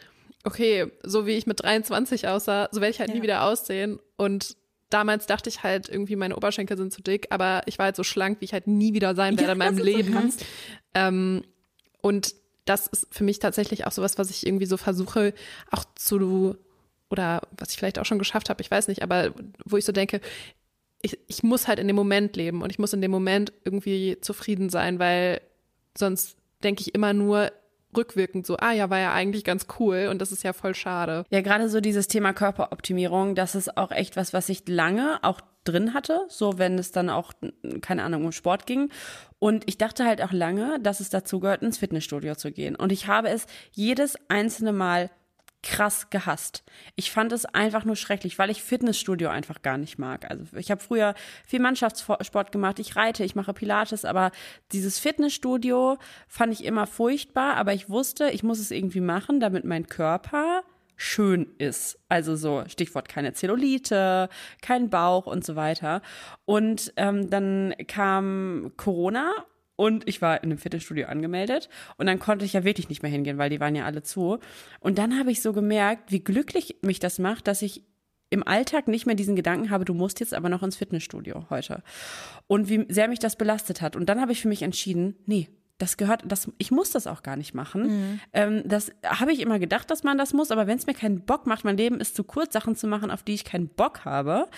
okay, 0.44 0.90
so 1.02 1.26
wie 1.26 1.32
ich 1.32 1.46
mit 1.46 1.62
23 1.62 2.28
aussah, 2.28 2.68
so 2.70 2.80
werde 2.80 2.90
ich 2.92 3.00
halt 3.00 3.10
nie 3.10 3.16
Ja. 3.18 3.22
wieder 3.22 3.44
aussehen 3.44 3.98
und 4.16 4.56
Damals 4.94 5.26
dachte 5.26 5.48
ich 5.50 5.64
halt 5.64 5.88
irgendwie, 5.88 6.14
meine 6.14 6.36
Oberschenkel 6.36 6.76
sind 6.76 6.92
zu 6.92 7.02
dick, 7.02 7.26
aber 7.30 7.62
ich 7.66 7.80
war 7.80 7.86
halt 7.86 7.96
so 7.96 8.04
schlank, 8.04 8.40
wie 8.40 8.44
ich 8.44 8.52
halt 8.52 8.68
nie 8.68 8.94
wieder 8.94 9.16
sein 9.16 9.36
werde 9.36 9.50
in 9.50 9.58
meinem 9.58 9.78
Leben. 9.78 10.32
Ähm, 10.94 11.42
und 12.00 12.32
das 12.64 12.86
ist 12.86 13.08
für 13.10 13.24
mich 13.24 13.40
tatsächlich 13.40 13.88
auch 13.88 13.90
sowas, 13.90 14.18
was 14.18 14.30
ich 14.30 14.46
irgendwie 14.46 14.66
so 14.66 14.76
versuche, 14.76 15.34
auch 15.72 15.82
zu, 15.96 16.56
oder 17.10 17.42
was 17.58 17.70
ich 17.70 17.76
vielleicht 17.76 17.98
auch 17.98 18.04
schon 18.04 18.20
geschafft 18.20 18.48
habe, 18.48 18.62
ich 18.62 18.70
weiß 18.70 18.86
nicht, 18.86 19.02
aber 19.02 19.34
wo 19.64 19.76
ich 19.76 19.84
so 19.84 19.90
denke, 19.90 20.20
ich, 21.02 21.18
ich 21.26 21.42
muss 21.42 21.66
halt 21.66 21.80
in 21.80 21.88
dem 21.88 21.96
Moment 21.96 22.36
leben 22.36 22.62
und 22.62 22.70
ich 22.70 22.78
muss 22.78 22.92
in 22.92 23.02
dem 23.02 23.10
Moment 23.10 23.52
irgendwie 23.64 24.18
zufrieden 24.20 24.70
sein, 24.70 25.00
weil 25.00 25.40
sonst 25.98 26.36
denke 26.62 26.82
ich 26.82 26.94
immer 26.94 27.14
nur 27.14 27.50
rückwirkend 27.96 28.46
so, 28.46 28.56
ah 28.56 28.72
ja, 28.72 28.90
war 28.90 28.98
ja 28.98 29.12
eigentlich 29.12 29.44
ganz 29.44 29.66
cool 29.78 30.08
und 30.10 30.20
das 30.20 30.32
ist 30.32 30.42
ja 30.42 30.52
voll 30.52 30.74
schade. 30.74 31.24
Ja, 31.30 31.40
gerade 31.40 31.68
so 31.68 31.80
dieses 31.80 32.08
Thema 32.08 32.32
Körperoptimierung, 32.32 33.34
das 33.34 33.54
ist 33.54 33.76
auch 33.76 33.90
echt 33.90 34.16
was, 34.16 34.32
was 34.32 34.48
ich 34.48 34.68
lange 34.68 35.18
auch 35.22 35.40
drin 35.64 35.94
hatte, 35.94 36.26
so 36.28 36.58
wenn 36.58 36.78
es 36.78 36.92
dann 36.92 37.10
auch, 37.10 37.32
keine 37.80 38.04
Ahnung, 38.04 38.26
um 38.26 38.32
Sport 38.32 38.66
ging. 38.66 38.90
Und 39.38 39.64
ich 39.66 39.78
dachte 39.78 40.04
halt 40.04 40.22
auch 40.22 40.32
lange, 40.32 40.78
dass 40.80 41.00
es 41.00 41.10
dazu 41.10 41.40
gehört, 41.40 41.62
ins 41.62 41.78
Fitnessstudio 41.78 42.34
zu 42.34 42.52
gehen. 42.52 42.76
Und 42.76 42.92
ich 42.92 43.08
habe 43.08 43.28
es 43.28 43.46
jedes 43.72 44.16
einzelne 44.28 44.72
Mal 44.72 45.10
krass 45.64 46.10
gehasst. 46.10 46.62
Ich 46.94 47.10
fand 47.10 47.32
es 47.32 47.46
einfach 47.46 47.84
nur 47.84 47.96
schrecklich, 47.96 48.38
weil 48.38 48.50
ich 48.50 48.62
Fitnessstudio 48.62 49.30
einfach 49.30 49.62
gar 49.62 49.78
nicht 49.78 49.98
mag. 49.98 50.30
Also 50.30 50.56
ich 50.56 50.70
habe 50.70 50.82
früher 50.82 51.14
viel 51.46 51.58
Mannschaftssport 51.58 52.52
gemacht, 52.52 52.78
ich 52.78 52.94
reite, 52.94 53.24
ich 53.24 53.34
mache 53.34 53.54
Pilates, 53.54 54.04
aber 54.04 54.30
dieses 54.72 54.98
Fitnessstudio 54.98 55.96
fand 56.28 56.52
ich 56.52 56.64
immer 56.64 56.86
furchtbar, 56.86 57.56
aber 57.56 57.72
ich 57.72 57.88
wusste, 57.88 58.30
ich 58.30 58.42
muss 58.42 58.60
es 58.60 58.70
irgendwie 58.70 59.00
machen, 59.00 59.40
damit 59.40 59.64
mein 59.64 59.86
Körper 59.86 60.62
schön 60.96 61.54
ist. 61.58 61.98
Also 62.08 62.36
so 62.36 62.64
Stichwort 62.68 63.08
keine 63.08 63.32
Zellulite, 63.32 64.28
kein 64.60 64.90
Bauch 64.90 65.26
und 65.26 65.44
so 65.44 65.56
weiter. 65.56 66.02
Und 66.44 66.92
ähm, 66.96 67.30
dann 67.30 67.74
kam 67.88 68.72
Corona 68.76 69.32
und 69.76 70.08
ich 70.08 70.22
war 70.22 70.42
in 70.42 70.50
einem 70.50 70.58
Fitnessstudio 70.58 71.06
angemeldet 71.06 71.68
und 71.96 72.06
dann 72.06 72.18
konnte 72.18 72.44
ich 72.44 72.52
ja 72.52 72.64
wirklich 72.64 72.88
nicht 72.88 73.02
mehr 73.02 73.10
hingehen, 73.10 73.38
weil 73.38 73.50
die 73.50 73.60
waren 73.60 73.74
ja 73.74 73.84
alle 73.84 74.02
zu. 74.02 74.38
Und 74.80 74.98
dann 74.98 75.18
habe 75.18 75.30
ich 75.30 75.42
so 75.42 75.52
gemerkt, 75.52 76.12
wie 76.12 76.20
glücklich 76.20 76.76
mich 76.82 77.00
das 77.00 77.18
macht, 77.18 77.48
dass 77.48 77.62
ich 77.62 77.82
im 78.30 78.46
Alltag 78.46 78.88
nicht 78.88 79.06
mehr 79.06 79.14
diesen 79.14 79.36
Gedanken 79.36 79.70
habe, 79.70 79.84
du 79.84 79.94
musst 79.94 80.20
jetzt 80.20 80.34
aber 80.34 80.48
noch 80.48 80.62
ins 80.62 80.76
Fitnessstudio 80.76 81.46
heute. 81.50 81.82
Und 82.46 82.68
wie 82.68 82.84
sehr 82.88 83.08
mich 83.08 83.20
das 83.20 83.36
belastet 83.36 83.80
hat. 83.80 83.96
Und 83.96 84.08
dann 84.08 84.20
habe 84.20 84.32
ich 84.32 84.42
für 84.42 84.48
mich 84.48 84.62
entschieden, 84.62 85.16
nee, 85.26 85.48
das 85.78 85.96
gehört, 85.96 86.22
das, 86.26 86.50
ich 86.58 86.70
muss 86.70 86.90
das 86.90 87.06
auch 87.06 87.22
gar 87.22 87.36
nicht 87.36 87.52
machen. 87.52 88.20
Ähm, 88.32 88.62
das 88.64 88.92
habe 89.04 89.32
ich 89.32 89.40
immer 89.40 89.58
gedacht, 89.58 89.90
dass 89.90 90.04
man 90.04 90.16
das 90.16 90.32
muss, 90.32 90.52
aber 90.52 90.68
wenn 90.68 90.78
es 90.78 90.86
mir 90.86 90.94
keinen 90.94 91.22
Bock 91.22 91.46
macht, 91.46 91.64
mein 91.64 91.76
Leben 91.76 91.98
ist 91.98 92.14
zu 92.14 92.22
kurz, 92.22 92.52
Sachen 92.52 92.76
zu 92.76 92.86
machen, 92.86 93.10
auf 93.10 93.24
die 93.24 93.34
ich 93.34 93.44
keinen 93.44 93.68
Bock 93.68 94.04
habe. 94.04 94.48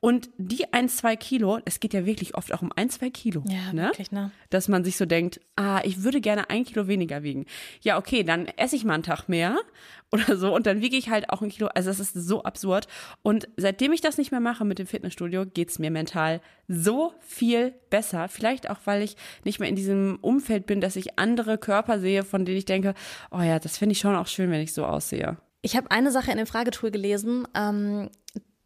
Und 0.00 0.28
die 0.36 0.72
ein, 0.74 0.90
zwei 0.90 1.16
Kilo, 1.16 1.60
es 1.64 1.80
geht 1.80 1.94
ja 1.94 2.04
wirklich 2.04 2.34
oft 2.34 2.52
auch 2.52 2.60
um 2.60 2.72
ein, 2.76 2.90
zwei 2.90 3.08
Kilo. 3.08 3.42
Ja, 3.48 3.72
ne? 3.72 3.84
wirklich, 3.84 4.12
ne? 4.12 4.30
Dass 4.50 4.68
man 4.68 4.84
sich 4.84 4.98
so 4.98 5.06
denkt, 5.06 5.40
ah, 5.56 5.80
ich 5.82 6.02
würde 6.02 6.20
gerne 6.20 6.50
ein 6.50 6.64
Kilo 6.64 6.88
weniger 6.88 7.22
wiegen. 7.22 7.46
Ja, 7.80 7.96
okay, 7.96 8.22
dann 8.22 8.46
esse 8.46 8.76
ich 8.76 8.84
mal 8.84 8.94
einen 8.94 9.02
Tag 9.02 9.28
mehr 9.28 9.56
oder 10.12 10.36
so 10.36 10.54
und 10.54 10.66
dann 10.66 10.82
wiege 10.82 10.96
ich 10.96 11.08
halt 11.08 11.30
auch 11.30 11.40
ein 11.40 11.48
Kilo. 11.48 11.68
Also 11.74 11.88
das 11.88 12.00
ist 12.00 12.14
so 12.14 12.44
absurd. 12.44 12.86
Und 13.22 13.48
seitdem 13.56 13.92
ich 13.92 14.02
das 14.02 14.18
nicht 14.18 14.30
mehr 14.30 14.40
mache 14.40 14.64
mit 14.66 14.78
dem 14.78 14.86
Fitnessstudio, 14.86 15.46
geht's 15.46 15.78
mir 15.78 15.90
mental 15.90 16.42
so 16.68 17.12
viel 17.20 17.74
besser. 17.90 18.28
Vielleicht 18.28 18.70
auch, 18.70 18.78
weil 18.84 19.02
ich 19.02 19.16
nicht 19.44 19.60
mehr 19.60 19.68
in 19.68 19.76
diesem 19.76 20.18
Umfeld 20.20 20.66
bin, 20.66 20.80
dass 20.80 20.96
ich 20.96 21.18
andere 21.18 21.58
Körper 21.58 21.98
sehe, 22.00 22.22
von 22.22 22.44
denen 22.44 22.58
ich 22.58 22.64
denke, 22.64 22.94
oh 23.30 23.40
ja, 23.40 23.58
das 23.58 23.78
finde 23.78 23.92
ich 23.92 23.98
schon 23.98 24.16
auch 24.16 24.26
schön, 24.26 24.50
wenn 24.50 24.60
ich 24.60 24.74
so 24.74 24.84
aussehe. 24.84 25.36
Ich 25.62 25.76
habe 25.76 25.90
eine 25.90 26.12
Sache 26.12 26.30
in 26.30 26.38
dem 26.38 26.46
Fragetool 26.46 26.90
gelesen, 26.90 27.46
ähm, 27.54 28.10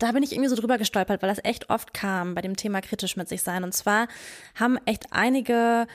da 0.01 0.13
bin 0.13 0.23
ich 0.23 0.33
irgendwie 0.33 0.49
so 0.49 0.57
drüber 0.57 0.79
gestolpert, 0.79 1.23
weil 1.23 1.29
das 1.29 1.45
echt 1.45 1.71
oft 1.71 1.93
kam 1.93 2.35
bei 2.35 2.41
dem 2.41 2.57
Thema 2.57 2.81
kritisch 2.81 3.17
mit 3.17 3.29
sich 3.29 3.43
sein. 3.43 3.65
Und 3.65 3.75
zwar 3.75 4.09
haben 4.55 4.79
echt 4.87 5.13
einige 5.13 5.87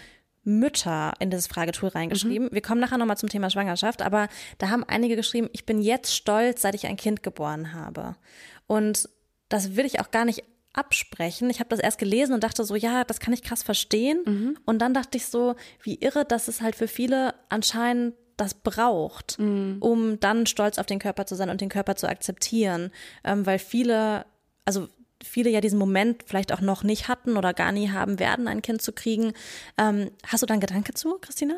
Mütter 0.43 1.13
in 1.19 1.31
dieses 1.31 1.47
Fragetool 1.47 1.89
reingeschrieben. 1.89 2.47
Mhm. 2.47 2.53
Wir 2.53 2.61
kommen 2.61 2.79
nachher 2.79 2.99
nochmal 2.99 3.17
zum 3.17 3.29
Thema 3.29 3.49
Schwangerschaft, 3.49 4.03
aber 4.03 4.29
da 4.59 4.69
haben 4.69 4.83
einige 4.83 5.15
geschrieben, 5.15 5.49
ich 5.53 5.65
bin 5.65 5.81
jetzt 5.81 6.15
stolz, 6.15 6.61
seit 6.61 6.75
ich 6.75 6.85
ein 6.85 6.97
Kind 6.97 7.23
geboren 7.23 7.73
habe. 7.73 8.15
Und 8.67 9.09
das 9.49 9.75
will 9.75 9.85
ich 9.85 9.99
auch 9.99 10.11
gar 10.11 10.23
nicht 10.23 10.43
absprechen. 10.77 11.49
Ich 11.49 11.59
habe 11.59 11.69
das 11.69 11.79
erst 11.79 11.97
gelesen 11.97 12.33
und 12.33 12.43
dachte 12.43 12.63
so, 12.63 12.75
ja, 12.75 13.03
das 13.03 13.19
kann 13.19 13.33
ich 13.33 13.43
krass 13.43 13.63
verstehen. 13.63 14.19
Mhm. 14.25 14.57
Und 14.65 14.79
dann 14.79 14.93
dachte 14.93 15.17
ich 15.17 15.25
so, 15.27 15.55
wie 15.81 15.95
irre, 15.95 16.25
dass 16.25 16.47
es 16.47 16.61
halt 16.61 16.75
für 16.75 16.87
viele 16.87 17.33
anscheinend 17.49 18.15
das 18.37 18.53
braucht, 18.53 19.39
mhm. 19.39 19.77
um 19.79 20.19
dann 20.19 20.45
stolz 20.45 20.77
auf 20.77 20.85
den 20.85 20.99
Körper 20.99 21.25
zu 21.25 21.35
sein 21.35 21.49
und 21.49 21.61
den 21.61 21.69
Körper 21.69 21.95
zu 21.95 22.07
akzeptieren. 22.07 22.91
Ähm, 23.23 23.45
weil 23.45 23.59
viele, 23.59 24.25
also 24.65 24.89
viele 25.23 25.49
ja 25.49 25.61
diesen 25.61 25.79
Moment 25.79 26.23
vielleicht 26.25 26.51
auch 26.51 26.61
noch 26.61 26.83
nicht 26.83 27.07
hatten 27.07 27.37
oder 27.37 27.53
gar 27.53 27.71
nie 27.71 27.89
haben 27.89 28.19
werden, 28.19 28.47
ein 28.47 28.61
Kind 28.61 28.81
zu 28.81 28.91
kriegen. 28.91 29.33
Ähm, 29.77 30.11
hast 30.27 30.43
du 30.43 30.45
da 30.45 30.53
einen 30.53 30.61
Gedanke 30.61 30.93
zu, 30.93 31.17
Christina? 31.21 31.55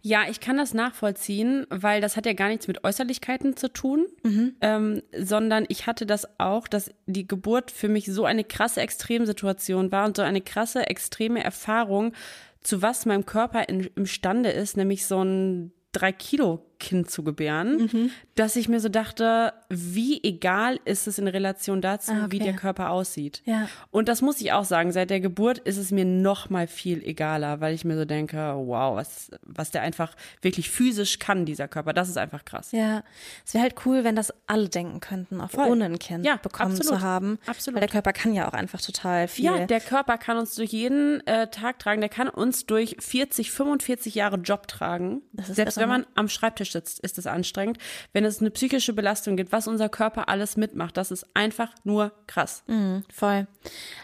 Ja, 0.00 0.22
ich 0.28 0.40
kann 0.40 0.56
das 0.56 0.74
nachvollziehen, 0.74 1.66
weil 1.70 2.00
das 2.00 2.16
hat 2.16 2.24
ja 2.24 2.32
gar 2.32 2.48
nichts 2.48 2.68
mit 2.68 2.84
Äußerlichkeiten 2.84 3.56
zu 3.56 3.72
tun, 3.72 4.06
mhm. 4.22 4.54
ähm, 4.60 5.02
sondern 5.16 5.64
ich 5.68 5.86
hatte 5.86 6.06
das 6.06 6.38
auch, 6.38 6.68
dass 6.68 6.90
die 7.06 7.26
Geburt 7.26 7.70
für 7.70 7.88
mich 7.88 8.06
so 8.06 8.24
eine 8.24 8.44
krasse 8.44 8.80
Extremsituation 8.80 9.90
war 9.90 10.06
und 10.06 10.16
so 10.16 10.22
eine 10.22 10.40
krasse 10.40 10.86
extreme 10.86 11.42
Erfahrung, 11.42 12.12
zu 12.60 12.80
was 12.80 13.06
mein 13.06 13.26
Körper 13.26 13.68
in, 13.68 13.90
imstande 13.96 14.50
ist, 14.50 14.76
nämlich 14.76 15.06
so 15.06 15.22
ein 15.22 15.72
drei 15.92 16.12
Kilo 16.12 16.64
Kind 16.78 17.10
zu 17.10 17.24
gebären, 17.24 17.88
mhm. 17.92 18.10
dass 18.36 18.54
ich 18.54 18.68
mir 18.68 18.78
so 18.78 18.88
dachte, 18.88 19.52
wie 19.68 20.22
egal 20.22 20.78
ist 20.84 21.08
es 21.08 21.18
in 21.18 21.26
Relation 21.26 21.80
dazu, 21.80 22.12
ah, 22.12 22.24
okay. 22.24 22.30
wie 22.30 22.38
der 22.38 22.52
Körper 22.52 22.90
aussieht. 22.90 23.42
Ja. 23.46 23.68
Und 23.90 24.08
das 24.08 24.22
muss 24.22 24.40
ich 24.40 24.52
auch 24.52 24.64
sagen, 24.64 24.92
seit 24.92 25.10
der 25.10 25.20
Geburt 25.20 25.58
ist 25.58 25.76
es 25.76 25.90
mir 25.90 26.04
noch 26.04 26.50
mal 26.50 26.68
viel 26.68 27.02
egaler, 27.02 27.60
weil 27.60 27.74
ich 27.74 27.84
mir 27.84 27.96
so 27.96 28.04
denke, 28.04 28.36
wow, 28.36 28.96
was, 28.96 29.30
was 29.42 29.72
der 29.72 29.82
einfach 29.82 30.14
wirklich 30.40 30.70
physisch 30.70 31.18
kann, 31.18 31.46
dieser 31.46 31.66
Körper, 31.66 31.92
das 31.92 32.08
ist 32.08 32.16
einfach 32.16 32.44
krass. 32.44 32.70
Ja, 32.70 33.02
es 33.44 33.54
wäre 33.54 33.62
halt 33.62 33.74
cool, 33.84 34.04
wenn 34.04 34.14
das 34.14 34.32
alle 34.46 34.68
denken 34.68 35.00
könnten, 35.00 35.40
auch 35.40 35.52
ohne 35.54 35.86
ein 35.86 35.98
Kind 35.98 36.24
ja, 36.24 36.36
bekommen 36.36 36.76
absolut. 36.76 37.00
zu 37.00 37.04
haben. 37.04 37.38
Absolut. 37.46 37.76
Weil 37.76 37.88
der 37.88 37.90
Körper 37.90 38.12
kann 38.12 38.34
ja 38.34 38.48
auch 38.48 38.52
einfach 38.52 38.80
total 38.80 39.26
viel. 39.26 39.46
Ja, 39.46 39.66
der 39.66 39.80
Körper 39.80 40.16
kann 40.16 40.36
uns 40.38 40.54
durch 40.54 40.70
jeden 40.70 41.26
äh, 41.26 41.50
Tag 41.50 41.80
tragen, 41.80 42.00
der 42.00 42.10
kann 42.10 42.28
uns 42.28 42.66
durch 42.66 42.96
40, 43.00 43.50
45 43.50 44.14
Jahre 44.14 44.36
Job 44.36 44.68
tragen. 44.68 45.22
Selbst 45.42 45.76
wenn 45.78 45.88
man 45.88 46.06
am 46.14 46.28
Schreibtisch 46.28 46.67
Schreibtisch 46.68 46.72
sitzt, 46.72 47.00
ist 47.00 47.18
es 47.18 47.26
anstrengend. 47.26 47.78
Wenn 48.12 48.24
es 48.24 48.40
eine 48.40 48.50
psychische 48.50 48.92
Belastung 48.92 49.36
gibt, 49.36 49.52
was 49.52 49.66
unser 49.66 49.88
Körper 49.88 50.28
alles 50.28 50.56
mitmacht, 50.56 50.96
das 50.96 51.10
ist 51.10 51.26
einfach 51.34 51.70
nur 51.84 52.12
krass. 52.26 52.62
Mhm, 52.66 53.04
voll. 53.12 53.46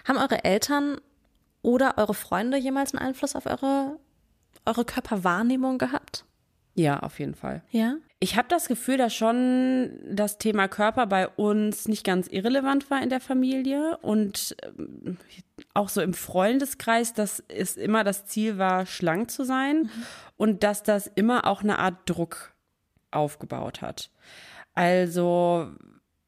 Haben 0.07 0.19
eure 0.19 0.45
Eltern 0.45 1.01
oder 1.63 1.99
eure 1.99 2.15
Freunde 2.15 2.57
jemals 2.57 2.95
einen 2.95 3.07
Einfluss 3.07 3.37
auf 3.37 3.47
eure, 3.47 3.99
eure 4.67 4.85
Körperwahrnehmung 4.85 5.79
gehabt? 5.79 6.25
Ja, 6.77 7.01
auf 7.01 7.21
jeden 7.21 7.35
Fall. 7.35 7.63
Ja. 7.71 7.97
Ich 8.19 8.37
habe 8.37 8.49
das 8.49 8.67
Gefühl, 8.69 8.97
dass 8.97 9.15
schon 9.15 9.99
das 10.11 10.39
Thema 10.39 10.67
Körper 10.67 11.07
bei 11.07 11.29
uns 11.29 11.87
nicht 11.87 12.05
ganz 12.05 12.27
irrelevant 12.27 12.91
war 12.91 13.03
in 13.03 13.11
der 13.11 13.21
Familie 13.21 13.99
und 13.99 14.57
ähm, 14.65 15.19
auch 15.73 15.89
so 15.89 16.01
im 16.01 16.15
Freundeskreis, 16.15 17.13
dass 17.13 17.45
es 17.49 17.77
immer 17.77 18.03
das 18.03 18.27
Ziel 18.27 18.59
war, 18.59 18.87
schlank 18.87 19.31
zu 19.31 19.45
sein 19.45 19.83
mhm. 19.83 19.91
und 20.37 20.63
dass 20.65 20.83
das 20.83 21.07
immer 21.07 21.47
auch 21.47 21.63
eine 21.63 21.79
Art 21.79 21.97
Druck 22.07 22.54
aufgebaut 23.15 23.83
hat. 23.83 24.11
Also 24.75 25.71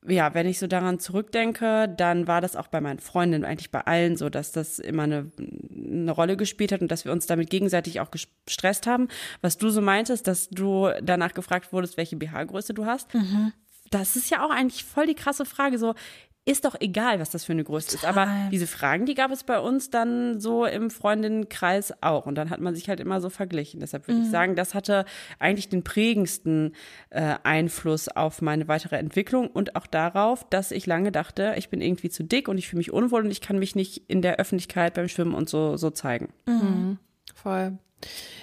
ja, 0.09 0.35
wenn 0.35 0.47
ich 0.47 0.59
so 0.59 0.67
daran 0.67 1.01
zurückdenke, 1.01 1.89
dann 1.89 2.27
war 2.27 2.41
das 2.41 2.57
auch 2.57 2.69
bei 2.69 2.81
meinen 2.81 3.01
Freundinnen, 3.01 3.45
eigentlich 3.45 3.71
bei 3.71 3.81
allen 3.81 4.17
so, 4.17 4.29
dass 4.29 4.53
das 4.53 4.79
immer 4.79 5.03
eine, 5.05 5.31
eine 5.39 6.13
Rolle 6.13 6.37
gespielt 6.37 6.73
hat 6.73 6.81
und 6.81 6.91
dass 6.91 7.05
wir 7.05 7.13
uns 7.13 7.27
damit 7.27 7.51
gegenseitig 7.51 8.01
auch 8.01 8.11
gestresst 8.11 8.87
haben. 8.87 9.09
Was 9.41 9.59
du 9.59 9.71
so 9.71 9.81
meintest, 9.81 10.27
dass 10.27 10.49
du 10.49 10.91
danach 11.03 11.35
gefragt 11.35 11.73
wurdest, 11.73 11.97
welche 11.97 12.17
BH-Größe 12.17 12.75
du 12.75 12.87
hast. 12.87 13.13
Mhm. 13.15 13.53
Das 13.91 14.17
ist 14.17 14.31
ja 14.31 14.45
auch 14.45 14.51
eigentlich 14.51 14.85
voll 14.85 15.07
die 15.07 15.15
krasse 15.15 15.45
Frage. 15.45 15.79
So, 15.79 15.95
ist 16.47 16.65
doch 16.65 16.77
egal, 16.81 17.19
was 17.19 17.31
das 17.31 17.45
für 17.45 17.53
eine 17.53 17.65
Größe 17.65 17.97
ist. 17.97 18.05
Aber 18.05 18.29
diese 18.53 18.69
Fragen, 18.69 19.05
die 19.05 19.15
gab 19.15 19.33
es 19.33 19.43
bei 19.43 19.59
uns 19.59 19.91
dann 19.91 20.39
so 20.41 20.65
im 20.65 20.91
Freundinnenkreis 20.91 21.93
auch. 22.03 22.25
Und 22.25 22.37
dann 22.37 22.51
hat 22.51 22.61
man 22.61 22.73
sich 22.73 22.89
halt 22.89 23.01
immer 23.01 23.21
so 23.21 23.31
verglichen. 23.31 23.81
Deshalb 23.81 24.07
würde 24.07 24.21
mhm. 24.21 24.27
ich 24.27 24.31
sagen, 24.31 24.55
das 24.55 24.73
hatte 24.73 25.05
eigentlich 25.41 25.69
den 25.69 25.83
prägendsten 25.83 26.75
äh, 27.11 27.35
Einfluss 27.43 28.09
auf 28.09 28.43
meine 28.43 28.69
weitere 28.69 28.97
Entwicklung 28.97 29.49
und 29.49 29.75
auch 29.75 29.89
darauf, 29.89 30.49
dass 30.49 30.71
ich 30.71 30.87
lange 30.87 31.11
dachte, 31.11 31.55
ich 31.59 31.69
bin 31.69 31.81
irgendwie 31.81 32.11
zu 32.11 32.23
dick 32.23 32.47
und 32.47 32.59
ich 32.59 32.69
fühle 32.69 32.79
mich 32.79 32.93
unwohl 32.93 33.25
und 33.25 33.31
ich 33.33 33.41
kann 33.41 33.59
mich 33.59 33.75
nicht 33.75 34.05
in 34.07 34.23
der 34.23 34.37
Öffentlichkeit 34.37 34.95
beim 34.95 35.09
Schwimmen 35.09 35.35
und 35.35 35.49
so, 35.49 35.77
so 35.77 35.91
zeigen. 35.91 36.29
Mhm. 36.47 36.99
Voll. 37.35 37.77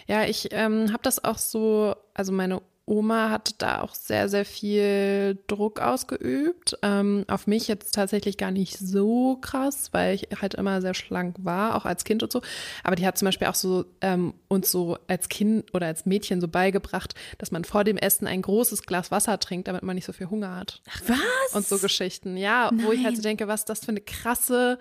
Ja, 0.07 0.25
ich 0.25 0.49
ähm, 0.51 0.91
habe 0.91 1.03
das 1.03 1.23
auch 1.23 1.37
so, 1.37 1.95
also 2.13 2.33
meine 2.33 2.61
Oma 2.85 3.29
hat 3.29 3.61
da 3.61 3.81
auch 3.81 3.95
sehr, 3.95 4.27
sehr 4.27 4.43
viel 4.43 5.39
Druck 5.47 5.79
ausgeübt. 5.79 6.77
Ähm, 6.81 7.23
auf 7.29 7.47
mich 7.47 7.69
jetzt 7.69 7.95
tatsächlich 7.95 8.37
gar 8.37 8.51
nicht 8.51 8.77
so 8.77 9.37
krass, 9.37 9.89
weil 9.93 10.15
ich 10.15 10.27
halt 10.41 10.55
immer 10.55 10.81
sehr 10.81 10.93
schlank 10.93 11.37
war, 11.39 11.75
auch 11.75 11.85
als 11.85 12.03
Kind 12.03 12.23
und 12.23 12.31
so. 12.31 12.41
Aber 12.83 12.97
die 12.97 13.07
hat 13.07 13.17
zum 13.17 13.27
Beispiel 13.27 13.47
auch 13.47 13.55
so 13.55 13.85
ähm, 14.01 14.33
uns 14.49 14.69
so 14.69 14.97
als 15.07 15.29
Kind 15.29 15.73
oder 15.73 15.87
als 15.87 16.05
Mädchen 16.05 16.41
so 16.41 16.49
beigebracht, 16.49 17.15
dass 17.37 17.51
man 17.51 17.63
vor 17.63 17.85
dem 17.85 17.95
Essen 17.95 18.27
ein 18.27 18.41
großes 18.41 18.83
Glas 18.83 19.11
Wasser 19.11 19.39
trinkt, 19.39 19.69
damit 19.69 19.83
man 19.83 19.95
nicht 19.95 20.05
so 20.05 20.11
viel 20.11 20.29
Hunger 20.29 20.53
hat. 20.57 20.81
Ach, 20.89 21.01
was? 21.07 21.55
Und 21.55 21.65
so 21.65 21.79
Geschichten. 21.79 22.35
Ja, 22.35 22.69
Nein. 22.69 22.85
wo 22.85 22.91
ich 22.91 23.05
halt 23.05 23.15
so 23.15 23.21
denke, 23.21 23.47
was 23.47 23.63
das 23.63 23.85
für 23.85 23.91
eine 23.91 24.01
krasse, 24.01 24.77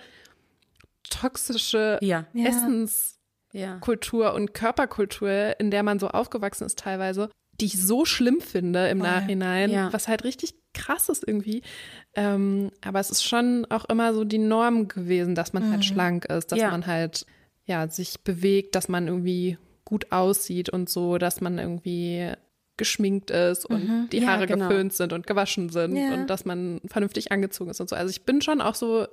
toxische 1.08 1.98
ja. 2.00 2.26
Essenskultur 2.34 4.24
ja. 4.24 4.30
und 4.30 4.54
Körperkultur, 4.54 5.60
in 5.60 5.70
der 5.70 5.84
man 5.84 6.00
so 6.00 6.08
aufgewachsen 6.08 6.64
ist 6.64 6.80
teilweise 6.80 7.28
die 7.62 7.66
ich 7.66 7.80
so 7.80 8.04
schlimm 8.04 8.40
finde 8.40 8.88
im 8.88 9.00
oh, 9.00 9.04
Nachhinein, 9.04 9.70
ja. 9.70 9.92
was 9.92 10.08
halt 10.08 10.24
richtig 10.24 10.54
krass 10.74 11.08
ist 11.08 11.26
irgendwie. 11.26 11.62
Ähm, 12.14 12.72
aber 12.84 12.98
es 12.98 13.10
ist 13.10 13.22
schon 13.22 13.66
auch 13.70 13.84
immer 13.84 14.12
so 14.14 14.24
die 14.24 14.38
Norm 14.38 14.88
gewesen, 14.88 15.34
dass 15.34 15.52
man 15.52 15.62
halt 15.62 15.70
mhm. 15.70 15.74
halt 15.76 15.84
schlank 15.84 16.24
ist, 16.26 16.50
dass 16.50 16.58
ja. 16.58 16.70
man 16.70 16.86
halt 16.86 17.24
ja 17.64 17.88
sich 17.88 18.22
bewegt, 18.22 18.74
dass 18.74 18.88
man 18.88 19.06
irgendwie 19.06 19.58
gut 19.84 20.10
aussieht 20.10 20.70
und 20.70 20.88
so, 20.90 21.18
dass 21.18 21.40
man 21.40 21.58
irgendwie 21.58 22.32
geschminkt 22.76 23.30
ist 23.30 23.64
und 23.64 23.88
mhm. 23.88 24.08
die 24.10 24.26
Haare 24.26 24.40
ja, 24.40 24.46
genau. 24.46 24.68
geföhnt 24.68 24.92
sind 24.92 25.12
und 25.12 25.26
gewaschen 25.26 25.68
sind 25.68 25.96
und 25.96 26.26
dass 26.26 26.44
man 26.44 26.80
vernünftig 26.86 27.30
angezogen 27.30 27.70
ist 27.70 27.80
und 27.80 27.88
so. 27.88 27.94
Also 27.94 28.10
ich 28.10 28.24
bin 28.24 28.40
schon 28.40 28.60
auch 28.60 28.74
so 28.74 29.06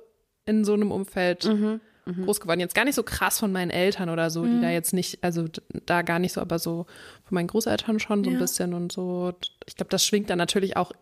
in 0.44 0.64
so 0.64 0.72
einem 0.72 0.90
Umfeld 0.90 1.44
mhm 1.44 1.80
mhm. 2.06 2.24
groß 2.24 2.40
geworden. 2.40 2.60
Jetzt 2.60 2.74
gar 2.74 2.84
nicht 2.84 2.94
so 2.94 3.02
krass 3.02 3.38
von 3.38 3.52
meinen 3.52 3.70
Eltern 3.70 4.08
oder 4.08 4.30
so, 4.30 4.44
die 4.44 4.50
mhm. 4.50 4.62
da 4.62 4.70
jetzt 4.70 4.92
nicht, 4.92 5.22
also 5.22 5.46
da 5.86 6.02
gar 6.02 6.18
nicht 6.18 6.32
so, 6.32 6.40
aber 6.40 6.58
so 6.58 6.86
von 7.24 7.34
meinen 7.34 7.48
Großeltern 7.48 7.98
schon 7.98 8.24
so 8.24 8.30
ein 8.30 8.38
bisschen 8.38 8.74
und 8.74 8.92
so. 8.92 9.32
Ich 9.66 9.76
glaube, 9.76 9.90
das 9.90 10.04
schwingt 10.04 10.30
dann 10.30 10.38
natürlich 10.38 10.76
auch 10.76 10.92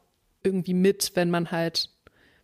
irgendwie 0.43 0.75
mit, 0.75 1.13
wenn 1.15 1.31
man 1.31 1.51
halt, 1.51 1.91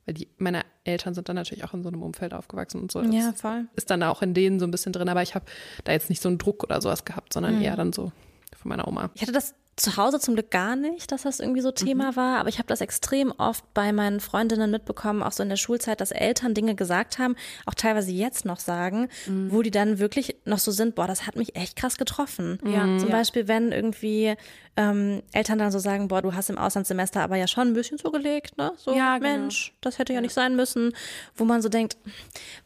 weil 0.06 0.14
die, 0.14 0.28
meine 0.38 0.62
Eltern 0.84 1.14
sind 1.14 1.28
dann 1.28 1.36
natürlich 1.36 1.64
auch 1.64 1.74
in 1.74 1.82
so 1.82 1.88
einem 1.88 2.02
Umfeld 2.02 2.34
aufgewachsen 2.34 2.80
und 2.80 2.92
so. 2.92 3.02
Das 3.02 3.14
ja, 3.14 3.32
voll. 3.32 3.66
Ist 3.76 3.90
dann 3.90 4.02
auch 4.02 4.22
in 4.22 4.34
denen 4.34 4.58
so 4.58 4.66
ein 4.66 4.70
bisschen 4.70 4.92
drin, 4.92 5.08
aber 5.08 5.22
ich 5.22 5.34
habe 5.34 5.46
da 5.84 5.92
jetzt 5.92 6.10
nicht 6.10 6.22
so 6.22 6.28
einen 6.28 6.38
Druck 6.38 6.64
oder 6.64 6.80
sowas 6.80 7.04
gehabt, 7.04 7.32
sondern 7.32 7.56
mhm. 7.56 7.62
eher 7.62 7.76
dann 7.76 7.92
so 7.92 8.12
von 8.56 8.68
meiner 8.68 8.86
Oma. 8.88 9.10
Ich 9.14 9.22
hatte 9.22 9.32
das 9.32 9.54
zu 9.76 9.96
Hause 9.96 10.20
zum 10.20 10.34
Glück 10.34 10.50
gar 10.50 10.76
nicht, 10.76 11.10
dass 11.10 11.22
das 11.22 11.40
irgendwie 11.40 11.60
so 11.60 11.72
Thema 11.72 12.12
mhm. 12.12 12.16
war, 12.16 12.38
aber 12.38 12.48
ich 12.48 12.58
habe 12.58 12.68
das 12.68 12.80
extrem 12.80 13.32
oft 13.32 13.64
bei 13.74 13.92
meinen 13.92 14.20
Freundinnen 14.20 14.70
mitbekommen, 14.70 15.22
auch 15.22 15.32
so 15.32 15.42
in 15.42 15.48
der 15.48 15.56
Schulzeit, 15.56 16.00
dass 16.00 16.12
Eltern 16.12 16.54
Dinge 16.54 16.74
gesagt 16.74 17.18
haben, 17.18 17.34
auch 17.66 17.74
teilweise 17.74 18.12
jetzt 18.12 18.44
noch 18.44 18.60
sagen, 18.60 19.08
mhm. 19.26 19.50
wo 19.50 19.62
die 19.62 19.70
dann 19.70 19.98
wirklich 19.98 20.36
noch 20.44 20.58
so 20.58 20.70
sind, 20.70 20.94
boah, 20.94 21.06
das 21.06 21.26
hat 21.26 21.36
mich 21.36 21.56
echt 21.56 21.76
krass 21.76 21.96
getroffen. 21.96 22.58
Ja. 22.64 22.82
Zum 22.98 23.08
ja. 23.08 23.16
Beispiel, 23.16 23.48
wenn 23.48 23.72
irgendwie 23.72 24.34
ähm, 24.76 25.22
Eltern 25.32 25.58
dann 25.58 25.70
so 25.70 25.78
sagen, 25.78 26.08
boah, 26.08 26.22
du 26.22 26.34
hast 26.34 26.50
im 26.50 26.58
Auslandssemester 26.58 27.20
aber 27.20 27.36
ja 27.36 27.46
schon 27.46 27.68
ein 27.68 27.74
bisschen 27.74 27.98
zugelegt, 27.98 28.58
ne? 28.58 28.72
So, 28.76 28.94
ja, 28.94 29.18
genau. 29.18 29.30
Mensch, 29.30 29.72
das 29.80 29.98
hätte 29.98 30.12
ja 30.12 30.20
nicht 30.20 30.34
sein 30.34 30.56
müssen, 30.56 30.92
wo 31.36 31.44
man 31.44 31.62
so 31.62 31.68
denkt, 31.68 31.96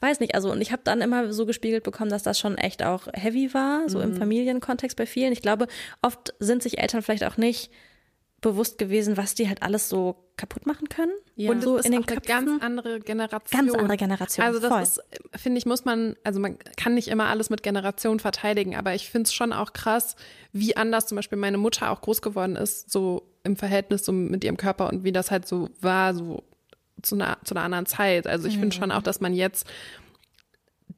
weiß 0.00 0.20
nicht, 0.20 0.34
also 0.34 0.50
und 0.50 0.60
ich 0.60 0.72
habe 0.72 0.82
dann 0.84 1.00
immer 1.00 1.32
so 1.32 1.44
gespiegelt 1.44 1.84
bekommen, 1.84 2.10
dass 2.10 2.22
das 2.22 2.38
schon 2.38 2.56
echt 2.56 2.82
auch 2.82 3.08
heavy 3.12 3.52
war, 3.52 3.88
so 3.88 3.98
mhm. 3.98 4.04
im 4.04 4.16
Familienkontext 4.16 4.96
bei 4.96 5.06
vielen. 5.06 5.32
Ich 5.32 5.42
glaube, 5.42 5.66
oft 6.02 6.34
sind 6.38 6.62
sich 6.62 6.78
Eltern 6.78 7.02
vielleicht 7.02 7.24
auch 7.24 7.36
nicht 7.36 7.70
bewusst 8.40 8.78
gewesen, 8.78 9.16
was 9.16 9.34
die 9.34 9.48
halt 9.48 9.62
alles 9.62 9.88
so 9.88 10.16
kaputt 10.36 10.66
machen 10.66 10.88
können. 10.88 11.12
Ja. 11.34 11.50
Und 11.50 11.62
so 11.62 11.76
in 11.78 11.90
den 11.90 12.06
Köpfen. 12.06 12.32
Eine 12.32 12.46
ganz 12.46 12.62
andere 12.62 13.00
Generation. 13.00 13.66
Ganz 13.66 13.74
andere 13.74 13.96
Generation. 13.96 14.46
Also 14.46 14.60
das 14.60 14.68
Voll. 14.70 14.82
ist, 14.82 15.02
finde 15.40 15.58
ich, 15.58 15.66
muss 15.66 15.84
man, 15.84 16.16
also 16.22 16.38
man 16.38 16.56
kann 16.76 16.94
nicht 16.94 17.08
immer 17.08 17.26
alles 17.26 17.50
mit 17.50 17.62
Generation 17.62 18.20
verteidigen, 18.20 18.76
aber 18.76 18.94
ich 18.94 19.10
finde 19.10 19.26
es 19.26 19.34
schon 19.34 19.52
auch 19.52 19.72
krass, 19.72 20.14
wie 20.52 20.76
anders 20.76 21.06
zum 21.06 21.16
Beispiel 21.16 21.38
meine 21.38 21.58
Mutter 21.58 21.90
auch 21.90 22.00
groß 22.00 22.22
geworden 22.22 22.54
ist, 22.54 22.90
so 22.90 23.28
im 23.42 23.56
Verhältnis 23.56 24.04
so 24.04 24.12
mit 24.12 24.44
ihrem 24.44 24.56
Körper 24.56 24.88
und 24.88 25.02
wie 25.02 25.12
das 25.12 25.30
halt 25.30 25.48
so 25.48 25.70
war, 25.80 26.14
so 26.14 26.44
zu 27.02 27.16
einer, 27.16 27.38
zu 27.44 27.54
einer 27.54 27.64
anderen 27.64 27.86
Zeit. 27.86 28.26
Also 28.26 28.46
ich 28.46 28.56
mhm. 28.56 28.60
finde 28.60 28.76
schon 28.76 28.92
auch, 28.92 29.02
dass 29.02 29.20
man 29.20 29.34
jetzt 29.34 29.66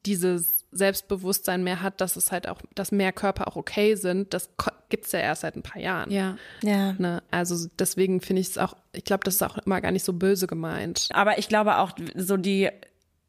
dieses 0.04 0.59
Selbstbewusstsein 0.72 1.64
mehr 1.64 1.82
hat, 1.82 2.00
dass 2.00 2.16
es 2.16 2.30
halt 2.30 2.48
auch, 2.48 2.60
dass 2.74 2.92
mehr 2.92 3.12
Körper 3.12 3.48
auch 3.48 3.56
okay 3.56 3.96
sind. 3.96 4.32
Das 4.32 4.50
gibt 4.88 5.06
es 5.06 5.12
ja 5.12 5.18
erst 5.18 5.42
seit 5.42 5.56
ein 5.56 5.62
paar 5.62 5.82
Jahren. 5.82 6.10
Ja. 6.10 6.36
Ja. 6.62 6.92
Ne? 6.92 7.22
Also 7.30 7.68
deswegen 7.78 8.20
finde 8.20 8.40
ich 8.40 8.48
es 8.50 8.58
auch, 8.58 8.76
ich 8.92 9.04
glaube, 9.04 9.24
das 9.24 9.34
ist 9.34 9.42
auch 9.42 9.58
immer 9.58 9.80
gar 9.80 9.90
nicht 9.90 10.04
so 10.04 10.12
böse 10.12 10.46
gemeint. 10.46 11.08
Aber 11.12 11.38
ich 11.38 11.48
glaube 11.48 11.78
auch, 11.78 11.92
so 12.14 12.36
die 12.36 12.70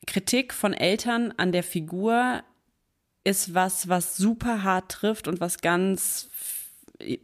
Kritik 0.07 0.53
von 0.53 0.73
Eltern 0.73 1.33
an 1.37 1.51
der 1.51 1.63
Figur 1.63 2.41
ist 3.23 3.53
was, 3.53 3.87
was 3.87 4.17
super 4.17 4.63
hart 4.63 4.91
trifft 4.91 5.27
und 5.27 5.39
was 5.39 5.59
ganz 5.61 6.29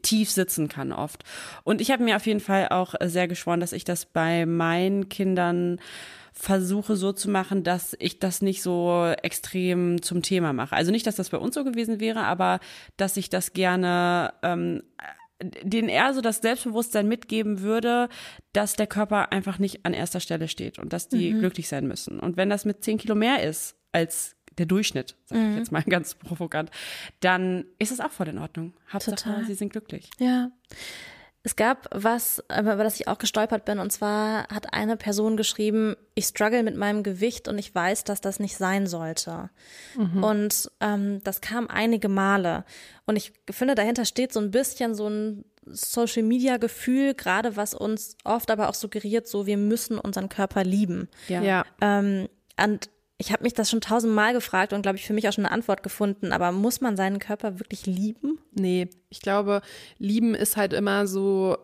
tief 0.02 0.32
sitzen 0.32 0.68
kann 0.68 0.92
oft. 0.92 1.24
Und 1.64 1.82
ich 1.82 1.92
habe 1.92 2.04
mir 2.04 2.16
auf 2.16 2.26
jeden 2.26 2.40
Fall 2.40 2.70
auch 2.70 2.96
sehr 3.04 3.28
geschworen, 3.28 3.60
dass 3.60 3.74
ich 3.74 3.84
das 3.84 4.06
bei 4.06 4.46
meinen 4.46 5.10
Kindern 5.10 5.80
versuche 6.40 6.96
so 6.96 7.12
zu 7.14 7.30
machen, 7.30 7.64
dass 7.64 7.96
ich 8.00 8.20
das 8.20 8.42
nicht 8.42 8.62
so 8.62 9.12
extrem 9.24 10.02
zum 10.02 10.22
Thema 10.22 10.54
mache. 10.54 10.76
Also 10.76 10.92
nicht, 10.92 11.08
dass 11.08 11.16
das 11.16 11.30
bei 11.30 11.38
uns 11.38 11.56
so 11.56 11.64
gewesen 11.64 12.00
wäre, 12.00 12.24
aber 12.24 12.60
dass 12.96 13.18
ich 13.18 13.30
das 13.30 13.54
gerne 13.54 14.34
ähm, 14.44 14.84
den 15.42 15.90
eher 15.90 16.14
so 16.14 16.22
das 16.22 16.38
Selbstbewusstsein 16.38 17.08
mitgeben 17.08 17.62
würde, 17.62 18.10
dass 18.54 18.76
der 18.76 18.88
Körper 18.88 19.32
einfach 19.32 19.60
nicht 19.60 19.86
an 19.86 19.94
erster 19.94 20.20
Stelle 20.20 20.48
steht 20.48 20.80
und 20.80 20.94
dass 20.94 21.10
die 21.10 21.34
mhm. 21.34 21.40
glücklich 21.40 21.68
sein 21.68 21.88
müssen. 21.88 22.20
Und 22.20 22.38
wenn 22.38 22.50
das 22.50 22.66
mit 22.66 22.84
zehn 22.84 22.98
Kilo 22.98 23.16
mehr 23.16 23.44
ist 23.44 23.76
als 23.92 24.36
der 24.58 24.66
Durchschnitt, 24.66 25.16
sage 25.26 25.42
ich 25.42 25.48
mhm. 25.48 25.58
jetzt 25.58 25.72
mal 25.72 25.84
ganz 25.88 26.16
provokant, 26.16 26.72
dann 27.20 27.66
ist 27.80 27.92
es 27.92 28.00
auch 28.00 28.12
voll 28.12 28.28
in 28.30 28.38
Ordnung. 28.38 28.74
Hauptsache, 28.92 29.16
Total. 29.16 29.46
sie 29.46 29.54
sind 29.54 29.70
glücklich. 29.70 30.10
Ja. 30.20 30.52
Es 31.48 31.56
gab 31.56 31.88
was, 31.92 32.44
über 32.50 32.76
das 32.76 33.00
ich 33.00 33.08
auch 33.08 33.20
gestolpert 33.20 33.64
bin, 33.64 33.80
und 33.80 33.90
zwar 33.90 34.50
hat 34.50 34.74
eine 34.74 34.98
Person 34.98 35.38
geschrieben, 35.38 35.96
ich 36.14 36.26
struggle 36.26 36.62
mit 36.62 36.76
meinem 36.76 37.04
Gewicht 37.04 37.48
und 37.48 37.58
ich 37.58 37.74
weiß, 37.74 38.04
dass 38.04 38.20
das 38.20 38.42
nicht 38.42 38.58
sein 38.58 38.86
sollte. 38.86 39.50
Mhm. 39.96 40.26
Und 40.26 40.72
ähm, 40.82 41.24
das 41.24 41.40
kam 41.40 41.70
einige 41.70 42.10
Male. 42.10 42.66
Und 43.06 43.16
ich 43.16 43.32
finde, 43.50 43.76
dahinter 43.76 44.04
steht 44.04 44.34
so 44.34 44.42
ein 44.42 44.52
bisschen 44.52 44.94
so 44.94 45.08
ein 45.08 45.46
Social 45.66 46.24
Media 46.24 46.58
Gefühl, 46.58 47.14
gerade 47.14 47.56
was 47.56 47.74
uns 47.74 48.18
oft 48.26 48.52
aber 48.52 48.68
auch 48.68 48.76
suggeriert, 48.76 49.26
so 49.26 49.46
wir 49.46 49.56
müssen 49.56 49.98
unseren 50.00 50.28
Körper 50.28 50.66
lieben. 50.66 51.08
Ja. 51.30 51.42
ja. 51.42 51.66
Ähm, 51.80 52.28
und 52.62 52.90
ich 53.18 53.32
habe 53.32 53.44
mich 53.44 53.54
das 53.54 53.70
schon 53.70 53.82
tausendmal 53.82 54.34
gefragt 54.34 54.74
und 54.74 54.84
glaube 54.84 54.98
ich 54.98 55.06
für 55.06 55.14
mich 55.14 55.28
auch 55.28 55.34
schon 55.34 55.46
eine 55.46 55.54
Antwort 55.54 55.82
gefunden, 55.82 56.32
aber 56.32 56.52
muss 56.52 56.82
man 56.82 56.96
seinen 56.96 57.20
Körper 57.20 57.60
wirklich 57.60 57.86
lieben? 57.86 58.40
Nee, 58.54 58.90
ich 59.10 59.22
glaube, 59.22 59.62
lieben 59.98 60.36
ist 60.36 60.56
halt 60.56 60.74
immer 60.74 61.08
so, 61.08 61.58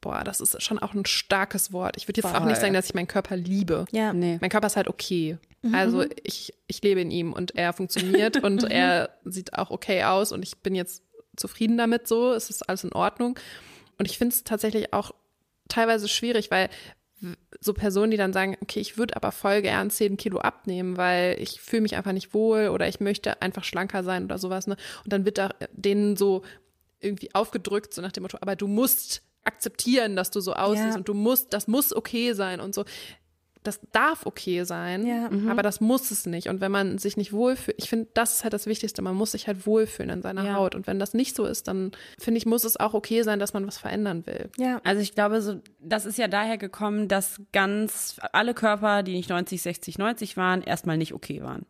boah, 0.00 0.22
das 0.22 0.40
ist 0.40 0.62
schon 0.62 0.78
auch 0.78 0.94
ein 0.94 1.04
starkes 1.04 1.72
Wort. 1.72 1.96
Ich 1.96 2.06
würde 2.06 2.20
jetzt 2.20 2.30
Voll. 2.30 2.40
auch 2.40 2.44
nicht 2.44 2.60
sagen, 2.60 2.74
dass 2.74 2.86
ich 2.86 2.94
meinen 2.94 3.08
Körper 3.08 3.36
liebe. 3.36 3.86
Ja. 3.90 4.12
Nee. 4.12 4.38
Mein 4.40 4.50
Körper 4.50 4.68
ist 4.68 4.76
halt 4.76 4.88
okay. 4.88 5.38
Mhm. 5.62 5.74
Also 5.74 6.04
ich, 6.22 6.54
ich 6.68 6.80
lebe 6.82 7.00
in 7.00 7.10
ihm 7.10 7.32
und 7.32 7.56
er 7.56 7.72
funktioniert 7.72 8.36
und 8.42 8.62
mhm. 8.62 8.70
er 8.70 9.10
sieht 9.24 9.54
auch 9.54 9.70
okay 9.70 10.04
aus 10.04 10.30
und 10.30 10.42
ich 10.44 10.58
bin 10.58 10.76
jetzt 10.76 11.02
zufrieden 11.36 11.76
damit 11.76 12.06
so. 12.06 12.32
Es 12.32 12.50
ist 12.50 12.68
alles 12.68 12.84
in 12.84 12.92
Ordnung. 12.92 13.38
Und 13.98 14.06
ich 14.06 14.16
finde 14.16 14.34
es 14.34 14.44
tatsächlich 14.44 14.92
auch 14.92 15.12
teilweise 15.68 16.08
schwierig, 16.08 16.50
weil 16.52 16.68
so 17.60 17.74
Personen, 17.74 18.10
die 18.10 18.16
dann 18.16 18.32
sagen, 18.32 18.56
okay, 18.60 18.80
ich 18.80 18.96
würde 18.96 19.16
aber 19.16 19.32
voll 19.32 19.62
gern 19.62 19.90
10 19.90 20.16
Kilo 20.16 20.38
abnehmen, 20.38 20.96
weil 20.96 21.36
ich 21.40 21.60
fühle 21.60 21.82
mich 21.82 21.96
einfach 21.96 22.12
nicht 22.12 22.34
wohl 22.34 22.68
oder 22.68 22.88
ich 22.88 23.00
möchte 23.00 23.42
einfach 23.42 23.64
schlanker 23.64 24.04
sein 24.04 24.24
oder 24.24 24.38
sowas. 24.38 24.66
Ne? 24.66 24.76
Und 25.04 25.12
dann 25.12 25.24
wird 25.24 25.38
da 25.38 25.50
denen 25.72 26.16
so 26.16 26.42
irgendwie 27.00 27.34
aufgedrückt, 27.34 27.92
so 27.94 28.02
nach 28.02 28.12
dem 28.12 28.22
Motto, 28.22 28.38
aber 28.40 28.56
du 28.56 28.66
musst 28.66 29.22
akzeptieren, 29.44 30.14
dass 30.14 30.30
du 30.30 30.40
so 30.40 30.52
aussiehst 30.52 30.90
ja. 30.90 30.96
und 30.96 31.08
du 31.08 31.14
musst, 31.14 31.52
das 31.52 31.68
muss 31.68 31.94
okay 31.94 32.34
sein 32.34 32.60
und 32.60 32.74
so 32.74 32.84
das 33.68 33.80
darf 33.92 34.26
okay 34.26 34.64
sein, 34.64 35.06
ja. 35.06 35.30
mhm. 35.30 35.48
aber 35.48 35.62
das 35.62 35.80
muss 35.80 36.10
es 36.10 36.26
nicht. 36.26 36.48
Und 36.48 36.60
wenn 36.60 36.72
man 36.72 36.98
sich 36.98 37.16
nicht 37.16 37.32
wohlfühlt, 37.32 37.76
ich 37.78 37.88
finde, 37.88 38.08
das 38.14 38.34
ist 38.34 38.42
halt 38.42 38.52
das 38.52 38.66
Wichtigste, 38.66 39.02
man 39.02 39.14
muss 39.14 39.32
sich 39.32 39.46
halt 39.46 39.66
wohlfühlen 39.66 40.10
in 40.10 40.22
seiner 40.22 40.44
ja. 40.44 40.54
Haut. 40.54 40.74
Und 40.74 40.86
wenn 40.86 40.98
das 40.98 41.14
nicht 41.14 41.36
so 41.36 41.44
ist, 41.44 41.68
dann 41.68 41.92
finde 42.18 42.38
ich, 42.38 42.46
muss 42.46 42.64
es 42.64 42.78
auch 42.78 42.94
okay 42.94 43.22
sein, 43.22 43.38
dass 43.38 43.52
man 43.52 43.66
was 43.66 43.78
verändern 43.78 44.26
will. 44.26 44.50
Ja. 44.56 44.80
Also 44.84 45.02
ich 45.02 45.14
glaube, 45.14 45.40
so, 45.42 45.60
das 45.80 46.06
ist 46.06 46.18
ja 46.18 46.28
daher 46.28 46.58
gekommen, 46.58 47.08
dass 47.08 47.40
ganz 47.52 48.18
alle 48.32 48.54
Körper, 48.54 49.02
die 49.02 49.14
nicht 49.14 49.30
90, 49.30 49.62
60, 49.62 49.98
90 49.98 50.36
waren, 50.36 50.62
erstmal 50.62 50.96
nicht 50.96 51.12
okay 51.12 51.42
waren. 51.42 51.66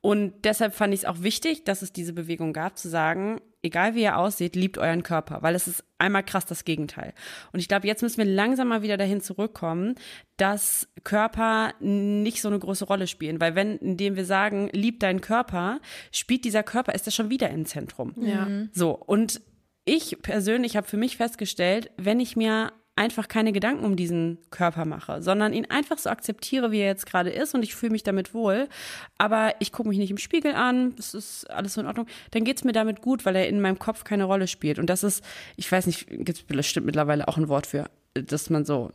Und 0.00 0.44
deshalb 0.44 0.74
fand 0.74 0.94
ich 0.94 1.00
es 1.00 1.06
auch 1.06 1.22
wichtig, 1.22 1.64
dass 1.64 1.82
es 1.82 1.92
diese 1.92 2.12
Bewegung 2.12 2.52
gab, 2.52 2.78
zu 2.78 2.88
sagen, 2.88 3.40
egal 3.62 3.96
wie 3.96 4.02
ihr 4.02 4.16
aussieht, 4.16 4.54
liebt 4.54 4.78
euren 4.78 5.02
Körper, 5.02 5.42
weil 5.42 5.56
es 5.56 5.66
ist 5.66 5.84
einmal 5.98 6.22
krass 6.22 6.46
das 6.46 6.64
Gegenteil. 6.64 7.12
Und 7.52 7.58
ich 7.58 7.66
glaube, 7.66 7.88
jetzt 7.88 8.02
müssen 8.02 8.18
wir 8.18 8.24
langsam 8.24 8.68
mal 8.68 8.82
wieder 8.82 8.96
dahin 8.96 9.20
zurückkommen, 9.20 9.96
dass 10.36 10.88
Körper 11.02 11.74
nicht 11.80 12.40
so 12.40 12.48
eine 12.48 12.60
große 12.60 12.84
Rolle 12.84 13.08
spielen, 13.08 13.40
weil 13.40 13.56
wenn, 13.56 13.76
indem 13.78 14.14
wir 14.14 14.24
sagen, 14.24 14.70
liebt 14.72 15.02
deinen 15.02 15.20
Körper, 15.20 15.80
spielt 16.12 16.44
dieser 16.44 16.62
Körper, 16.62 16.94
ist 16.94 17.06
er 17.06 17.12
schon 17.12 17.30
wieder 17.30 17.50
im 17.50 17.66
Zentrum. 17.66 18.14
Ja. 18.16 18.46
So. 18.72 18.90
Und 18.90 19.40
ich 19.84 20.22
persönlich 20.22 20.76
habe 20.76 20.86
für 20.86 20.96
mich 20.96 21.16
festgestellt, 21.16 21.90
wenn 21.96 22.20
ich 22.20 22.36
mir 22.36 22.72
einfach 22.98 23.28
keine 23.28 23.52
Gedanken 23.52 23.84
um 23.84 23.94
diesen 23.94 24.38
Körper 24.50 24.84
mache, 24.84 25.22
sondern 25.22 25.52
ihn 25.52 25.66
einfach 25.70 25.98
so 25.98 26.10
akzeptiere, 26.10 26.72
wie 26.72 26.80
er 26.80 26.88
jetzt 26.88 27.06
gerade 27.06 27.30
ist 27.30 27.54
und 27.54 27.62
ich 27.62 27.74
fühle 27.74 27.92
mich 27.92 28.02
damit 28.02 28.34
wohl, 28.34 28.68
aber 29.16 29.54
ich 29.60 29.70
gucke 29.70 29.88
mich 29.88 29.98
nicht 29.98 30.10
im 30.10 30.18
Spiegel 30.18 30.52
an, 30.54 30.94
es 30.98 31.14
ist 31.14 31.48
alles 31.48 31.74
so 31.74 31.80
in 31.80 31.86
Ordnung, 31.86 32.06
dann 32.32 32.42
geht 32.42 32.56
es 32.56 32.64
mir 32.64 32.72
damit 32.72 33.00
gut, 33.00 33.24
weil 33.24 33.36
er 33.36 33.48
in 33.48 33.60
meinem 33.60 33.78
Kopf 33.78 34.02
keine 34.02 34.24
Rolle 34.24 34.48
spielt. 34.48 34.80
Und 34.80 34.90
das 34.90 35.04
ist, 35.04 35.24
ich 35.56 35.70
weiß 35.70 35.86
nicht, 35.86 36.08
gibt 36.08 36.30
es 36.30 36.42
bestimmt 36.42 36.86
mittlerweile 36.86 37.28
auch 37.28 37.36
ein 37.36 37.48
Wort 37.48 37.68
für, 37.68 37.88
dass 38.14 38.50
man 38.50 38.64
so 38.64 38.90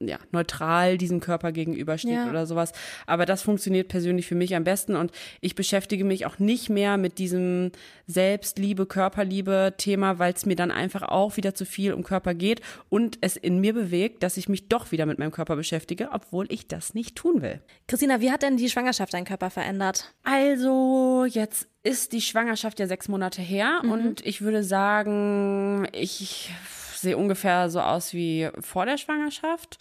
ja, 0.00 0.18
neutral 0.32 0.98
diesem 0.98 1.20
Körper 1.20 1.52
gegenübersteht 1.52 2.12
ja. 2.12 2.28
oder 2.28 2.46
sowas. 2.46 2.72
Aber 3.06 3.26
das 3.26 3.42
funktioniert 3.42 3.88
persönlich 3.88 4.26
für 4.26 4.34
mich 4.34 4.54
am 4.54 4.64
besten 4.64 4.96
und 4.96 5.12
ich 5.40 5.54
beschäftige 5.54 6.04
mich 6.04 6.26
auch 6.26 6.38
nicht 6.38 6.68
mehr 6.68 6.96
mit 6.96 7.18
diesem 7.18 7.72
Selbstliebe, 8.06 8.86
Körperliebe 8.86 9.74
Thema, 9.76 10.18
weil 10.18 10.32
es 10.32 10.46
mir 10.46 10.56
dann 10.56 10.70
einfach 10.70 11.02
auch 11.02 11.36
wieder 11.36 11.54
zu 11.54 11.64
viel 11.64 11.92
um 11.92 12.02
Körper 12.02 12.34
geht 12.34 12.60
und 12.88 13.18
es 13.20 13.36
in 13.36 13.60
mir 13.60 13.72
bewegt, 13.72 14.22
dass 14.22 14.36
ich 14.36 14.48
mich 14.48 14.68
doch 14.68 14.92
wieder 14.92 15.06
mit 15.06 15.18
meinem 15.18 15.32
Körper 15.32 15.56
beschäftige, 15.56 16.10
obwohl 16.12 16.46
ich 16.50 16.68
das 16.68 16.94
nicht 16.94 17.16
tun 17.16 17.42
will. 17.42 17.60
Christina, 17.86 18.20
wie 18.20 18.30
hat 18.30 18.42
denn 18.42 18.56
die 18.56 18.68
Schwangerschaft 18.68 19.14
deinen 19.14 19.24
Körper 19.24 19.50
verändert? 19.50 20.12
Also, 20.22 21.26
jetzt 21.28 21.68
ist 21.82 22.12
die 22.12 22.20
Schwangerschaft 22.20 22.80
ja 22.80 22.86
sechs 22.86 23.08
Monate 23.08 23.42
her 23.42 23.80
mhm. 23.82 23.92
und 23.92 24.26
ich 24.26 24.42
würde 24.42 24.64
sagen, 24.64 25.86
ich 25.92 26.50
sehe 26.98 27.16
ungefähr 27.16 27.70
so 27.70 27.80
aus 27.80 28.12
wie 28.12 28.48
vor 28.60 28.86
der 28.86 28.98
Schwangerschaft. 28.98 29.78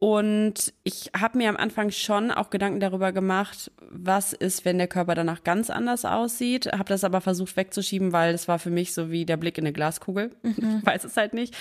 Und 0.00 0.72
ich 0.82 1.10
habe 1.14 1.36
mir 1.36 1.50
am 1.50 1.58
Anfang 1.58 1.90
schon 1.90 2.30
auch 2.30 2.48
Gedanken 2.48 2.80
darüber 2.80 3.12
gemacht, 3.12 3.70
was 3.90 4.32
ist, 4.32 4.64
wenn 4.64 4.78
der 4.78 4.88
Körper 4.88 5.14
danach 5.14 5.44
ganz 5.44 5.68
anders 5.68 6.06
aussieht. 6.06 6.72
Habe 6.72 6.84
das 6.84 7.04
aber 7.04 7.20
versucht 7.20 7.54
wegzuschieben, 7.58 8.10
weil 8.10 8.32
es 8.32 8.48
war 8.48 8.58
für 8.58 8.70
mich 8.70 8.94
so 8.94 9.10
wie 9.10 9.26
der 9.26 9.36
Blick 9.36 9.58
in 9.58 9.64
eine 9.64 9.74
Glaskugel. 9.74 10.30
Mhm. 10.42 10.78
Ich 10.80 10.86
weiß 10.86 11.04
es 11.04 11.18
halt 11.18 11.34
nicht. 11.34 11.54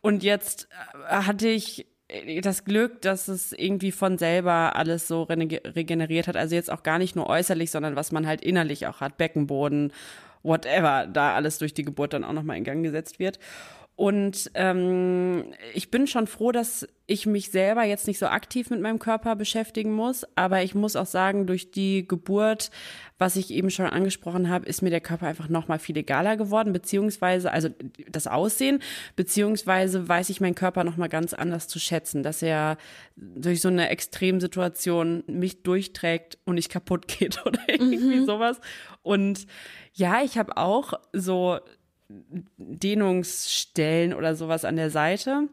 Und 0.00 0.24
jetzt 0.24 0.68
äh, 1.08 1.14
hatte 1.14 1.46
ich 1.46 1.86
das 2.42 2.64
Glück, 2.64 3.00
dass 3.02 3.28
es 3.28 3.52
irgendwie 3.52 3.92
von 3.92 4.18
selber 4.18 4.74
alles 4.74 5.06
so 5.06 5.22
regeneriert 5.22 6.26
hat. 6.26 6.36
Also 6.36 6.56
jetzt 6.56 6.72
auch 6.72 6.82
gar 6.82 6.98
nicht 6.98 7.14
nur 7.14 7.28
äußerlich, 7.28 7.70
sondern 7.70 7.94
was 7.94 8.10
man 8.10 8.26
halt 8.26 8.42
innerlich 8.42 8.88
auch 8.88 9.00
hat. 9.00 9.16
Beckenboden, 9.16 9.92
whatever, 10.42 11.06
da 11.06 11.34
alles 11.34 11.58
durch 11.58 11.74
die 11.74 11.84
Geburt 11.84 12.12
dann 12.12 12.24
auch 12.24 12.32
nochmal 12.32 12.56
in 12.56 12.64
Gang 12.64 12.82
gesetzt 12.82 13.20
wird. 13.20 13.38
Und 13.96 14.50
ähm, 14.54 15.54
ich 15.72 15.88
bin 15.88 16.08
schon 16.08 16.26
froh, 16.26 16.50
dass 16.50 16.88
ich 17.06 17.26
mich 17.26 17.50
selber 17.50 17.84
jetzt 17.84 18.08
nicht 18.08 18.18
so 18.18 18.26
aktiv 18.26 18.70
mit 18.70 18.80
meinem 18.80 18.98
Körper 18.98 19.36
beschäftigen 19.36 19.92
muss. 19.92 20.26
Aber 20.34 20.64
ich 20.64 20.74
muss 20.74 20.96
auch 20.96 21.06
sagen, 21.06 21.46
durch 21.46 21.70
die 21.70 22.08
Geburt, 22.08 22.72
was 23.18 23.36
ich 23.36 23.52
eben 23.52 23.70
schon 23.70 23.86
angesprochen 23.86 24.48
habe, 24.48 24.66
ist 24.66 24.82
mir 24.82 24.90
der 24.90 25.00
Körper 25.00 25.28
einfach 25.28 25.48
noch 25.48 25.68
mal 25.68 25.78
viel 25.78 25.96
egaler 25.96 26.36
geworden, 26.36 26.72
beziehungsweise 26.72 27.52
also 27.52 27.68
das 28.08 28.26
Aussehen, 28.26 28.80
beziehungsweise 29.14 30.08
weiß 30.08 30.28
ich 30.30 30.40
meinen 30.40 30.56
Körper 30.56 30.82
noch 30.82 30.96
mal 30.96 31.08
ganz 31.08 31.32
anders 31.32 31.68
zu 31.68 31.78
schätzen, 31.78 32.24
dass 32.24 32.42
er 32.42 32.78
durch 33.14 33.60
so 33.60 33.68
eine 33.68 33.90
Extremsituation 33.90 35.22
mich 35.28 35.62
durchträgt 35.62 36.38
und 36.46 36.56
nicht 36.56 36.70
kaputt 36.70 37.06
geht 37.18 37.46
oder 37.46 37.60
irgendwie 37.68 38.20
mhm. 38.20 38.26
sowas. 38.26 38.60
Und 39.02 39.46
ja, 39.92 40.22
ich 40.24 40.36
habe 40.36 40.56
auch 40.56 40.94
so 41.12 41.60
Dehnungsstellen 42.56 44.14
oder 44.14 44.34
sowas 44.34 44.64
an 44.64 44.76
der 44.76 44.90
Seite, 44.90 45.48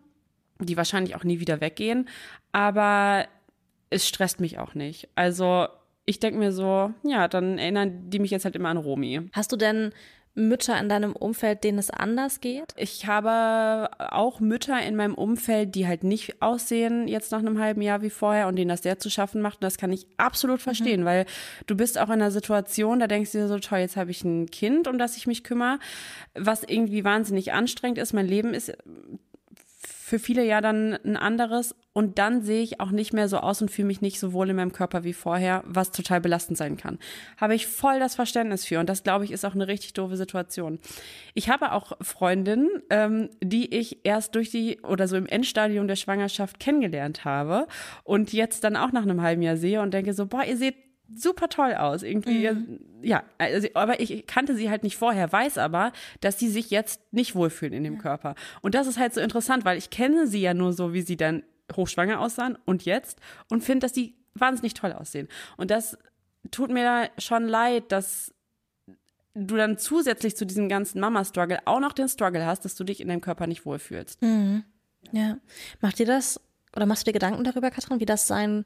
die 0.59 0.77
wahrscheinlich 0.77 1.15
auch 1.15 1.23
nie 1.23 1.39
wieder 1.39 1.61
weggehen. 1.61 2.07
Aber 2.51 3.25
es 3.89 4.07
stresst 4.07 4.39
mich 4.39 4.59
auch 4.59 4.73
nicht. 4.73 5.09
Also 5.15 5.67
ich 6.05 6.19
denke 6.19 6.39
mir 6.39 6.51
so, 6.51 6.91
ja, 7.03 7.27
dann 7.27 7.57
erinnern 7.57 8.09
die 8.09 8.19
mich 8.19 8.31
jetzt 8.31 8.45
halt 8.45 8.55
immer 8.55 8.69
an 8.69 8.77
Romy. 8.77 9.29
Hast 9.33 9.51
du 9.51 9.55
denn 9.55 9.91
Mütter 10.33 10.79
in 10.79 10.87
deinem 10.87 11.13
Umfeld, 11.13 11.63
denen 11.63 11.77
es 11.77 11.89
anders 11.89 12.39
geht? 12.39 12.73
Ich 12.77 13.05
habe 13.05 13.89
auch 13.97 14.39
Mütter 14.39 14.81
in 14.81 14.95
meinem 14.95 15.15
Umfeld, 15.15 15.75
die 15.75 15.87
halt 15.87 16.03
nicht 16.03 16.41
aussehen 16.41 17.07
jetzt 17.07 17.31
nach 17.31 17.39
einem 17.39 17.59
halben 17.59 17.81
Jahr 17.81 18.01
wie 18.01 18.09
vorher 18.09 18.47
und 18.47 18.55
denen 18.55 18.69
das 18.69 18.83
sehr 18.83 18.97
zu 18.97 19.09
schaffen 19.09 19.41
macht. 19.41 19.57
Und 19.57 19.65
das 19.65 19.77
kann 19.77 19.91
ich 19.91 20.07
absolut 20.17 20.61
verstehen, 20.61 21.01
mhm. 21.01 21.05
weil 21.05 21.25
du 21.67 21.75
bist 21.75 21.97
auch 21.97 22.07
in 22.07 22.13
einer 22.13 22.31
Situation, 22.31 22.99
da 22.99 23.07
denkst 23.07 23.33
du 23.33 23.39
dir 23.39 23.47
so, 23.47 23.59
toll, 23.59 23.79
jetzt 23.79 23.97
habe 23.97 24.11
ich 24.11 24.23
ein 24.23 24.49
Kind, 24.49 24.87
um 24.87 24.97
das 24.97 25.17
ich 25.17 25.27
mich 25.27 25.43
kümmere, 25.43 25.79
was 26.33 26.63
irgendwie 26.63 27.03
wahnsinnig 27.03 27.51
anstrengend 27.51 27.97
ist. 27.97 28.13
Mein 28.13 28.27
Leben 28.27 28.53
ist 28.53 28.73
für 30.11 30.19
viele 30.19 30.43
ja 30.43 30.59
dann 30.59 30.95
ein 31.05 31.15
anderes 31.15 31.73
und 31.93 32.19
dann 32.19 32.41
sehe 32.41 32.61
ich 32.63 32.81
auch 32.81 32.91
nicht 32.91 33.13
mehr 33.13 33.29
so 33.29 33.37
aus 33.37 33.61
und 33.61 33.71
fühle 33.71 33.87
mich 33.87 34.01
nicht 34.01 34.19
so 34.19 34.33
wohl 34.33 34.49
in 34.49 34.57
meinem 34.57 34.73
Körper 34.73 35.05
wie 35.05 35.13
vorher, 35.13 35.63
was 35.65 35.91
total 35.91 36.19
belastend 36.19 36.57
sein 36.57 36.75
kann. 36.75 36.99
Habe 37.37 37.55
ich 37.55 37.65
voll 37.65 37.97
das 37.97 38.15
Verständnis 38.15 38.65
für 38.65 38.81
und 38.81 38.89
das 38.89 39.03
glaube 39.03 39.23
ich 39.23 39.31
ist 39.31 39.45
auch 39.45 39.55
eine 39.55 39.69
richtig 39.69 39.93
doofe 39.93 40.17
Situation. 40.17 40.79
Ich 41.33 41.49
habe 41.49 41.71
auch 41.71 41.93
Freundinnen, 42.01 42.67
ähm, 42.89 43.29
die 43.41 43.73
ich 43.73 44.05
erst 44.05 44.35
durch 44.35 44.49
die 44.49 44.81
oder 44.81 45.07
so 45.07 45.15
im 45.15 45.27
Endstadium 45.27 45.87
der 45.87 45.95
Schwangerschaft 45.95 46.59
kennengelernt 46.59 47.23
habe 47.23 47.65
und 48.03 48.33
jetzt 48.33 48.65
dann 48.65 48.75
auch 48.75 48.91
nach 48.91 49.03
einem 49.03 49.21
halben 49.21 49.43
Jahr 49.43 49.55
sehe 49.55 49.81
und 49.81 49.93
denke 49.93 50.13
so, 50.13 50.25
boah, 50.25 50.43
ihr 50.43 50.57
seht 50.57 50.75
super 51.15 51.49
toll 51.49 51.73
aus. 51.73 52.03
Irgendwie, 52.03 52.49
mhm. 52.49 52.79
ja, 53.01 53.23
also, 53.37 53.67
aber 53.73 53.99
ich 53.99 54.25
kannte 54.27 54.55
sie 54.55 54.69
halt 54.69 54.83
nicht 54.83 54.97
vorher, 54.97 55.31
weiß 55.31 55.57
aber, 55.57 55.91
dass 56.19 56.39
sie 56.39 56.49
sich 56.49 56.69
jetzt 56.69 57.01
nicht 57.11 57.35
wohlfühlen 57.35 57.73
in 57.73 57.83
dem 57.83 57.95
ja. 57.95 58.01
Körper. 58.01 58.35
Und 58.61 58.75
das 58.75 58.87
ist 58.87 58.99
halt 58.99 59.13
so 59.13 59.21
interessant, 59.21 59.65
weil 59.65 59.77
ich 59.77 59.89
kenne 59.89 60.27
sie 60.27 60.41
ja 60.41 60.53
nur 60.53 60.73
so, 60.73 60.93
wie 60.93 61.01
sie 61.01 61.17
dann 61.17 61.43
hochschwanger 61.75 62.19
aussahen 62.19 62.57
und 62.65 62.85
jetzt 62.85 63.19
und 63.49 63.63
finde, 63.63 63.85
dass 63.85 63.93
die 63.93 64.15
wahnsinnig 64.33 64.73
toll 64.73 64.93
aussehen. 64.93 65.27
Und 65.57 65.71
das 65.71 65.97
tut 66.51 66.71
mir 66.71 67.09
schon 67.17 67.47
leid, 67.47 67.91
dass 67.91 68.33
du 69.33 69.55
dann 69.55 69.77
zusätzlich 69.77 70.35
zu 70.35 70.45
diesem 70.45 70.67
ganzen 70.67 70.99
Mama-Struggle 70.99 71.59
auch 71.65 71.79
noch 71.79 71.93
den 71.93 72.09
Struggle 72.09 72.45
hast, 72.45 72.65
dass 72.65 72.75
du 72.75 72.83
dich 72.83 72.99
in 72.99 73.07
deinem 73.07 73.21
Körper 73.21 73.47
nicht 73.47 73.65
wohlfühlst. 73.65 74.21
Mhm. 74.21 74.63
Ja. 75.11 75.37
Macht 75.79 75.99
dir 75.99 76.05
das 76.05 76.39
oder 76.75 76.85
machst 76.85 77.05
du 77.05 77.09
dir 77.09 77.13
Gedanken 77.13 77.43
darüber, 77.43 77.71
Katrin, 77.71 77.99
wie 77.99 78.05
das 78.05 78.27
sein 78.27 78.65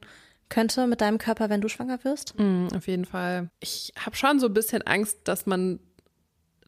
könnte 0.50 0.88
mit 0.88 1.02
deinem 1.02 1.18
Körper, 1.18 1.50
wenn 1.50 1.62
du 1.62 1.70
schwanger 1.70 2.04
wirst? 2.04 2.38
Mhm, 2.40 2.70
auf 2.76 2.88
jeden 2.88 3.06
Fall. 3.06 3.50
Ich 3.60 3.94
habe 4.00 4.16
schon 4.16 4.40
so 4.40 4.48
ein 4.48 4.54
bisschen 4.54 4.82
Angst, 4.84 5.20
dass 5.26 5.46
man 5.46 5.80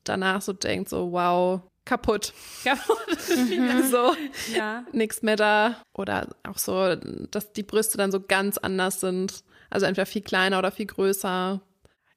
danach 0.04 0.42
so 0.42 0.54
denkt, 0.54 0.90
so 0.90 1.12
wow, 1.12 1.62
kaputt. 1.86 2.34
Kaputt. 2.64 2.98
Mhm. 3.30 3.84
so, 3.90 4.16
ja. 4.56 4.84
nichts 4.92 5.22
mehr 5.22 5.36
da. 5.36 5.82
Oder 5.94 6.28
auch 6.44 6.58
so, 6.58 6.96
dass 6.96 7.54
die 7.54 7.64
Brüste 7.64 7.98
dann 7.98 8.12
so 8.12 8.20
ganz 8.20 8.58
anders 8.58 9.00
sind. 9.00 9.44
Also 9.70 9.86
entweder 9.86 10.06
viel 10.06 10.22
kleiner 10.22 10.60
oder 10.60 10.72
viel 10.72 10.86
größer. 10.86 11.62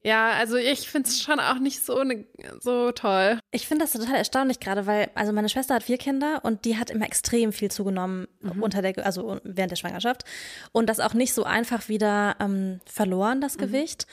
Ja, 0.03 0.31
also 0.33 0.57
ich 0.57 0.89
finde 0.89 1.11
es 1.11 1.23
schon 1.23 1.41
auch 1.41 1.59
nicht 1.59 1.85
so, 1.85 2.03
ne, 2.03 2.25
so 2.61 2.91
toll. 2.93 3.39
Ich 3.51 3.69
finde 3.69 3.85
das 3.85 3.93
total 3.93 4.17
erstaunlich 4.17 4.59
gerade, 4.59 4.87
weil, 4.87 5.11
also 5.15 5.33
meine 5.33 5.51
Schwester 5.51 5.75
hat 5.75 5.83
vier 5.83 5.99
Kinder 5.99 6.41
und 6.43 6.65
die 6.65 6.79
hat 6.79 6.91
immer 6.91 7.05
extrem 7.05 7.53
viel 7.53 7.71
zugenommen 7.71 8.27
mhm. 8.41 8.63
unter 8.63 8.81
der, 8.81 9.05
also 9.05 9.41
während 9.45 9.73
der 9.73 9.77
Schwangerschaft. 9.77 10.25
Und 10.73 10.89
das 10.89 11.01
auch 11.01 11.13
nicht 11.13 11.35
so 11.35 11.45
einfach 11.45 11.89
wieder 11.89 12.37
ähm, 12.41 12.81
verloren, 12.87 13.43
das 13.43 13.57
mhm. 13.57 13.61
Gewicht. 13.61 14.07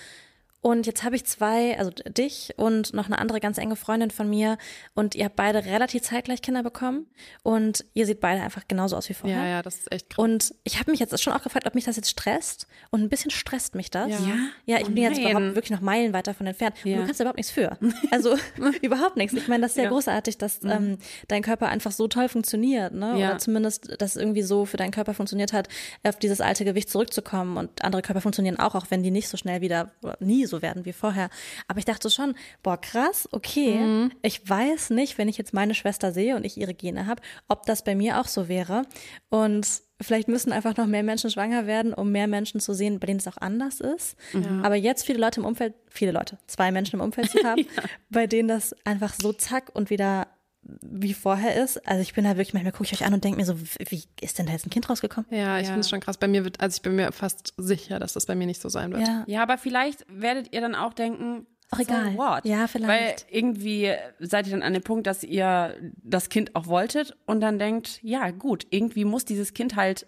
Und 0.62 0.88
jetzt 0.88 1.03
habe 1.03 1.16
ich 1.16 1.24
zwei, 1.24 1.78
also 1.78 1.91
dich 1.91 2.53
und 2.58 2.93
noch 2.93 3.05
eine 3.05 3.20
andere 3.20 3.39
ganz 3.39 3.58
enge 3.60 3.76
Freundin 3.76 4.10
von 4.10 4.28
mir. 4.28 4.58
Und 4.95 5.14
ihr 5.14 5.26
habt 5.26 5.36
beide 5.36 5.64
relativ 5.64 6.01
zeitgleich 6.01 6.41
Kinder 6.41 6.64
bekommen. 6.64 7.05
Und 7.43 7.86
ihr 7.93 8.08
seht 8.08 8.20
beide 8.20 8.41
einfach 8.41 8.68
genauso 8.68 8.97
aus 8.97 9.08
wie 9.08 9.14
vorher. 9.14 9.38
Ja, 9.38 9.47
ja, 9.47 9.62
das 9.62 9.76
ist 9.76 9.91
echt 9.91 10.10
krass. 10.10 10.18
Und 10.18 10.55
ich 10.64 10.80
habe 10.80 10.89
mich 10.89 10.99
jetzt 10.99 11.22
schon 11.22 11.32
auch 11.34 11.43
gefragt, 11.43 11.68
ob 11.68 11.76
mich 11.76 11.86
das 11.86 11.95
jetzt 11.95 12.10
stresst. 12.10 12.68
Und 12.89 13.03
ein 13.03 13.10
bisschen 13.10 13.30
stresst 13.30 13.76
mich 13.76 13.91
das. 13.91 14.10
Ja, 14.10 14.18
ja 14.66 14.78
ich 14.78 14.88
oh 14.88 14.91
bin 14.91 15.03
jetzt 15.03 15.20
überhaupt 15.20 15.55
wirklich 15.55 15.70
noch 15.70 15.82
Meilen 15.82 16.12
weiter 16.12 16.34
von 16.34 16.47
entfernt. 16.47 16.76
Ja. 16.84 16.95
Und 16.95 17.01
du 17.01 17.05
kannst 17.05 17.20
da 17.20 17.24
überhaupt 17.24 17.38
nichts 17.38 17.51
für. 17.51 17.78
Also 18.10 18.36
überhaupt 18.82 19.18
nichts. 19.18 19.34
Ich 19.34 19.47
meine, 19.47 19.62
das 19.62 19.72
ist 19.72 19.78
ja, 19.78 19.84
ja. 19.84 19.89
großartig, 19.89 20.38
dass 20.38 20.62
mhm. 20.62 20.72
ähm, 20.72 20.97
dein 21.28 21.43
Körper 21.43 21.68
einfach 21.68 21.91
so 21.91 22.08
toll 22.08 22.30
funktioniert. 22.30 22.93
Ne? 22.93 23.20
Ja. 23.20 23.30
Oder 23.30 23.38
zumindest, 23.38 24.01
dass 24.01 24.16
irgendwie 24.16 24.41
so 24.41 24.66
für 24.66 24.78
deinen 24.78 24.91
Körper 24.91 25.14
funktioniert 25.14 25.53
hat, 25.53 25.68
auf 26.03 26.18
dieses 26.18 26.41
alte 26.41 26.66
Gewicht 26.66 26.89
zurückzukommen. 26.89 27.58
Und 27.58 27.84
andere 27.84 28.01
Körper 28.01 28.22
funktionieren 28.22 28.58
auch, 28.58 28.76
auch 28.76 28.88
wenn 28.89 29.03
die 29.03 29.12
nicht 29.12 29.28
so 29.30 29.38
schnell 29.38 29.62
wieder, 29.62 29.91
nie 30.20 30.47
so 30.48 30.62
werden 30.62 30.86
wie 30.86 30.93
vorher. 30.93 31.30
Aber 31.68 31.80
ich 31.80 31.86
dachte 31.86 32.10
schon, 32.10 32.36
boah, 32.64 32.80
krass, 32.80 33.28
okay, 33.32 33.76
mhm. 33.76 34.12
ich 34.22 34.48
weiß 34.48 34.89
nicht, 34.91 35.18
wenn 35.18 35.28
ich 35.28 35.38
jetzt 35.38 35.54
meine 35.54 35.76
Schwester 35.76 36.12
sehe 36.12 36.36
und 36.36 36.45
ich 36.45 36.58
ihre 36.58 36.74
Gene 36.74 37.06
habe, 37.06 37.22
ob 37.48 37.66
das 37.66 37.84
bei 37.84 37.95
mir 37.95 38.20
auch 38.20 38.28
so 38.28 38.48
wäre. 38.48 38.84
Und 39.30 39.68
vielleicht 40.02 40.28
müssen 40.28 40.52
einfach 40.52 40.78
noch 40.78 40.86
mehr 40.86 41.04
Menschen 41.04 41.30
schwanger 41.30 41.68
werden, 41.68 41.93
um 41.93 42.12
mehr 42.12 42.28
Menschen 42.28 42.60
zu 42.60 42.74
sehen, 42.74 43.00
bei 43.00 43.08
denen 43.08 43.20
es 43.20 43.28
auch 43.28 43.38
anders 43.38 43.82
ist. 43.82 44.16
Ja. 44.34 44.62
Aber 44.64 44.76
jetzt 44.76 45.06
viele 45.06 45.20
Leute 45.20 45.39
im 45.39 45.45
Umfeld, 45.45 45.74
viele 45.88 46.12
Leute, 46.12 46.38
zwei 46.48 46.72
Menschen 46.72 47.00
im 47.00 47.02
Umfeld 47.02 47.32
zu 47.32 47.39
haben, 47.43 47.62
ja. 47.62 47.84
bei 48.10 48.28
denen 48.28 48.48
das 48.48 48.76
einfach 48.86 49.14
so 49.14 49.34
zack 49.34 49.72
und 49.74 49.89
wieder 49.89 50.28
wie 50.64 51.14
vorher 51.14 51.62
ist. 51.64 51.88
Also 51.88 52.01
ich 52.01 52.14
bin 52.14 52.24
da 52.26 52.32
wirklich, 52.32 52.53
manchmal 52.53 52.74
gucke 52.74 52.86
ich 52.86 52.93
euch 52.93 53.05
an 53.05 53.14
und 53.14 53.24
denke 53.24 53.38
mir 53.38 53.45
so, 53.45 53.60
wie 53.60 54.03
ist 54.22 54.38
denn 54.39 54.47
da 54.47 54.51
jetzt 54.51 54.66
ein 54.66 54.70
Kind 54.70 54.89
rausgekommen? 54.89 55.30
Ja, 55.32 55.58
ich 55.58 55.64
ja. 55.64 55.74
finde 55.74 55.82
es 55.82 55.89
schon 55.89 55.99
krass. 55.99 56.18
Bei 56.18 56.28
mir 56.28 56.43
wird, 56.43 56.60
also 56.60 56.76
ich 56.76 56.82
bin 56.82 56.95
mir 56.95 57.12
fast 57.12 57.53
sicher, 57.58 57.99
dass 57.99 58.14
das 58.14 58.26
bei 58.26 58.36
mir 58.36 58.47
nicht 58.47 58.62
so 58.62 58.70
sein 58.70 58.91
wird. 58.91 59.08
Ja, 59.08 59.24
ja 59.28 59.43
aber 59.43 59.58
vielleicht 59.58 60.05
werdet 60.10 60.53
ihr 60.53 60.62
dann 60.62 60.76
auch 60.76 60.93
denken, 60.93 61.47
auch 61.72 61.80
egal. 61.80 62.12
So 62.12 62.18
what? 62.18 62.45
Ja, 62.45 62.68
vielleicht. 62.68 62.88
Weil 62.88 63.16
irgendwie 63.30 63.93
seid 64.20 64.47
ihr 64.47 64.51
dann 64.51 64.64
an 64.64 64.74
dem 64.74 64.84
Punkt, 64.84 65.08
dass 65.08 65.24
ihr 65.24 65.76
das 66.03 66.30
Kind 66.30 66.55
auch 66.55 66.68
wolltet 66.68 67.16
und 67.26 67.41
dann 67.41 67.60
denkt, 67.60 67.99
ja 68.03 68.32
gut, 68.32 68.68
irgendwie 68.70 69.05
muss 69.05 69.26
dieses 69.26 69.53
Kind 69.53 69.76
halt 69.76 70.08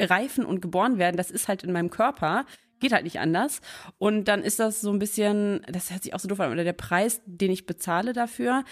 reifen 0.00 0.44
und 0.44 0.60
geboren 0.60 0.98
werden. 0.98 1.16
Das 1.16 1.30
ist 1.30 1.48
halt 1.48 1.62
in 1.62 1.72
meinem 1.72 1.90
Körper 1.90 2.46
geht 2.82 2.92
halt 2.92 3.04
nicht 3.04 3.20
anders. 3.20 3.60
Und 3.96 4.26
dann 4.26 4.42
ist 4.42 4.58
das 4.58 4.82
so 4.82 4.90
ein 4.92 4.98
bisschen, 4.98 5.64
das 5.68 5.90
hört 5.90 6.02
sich 6.02 6.14
auch 6.14 6.18
so 6.18 6.28
doof 6.28 6.40
an, 6.40 6.52
oder 6.52 6.64
der 6.64 6.72
Preis, 6.74 7.22
den 7.24 7.50
ich 7.50 7.64
bezahle 7.64 8.12
dafür, 8.12 8.64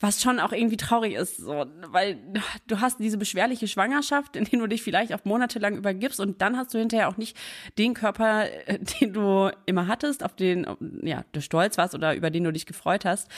was 0.00 0.22
schon 0.22 0.40
auch 0.40 0.52
irgendwie 0.52 0.78
traurig 0.78 1.14
ist, 1.14 1.36
so, 1.36 1.66
weil 1.88 2.18
du 2.66 2.80
hast 2.80 2.98
diese 2.98 3.18
beschwerliche 3.18 3.68
Schwangerschaft, 3.68 4.34
in 4.34 4.44
der 4.44 4.58
du 4.58 4.66
dich 4.66 4.82
vielleicht 4.82 5.12
auch 5.12 5.24
monatelang 5.24 5.76
übergibst 5.76 6.20
und 6.20 6.40
dann 6.40 6.56
hast 6.56 6.72
du 6.72 6.78
hinterher 6.78 7.08
auch 7.08 7.18
nicht 7.18 7.36
den 7.76 7.92
Körper, 7.92 8.46
äh, 8.66 8.78
den 9.00 9.12
du 9.12 9.50
immer 9.66 9.86
hattest, 9.86 10.24
auf 10.24 10.34
den 10.34 10.66
ja, 11.02 11.24
du 11.32 11.42
stolz 11.42 11.76
warst 11.76 11.94
oder 11.94 12.14
über 12.14 12.30
den 12.30 12.44
du 12.44 12.52
dich 12.52 12.64
gefreut 12.64 13.04
hast. 13.04 13.30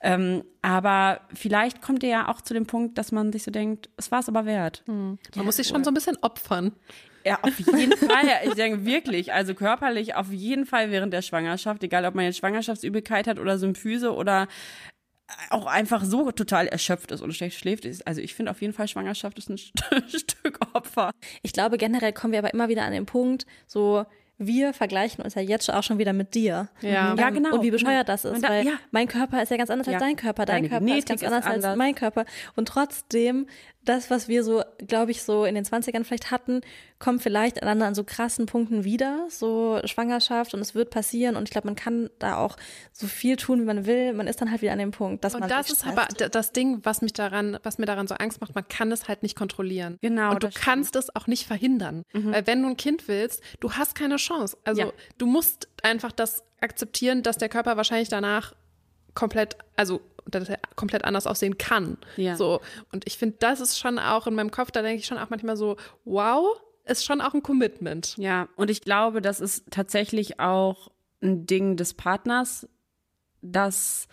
Ähm, 0.00 0.44
aber 0.60 1.22
vielleicht 1.32 1.80
kommt 1.80 2.02
ihr 2.02 2.10
ja 2.10 2.28
auch 2.28 2.42
zu 2.42 2.52
dem 2.52 2.66
Punkt, 2.66 2.98
dass 2.98 3.10
man 3.10 3.32
sich 3.32 3.42
so 3.42 3.50
denkt, 3.50 3.88
es 3.96 4.10
war 4.10 4.20
es 4.20 4.28
aber 4.28 4.44
wert. 4.44 4.82
Mhm. 4.86 4.94
Man 4.94 5.18
ja, 5.34 5.42
muss 5.42 5.56
sich 5.56 5.68
schon 5.68 5.82
so 5.82 5.90
ein 5.90 5.94
bisschen 5.94 6.18
opfern. 6.20 6.72
Ja, 7.24 7.38
auf 7.42 7.56
jeden 7.58 7.96
Fall. 7.96 8.26
Ich 8.44 8.54
denke 8.54 8.84
wirklich, 8.84 9.32
also 9.32 9.54
körperlich 9.54 10.16
auf 10.16 10.32
jeden 10.32 10.66
Fall 10.66 10.90
während 10.90 11.12
der 11.12 11.22
Schwangerschaft, 11.22 11.82
egal 11.84 12.04
ob 12.04 12.14
man 12.16 12.24
jetzt 12.24 12.38
Schwangerschaftsübelkeit 12.38 13.28
hat 13.28 13.38
oder 13.38 13.58
Symphyse 13.58 14.12
oder 14.12 14.48
auch 15.50 15.66
einfach 15.66 16.04
so 16.04 16.30
total 16.32 16.66
erschöpft 16.66 17.12
ist 17.12 17.20
und 17.20 17.32
schlecht 17.32 17.58
schläft. 17.58 17.86
Also 18.06 18.20
ich 18.20 18.34
finde 18.34 18.50
auf 18.50 18.60
jeden 18.60 18.72
Fall 18.72 18.88
Schwangerschaft 18.88 19.38
ist 19.38 19.50
ein 19.50 19.58
Stück 20.08 20.60
Opfer. 20.72 21.10
Ich 21.42 21.52
glaube 21.52 21.78
generell 21.78 22.12
kommen 22.12 22.32
wir 22.32 22.38
aber 22.38 22.52
immer 22.52 22.68
wieder 22.68 22.84
an 22.84 22.92
den 22.92 23.06
Punkt, 23.06 23.46
so 23.66 24.04
wir 24.46 24.72
vergleichen 24.72 25.22
uns 25.24 25.34
ja 25.34 25.42
jetzt 25.42 25.72
auch 25.72 25.82
schon 25.82 25.98
wieder 25.98 26.12
mit 26.12 26.34
dir. 26.34 26.68
Ja, 26.80 27.14
ja 27.14 27.30
genau. 27.30 27.54
Und 27.54 27.62
wie 27.62 27.70
bescheuert 27.70 28.08
das 28.08 28.24
ist, 28.24 28.42
da, 28.42 28.48
weil 28.48 28.66
ja. 28.66 28.72
mein 28.90 29.08
Körper 29.08 29.42
ist 29.42 29.50
ja 29.50 29.56
ganz 29.56 29.70
anders 29.70 29.86
ja. 29.86 29.94
als 29.94 30.02
dein 30.02 30.16
Körper, 30.16 30.44
dein 30.44 30.56
Deine 30.56 30.68
Körper 30.68 30.84
Genetik 30.84 31.16
ist 31.16 31.20
ganz 31.20 31.22
anders, 31.22 31.44
ist 31.44 31.50
anders 31.50 31.64
als 31.64 31.78
mein 31.78 31.94
Körper. 31.94 32.24
Und 32.56 32.68
trotzdem 32.68 33.46
das, 33.84 34.10
was 34.10 34.28
wir 34.28 34.44
so, 34.44 34.62
glaube 34.86 35.10
ich, 35.10 35.22
so 35.22 35.44
in 35.44 35.54
den 35.54 35.64
20ern 35.64 36.04
vielleicht 36.04 36.30
hatten, 36.30 36.60
kommt 36.98 37.22
vielleicht 37.22 37.62
an, 37.62 37.82
an 37.82 37.94
so 37.94 38.04
krassen 38.04 38.46
Punkten 38.46 38.84
wieder, 38.84 39.26
so 39.28 39.80
Schwangerschaft 39.84 40.54
und 40.54 40.60
es 40.60 40.74
wird 40.74 40.90
passieren 40.90 41.34
und 41.34 41.44
ich 41.44 41.50
glaube, 41.50 41.66
man 41.66 41.74
kann 41.74 42.08
da 42.20 42.36
auch 42.36 42.56
so 42.92 43.08
viel 43.08 43.36
tun, 43.36 43.60
wie 43.60 43.64
man 43.64 43.86
will. 43.86 44.12
Man 44.12 44.28
ist 44.28 44.40
dann 44.40 44.50
halt 44.52 44.62
wieder 44.62 44.72
an 44.72 44.78
dem 44.78 44.92
Punkt, 44.92 45.24
dass 45.24 45.34
und 45.34 45.40
man. 45.40 45.48
Das 45.48 45.70
ist 45.70 45.84
aber 45.84 46.06
das 46.06 46.52
Ding, 46.52 46.78
was 46.84 47.02
mich 47.02 47.12
daran, 47.12 47.58
was 47.64 47.78
mir 47.78 47.86
daran 47.86 48.06
so 48.06 48.14
Angst 48.14 48.40
macht, 48.40 48.54
man 48.54 48.66
kann 48.68 48.92
es 48.92 49.08
halt 49.08 49.22
nicht 49.22 49.36
kontrollieren. 49.36 49.98
Genau. 50.00 50.30
Und 50.30 50.44
du 50.44 50.50
kannst 50.54 50.94
es 50.94 51.14
auch 51.16 51.26
nicht 51.26 51.46
verhindern. 51.46 52.04
Mhm. 52.12 52.32
Weil 52.32 52.46
wenn 52.46 52.62
du 52.62 52.68
ein 52.68 52.76
Kind 52.76 53.08
willst, 53.08 53.42
du 53.58 53.72
hast 53.72 53.96
keine 53.96 54.16
Chance. 54.16 54.31
Also 54.64 54.82
ja. 54.82 54.92
du 55.18 55.26
musst 55.26 55.68
einfach 55.82 56.12
das 56.12 56.44
akzeptieren, 56.60 57.22
dass 57.22 57.38
der 57.38 57.48
Körper 57.48 57.76
wahrscheinlich 57.76 58.08
danach 58.08 58.54
komplett, 59.14 59.56
also 59.76 60.00
dass 60.26 60.48
er 60.48 60.58
komplett 60.76 61.04
anders 61.04 61.26
aussehen 61.26 61.58
kann. 61.58 61.98
Ja. 62.16 62.36
So. 62.36 62.60
Und 62.92 63.06
ich 63.06 63.18
finde, 63.18 63.36
das 63.40 63.60
ist 63.60 63.78
schon 63.78 63.98
auch 63.98 64.26
in 64.26 64.34
meinem 64.34 64.50
Kopf, 64.50 64.70
da 64.70 64.82
denke 64.82 65.00
ich 65.00 65.06
schon 65.06 65.18
auch 65.18 65.30
manchmal 65.30 65.56
so, 65.56 65.76
wow, 66.04 66.60
ist 66.84 67.04
schon 67.04 67.20
auch 67.20 67.34
ein 67.34 67.42
Commitment. 67.42 68.16
Ja, 68.16 68.48
und 68.56 68.70
ich 68.70 68.82
glaube, 68.82 69.20
das 69.20 69.40
ist 69.40 69.64
tatsächlich 69.70 70.40
auch 70.40 70.90
ein 71.22 71.46
Ding 71.46 71.76
des 71.76 71.94
Partners, 71.94 72.68
dass 73.40 74.08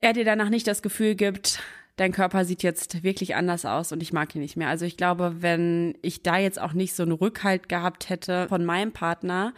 er 0.00 0.12
dir 0.12 0.24
danach 0.24 0.48
nicht 0.48 0.66
das 0.66 0.82
Gefühl 0.82 1.14
gibt, 1.14 1.60
dein 1.98 2.12
Körper 2.12 2.44
sieht 2.44 2.62
jetzt 2.62 3.02
wirklich 3.02 3.34
anders 3.34 3.66
aus 3.66 3.92
und 3.92 4.02
ich 4.02 4.12
mag 4.12 4.34
ihn 4.34 4.40
nicht 4.40 4.56
mehr. 4.56 4.68
Also 4.68 4.86
ich 4.86 4.96
glaube, 4.96 5.36
wenn 5.40 5.98
ich 6.00 6.22
da 6.22 6.38
jetzt 6.38 6.60
auch 6.60 6.72
nicht 6.72 6.94
so 6.94 7.02
einen 7.02 7.12
Rückhalt 7.12 7.68
gehabt 7.68 8.08
hätte 8.08 8.48
von 8.48 8.64
meinem 8.64 8.92
Partner, 8.92 9.52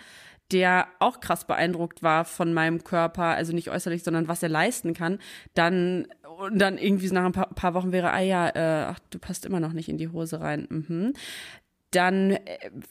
der 0.51 0.89
auch 0.99 1.21
krass 1.21 1.47
beeindruckt 1.47 2.03
war 2.03 2.25
von 2.25 2.53
meinem 2.53 2.83
Körper, 2.83 3.25
also 3.25 3.53
nicht 3.53 3.71
äußerlich, 3.71 4.03
sondern 4.03 4.27
was 4.27 4.43
er 4.43 4.49
leisten 4.49 4.95
kann, 4.95 5.19
dann 5.55 6.09
und 6.41 6.59
dann 6.59 6.79
irgendwie 6.79 7.11
nach 7.11 7.27
ein 7.27 7.33
paar, 7.33 7.51
paar 7.55 7.75
Wochen 7.75 7.93
wäre, 7.93 8.11
ah 8.13 8.21
ja, 8.21 8.49
äh, 8.49 8.87
ach, 8.87 8.99
du 9.11 9.19
passt 9.19 9.45
immer 9.45 9.61
noch 9.61 9.75
nicht 9.75 9.91
in 9.91 9.99
die 9.99 10.09
Hose 10.09 10.41
rein. 10.41 10.67
Mhm. 10.71 11.13
Dann 11.93 12.31
äh, 12.31 12.39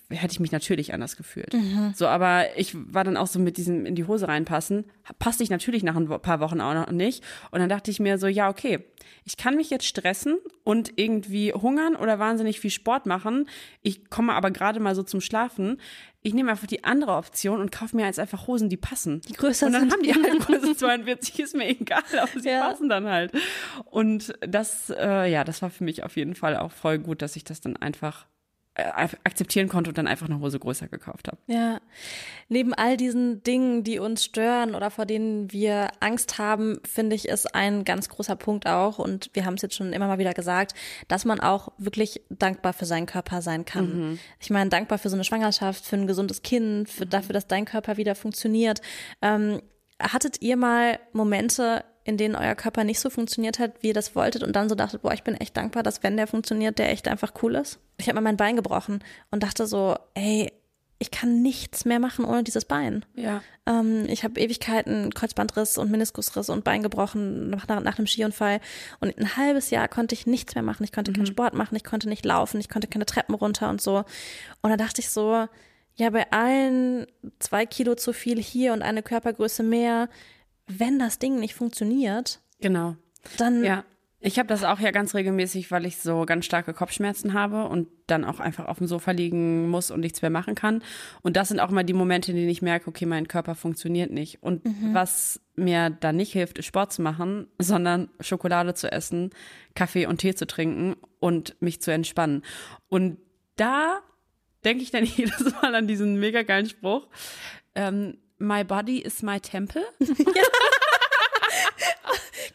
hätte 0.09 0.33
ich 0.33 0.39
mich 0.39 0.51
natürlich 0.51 0.93
anders 0.93 1.15
gefühlt. 1.15 1.55
So, 1.95 2.07
aber 2.07 2.57
ich 2.57 2.73
war 2.75 3.03
dann 3.03 3.15
auch 3.17 3.27
so 3.27 3.39
mit 3.39 3.57
diesem 3.57 3.85
in 3.85 3.95
die 3.95 4.05
Hose 4.05 4.27
reinpassen, 4.27 4.85
passte 5.19 5.43
ich 5.43 5.49
natürlich 5.49 5.83
nach 5.83 5.95
ein 5.95 6.07
paar 6.07 6.39
Wochen 6.41 6.59
auch 6.61 6.73
noch 6.73 6.91
nicht. 6.91 7.23
Und 7.51 7.59
dann 7.59 7.69
dachte 7.69 7.91
ich 7.91 7.99
mir 7.99 8.17
so, 8.17 8.27
ja, 8.27 8.49
okay, 8.49 8.79
ich 9.23 9.37
kann 9.37 9.55
mich 9.55 9.69
jetzt 9.69 9.85
stressen 9.85 10.37
und 10.63 10.93
irgendwie 10.97 11.53
hungern 11.53 11.95
oder 11.95 12.19
wahnsinnig 12.19 12.59
viel 12.59 12.71
Sport 12.71 13.05
machen. 13.05 13.47
Ich 13.81 14.09
komme 14.09 14.33
aber 14.33 14.51
gerade 14.51 14.79
mal 14.79 14.95
so 14.95 15.03
zum 15.03 15.21
Schlafen. 15.21 15.79
Ich 16.21 16.33
nehme 16.33 16.51
einfach 16.51 16.67
die 16.67 16.83
andere 16.83 17.13
Option 17.13 17.61
und 17.61 17.71
kaufe 17.71 17.95
mir 17.95 18.05
jetzt 18.05 18.19
einfach 18.19 18.47
Hosen, 18.47 18.67
die 18.69 18.75
passen. 18.75 19.21
Die 19.21 19.33
größer 19.33 19.67
Und 19.67 19.73
dann 19.73 19.89
sind. 19.89 19.93
haben 19.93 20.03
die 20.03 20.13
halt 20.13 20.39
Größe 20.45 20.75
42, 20.75 21.39
ist 21.39 21.55
mir 21.55 21.69
egal, 21.69 22.03
aber 22.19 22.39
sie 22.41 22.49
Ja. 22.49 22.67
passen 22.67 22.89
dann 22.89 23.05
halt. 23.07 23.31
Und 23.85 24.33
das, 24.41 24.89
äh, 24.89 25.31
ja, 25.31 25.45
das 25.45 25.61
war 25.61 25.69
für 25.69 25.85
mich 25.85 26.03
auf 26.03 26.17
jeden 26.17 26.35
Fall 26.35 26.57
auch 26.57 26.71
voll 26.73 26.99
gut, 26.99 27.21
dass 27.21 27.37
ich 27.37 27.45
das 27.45 27.61
dann 27.61 27.77
einfach 27.77 28.27
akzeptieren 29.23 29.67
konnte 29.67 29.89
und 29.89 29.97
dann 29.97 30.07
einfach 30.07 30.27
eine 30.27 30.39
Hose 30.39 30.59
größer 30.59 30.87
gekauft 30.87 31.27
habe. 31.27 31.37
Ja, 31.47 31.79
neben 32.47 32.73
all 32.73 32.97
diesen 32.97 33.43
Dingen, 33.43 33.83
die 33.83 33.99
uns 33.99 34.23
stören 34.23 34.75
oder 34.75 34.91
vor 34.91 35.05
denen 35.05 35.51
wir 35.51 35.89
Angst 35.99 36.37
haben, 36.37 36.79
finde 36.83 37.15
ich, 37.15 37.27
ist 37.27 37.53
ein 37.55 37.83
ganz 37.83 38.09
großer 38.09 38.35
Punkt 38.35 38.67
auch, 38.67 38.99
und 38.99 39.29
wir 39.33 39.45
haben 39.45 39.55
es 39.55 39.61
jetzt 39.61 39.75
schon 39.75 39.93
immer 39.93 40.07
mal 40.07 40.19
wieder 40.19 40.33
gesagt, 40.33 40.73
dass 41.07 41.25
man 41.25 41.39
auch 41.39 41.71
wirklich 41.77 42.21
dankbar 42.29 42.73
für 42.73 42.85
seinen 42.85 43.05
Körper 43.05 43.41
sein 43.41 43.65
kann. 43.65 44.19
Ich 44.39 44.49
meine, 44.49 44.69
dankbar 44.69 44.97
für 44.97 45.09
so 45.09 45.15
eine 45.15 45.23
Schwangerschaft, 45.23 45.85
für 45.85 45.95
ein 45.95 46.07
gesundes 46.07 46.41
Kind, 46.41 46.89
für 46.89 47.05
dafür, 47.05 47.33
dass 47.33 47.47
dein 47.47 47.65
Körper 47.65 47.97
wieder 47.97 48.15
funktioniert. 48.15 48.81
Ähm, 49.21 49.61
hattet 50.01 50.41
ihr 50.41 50.55
mal 50.55 50.99
Momente, 51.11 51.83
in 52.09 52.17
denen 52.17 52.35
euer 52.35 52.55
Körper 52.55 52.83
nicht 52.83 52.99
so 52.99 53.09
funktioniert 53.09 53.59
hat, 53.59 53.81
wie 53.81 53.87
ihr 53.87 53.93
das 53.93 54.15
wolltet 54.15 54.43
und 54.43 54.55
dann 54.55 54.67
so 54.67 54.75
dachtet, 54.75 55.01
boah, 55.01 55.13
ich 55.13 55.23
bin 55.23 55.35
echt 55.35 55.55
dankbar, 55.55 55.83
dass 55.83 56.03
wenn 56.03 56.17
der 56.17 56.27
funktioniert, 56.27 56.79
der 56.79 56.91
echt 56.91 57.07
einfach 57.07 57.33
cool 57.41 57.55
ist? 57.55 57.79
Ich 57.97 58.07
habe 58.07 58.15
mal 58.15 58.21
mein 58.21 58.37
Bein 58.37 58.55
gebrochen 58.55 59.03
und 59.31 59.43
dachte 59.43 59.67
so, 59.67 59.95
ey, 60.15 60.51
ich 61.01 61.11
kann 61.11 61.41
nichts 61.41 61.85
mehr 61.85 61.99
machen 61.99 62.25
ohne 62.25 62.43
dieses 62.43 62.65
Bein. 62.65 63.05
Ja. 63.15 63.41
Ähm, 63.65 64.05
ich 64.07 64.25
habe 64.25 64.39
Ewigkeiten 64.39 65.13
Kreuzbandriss 65.13 65.77
und 65.77 65.89
Meniskusriss 65.89 66.49
und 66.49 66.65
Bein 66.65 66.83
gebrochen 66.83 67.49
nach, 67.49 67.67
nach, 67.69 67.81
nach 67.81 67.97
einem 67.97 68.07
Skiunfall. 68.07 68.59
Und 68.99 69.17
ein 69.17 69.37
halbes 69.37 69.69
Jahr 69.69 69.87
konnte 69.87 70.13
ich 70.13 70.27
nichts 70.27 70.55
mehr 70.55 70.63
machen. 70.63 70.83
Ich 70.83 70.91
konnte 70.91 71.13
keinen 71.13 71.25
Sport 71.25 71.53
machen, 71.53 71.75
ich 71.77 71.85
konnte 71.85 72.09
nicht 72.09 72.25
laufen, 72.25 72.59
ich 72.59 72.67
konnte 72.67 72.87
keine 72.87 73.05
Treppen 73.05 73.33
runter 73.33 73.69
und 73.69 73.81
so. 73.81 74.03
Und 74.61 74.69
da 74.69 74.75
dachte 74.75 74.99
ich 74.99 75.09
so, 75.09 75.47
ja, 75.95 76.09
bei 76.09 76.29
allen 76.31 77.07
zwei 77.39 77.65
Kilo 77.65 77.95
zu 77.95 78.11
viel 78.11 78.41
hier 78.41 78.73
und 78.73 78.81
eine 78.81 79.01
Körpergröße 79.01 79.63
mehr, 79.63 80.09
wenn 80.69 80.99
das 80.99 81.19
Ding 81.19 81.39
nicht 81.39 81.55
funktioniert, 81.55 82.39
Genau. 82.61 82.95
dann 83.37 83.63
Ja. 83.63 83.83
Ich 84.21 84.37
habe 84.37 84.49
das 84.49 84.65
auch 84.65 84.81
ja 84.81 84.91
ganz 84.91 85.15
regelmäßig, 85.15 85.71
weil 85.71 85.85
ich 85.85 85.95
so 85.95 86.25
ganz 86.25 86.43
starke 86.43 86.73
Kopfschmerzen 86.73 87.33
habe 87.33 87.69
und 87.69 87.87
dann 88.07 88.25
auch 88.25 88.41
einfach 88.41 88.65
auf 88.65 88.79
dem 88.79 88.85
Sofa 88.87 89.11
liegen 89.11 89.69
muss 89.69 89.91
und 89.91 90.01
nichts 90.01 90.21
mehr 90.21 90.29
machen 90.29 90.55
kann. 90.55 90.83
Und 91.21 91.37
das 91.37 91.47
sind 91.47 91.61
auch 91.61 91.69
mal 91.71 91.83
die 91.85 91.93
Momente, 91.93 92.31
in 92.31 92.35
denen 92.37 92.49
ich 92.49 92.61
merke, 92.61 92.89
okay, 92.89 93.05
mein 93.05 93.29
Körper 93.29 93.55
funktioniert 93.55 94.11
nicht. 94.11 94.43
Und 94.43 94.61
was 94.93 95.39
mir 95.55 95.89
da 95.89 96.11
nicht 96.11 96.33
hilft, 96.33 96.59
ist 96.59 96.65
Sport 96.65 96.91
zu 96.91 97.01
machen, 97.01 97.47
sondern 97.59 98.09
Schokolade 98.19 98.73
zu 98.73 98.91
essen, 98.91 99.29
Kaffee 99.73 100.05
und 100.05 100.17
Tee 100.17 100.35
zu 100.35 100.45
trinken 100.45 100.97
und 101.21 101.55
mich 101.61 101.81
zu 101.81 101.91
entspannen. 101.93 102.43
Und 102.89 103.19
da 103.55 103.99
denke 104.65 104.83
ich 104.83 104.91
dann 104.91 105.05
jedes 105.05 105.53
Mal 105.61 105.73
an 105.75 105.87
diesen 105.87 106.19
mega 106.19 106.43
geilen 106.43 106.67
Spruch. 106.67 107.07
Ähm, 107.73 108.17
my 108.39 108.63
body 108.63 108.99
is 108.99 109.21
my 109.21 109.39
temple. 109.39 109.83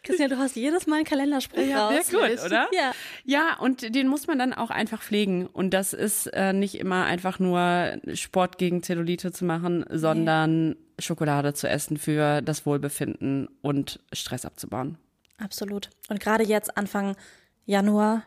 Christian, 0.03 0.29
du 0.31 0.37
hast 0.39 0.55
jedes 0.57 0.87
Mal 0.87 0.97
einen 0.97 1.05
Kalenderspruch 1.07 1.61
Ja, 1.63 1.89
raus. 1.89 2.07
sehr 2.09 2.21
gut, 2.37 2.45
oder? 2.45 2.69
Ja. 2.73 2.93
Ja, 3.25 3.57
und 3.59 3.95
den 3.95 4.07
muss 4.07 4.27
man 4.27 4.39
dann 4.39 4.53
auch 4.53 4.71
einfach 4.71 5.03
pflegen. 5.03 5.47
Und 5.47 5.71
das 5.71 5.93
ist 5.95 6.27
äh, 6.27 6.53
nicht 6.53 6.75
immer 6.75 7.05
einfach 7.07 7.39
nur 7.39 7.99
Sport 8.13 8.59
gegen 8.59 8.83
Zellulite 8.83 9.33
zu 9.33 9.45
machen, 9.47 9.85
sondern 9.91 10.77
Schokolade 10.99 11.55
zu 11.55 11.69
essen 11.69 11.97
für 11.97 12.43
das 12.43 12.67
Wohlbefinden 12.67 13.49
und 13.63 14.01
Stress 14.13 14.45
abzubauen. 14.45 14.99
Absolut. 15.39 15.89
Und 16.09 16.21
gerade 16.21 16.45
jetzt 16.45 16.77
Anfang 16.77 17.17
Januar 17.65 18.25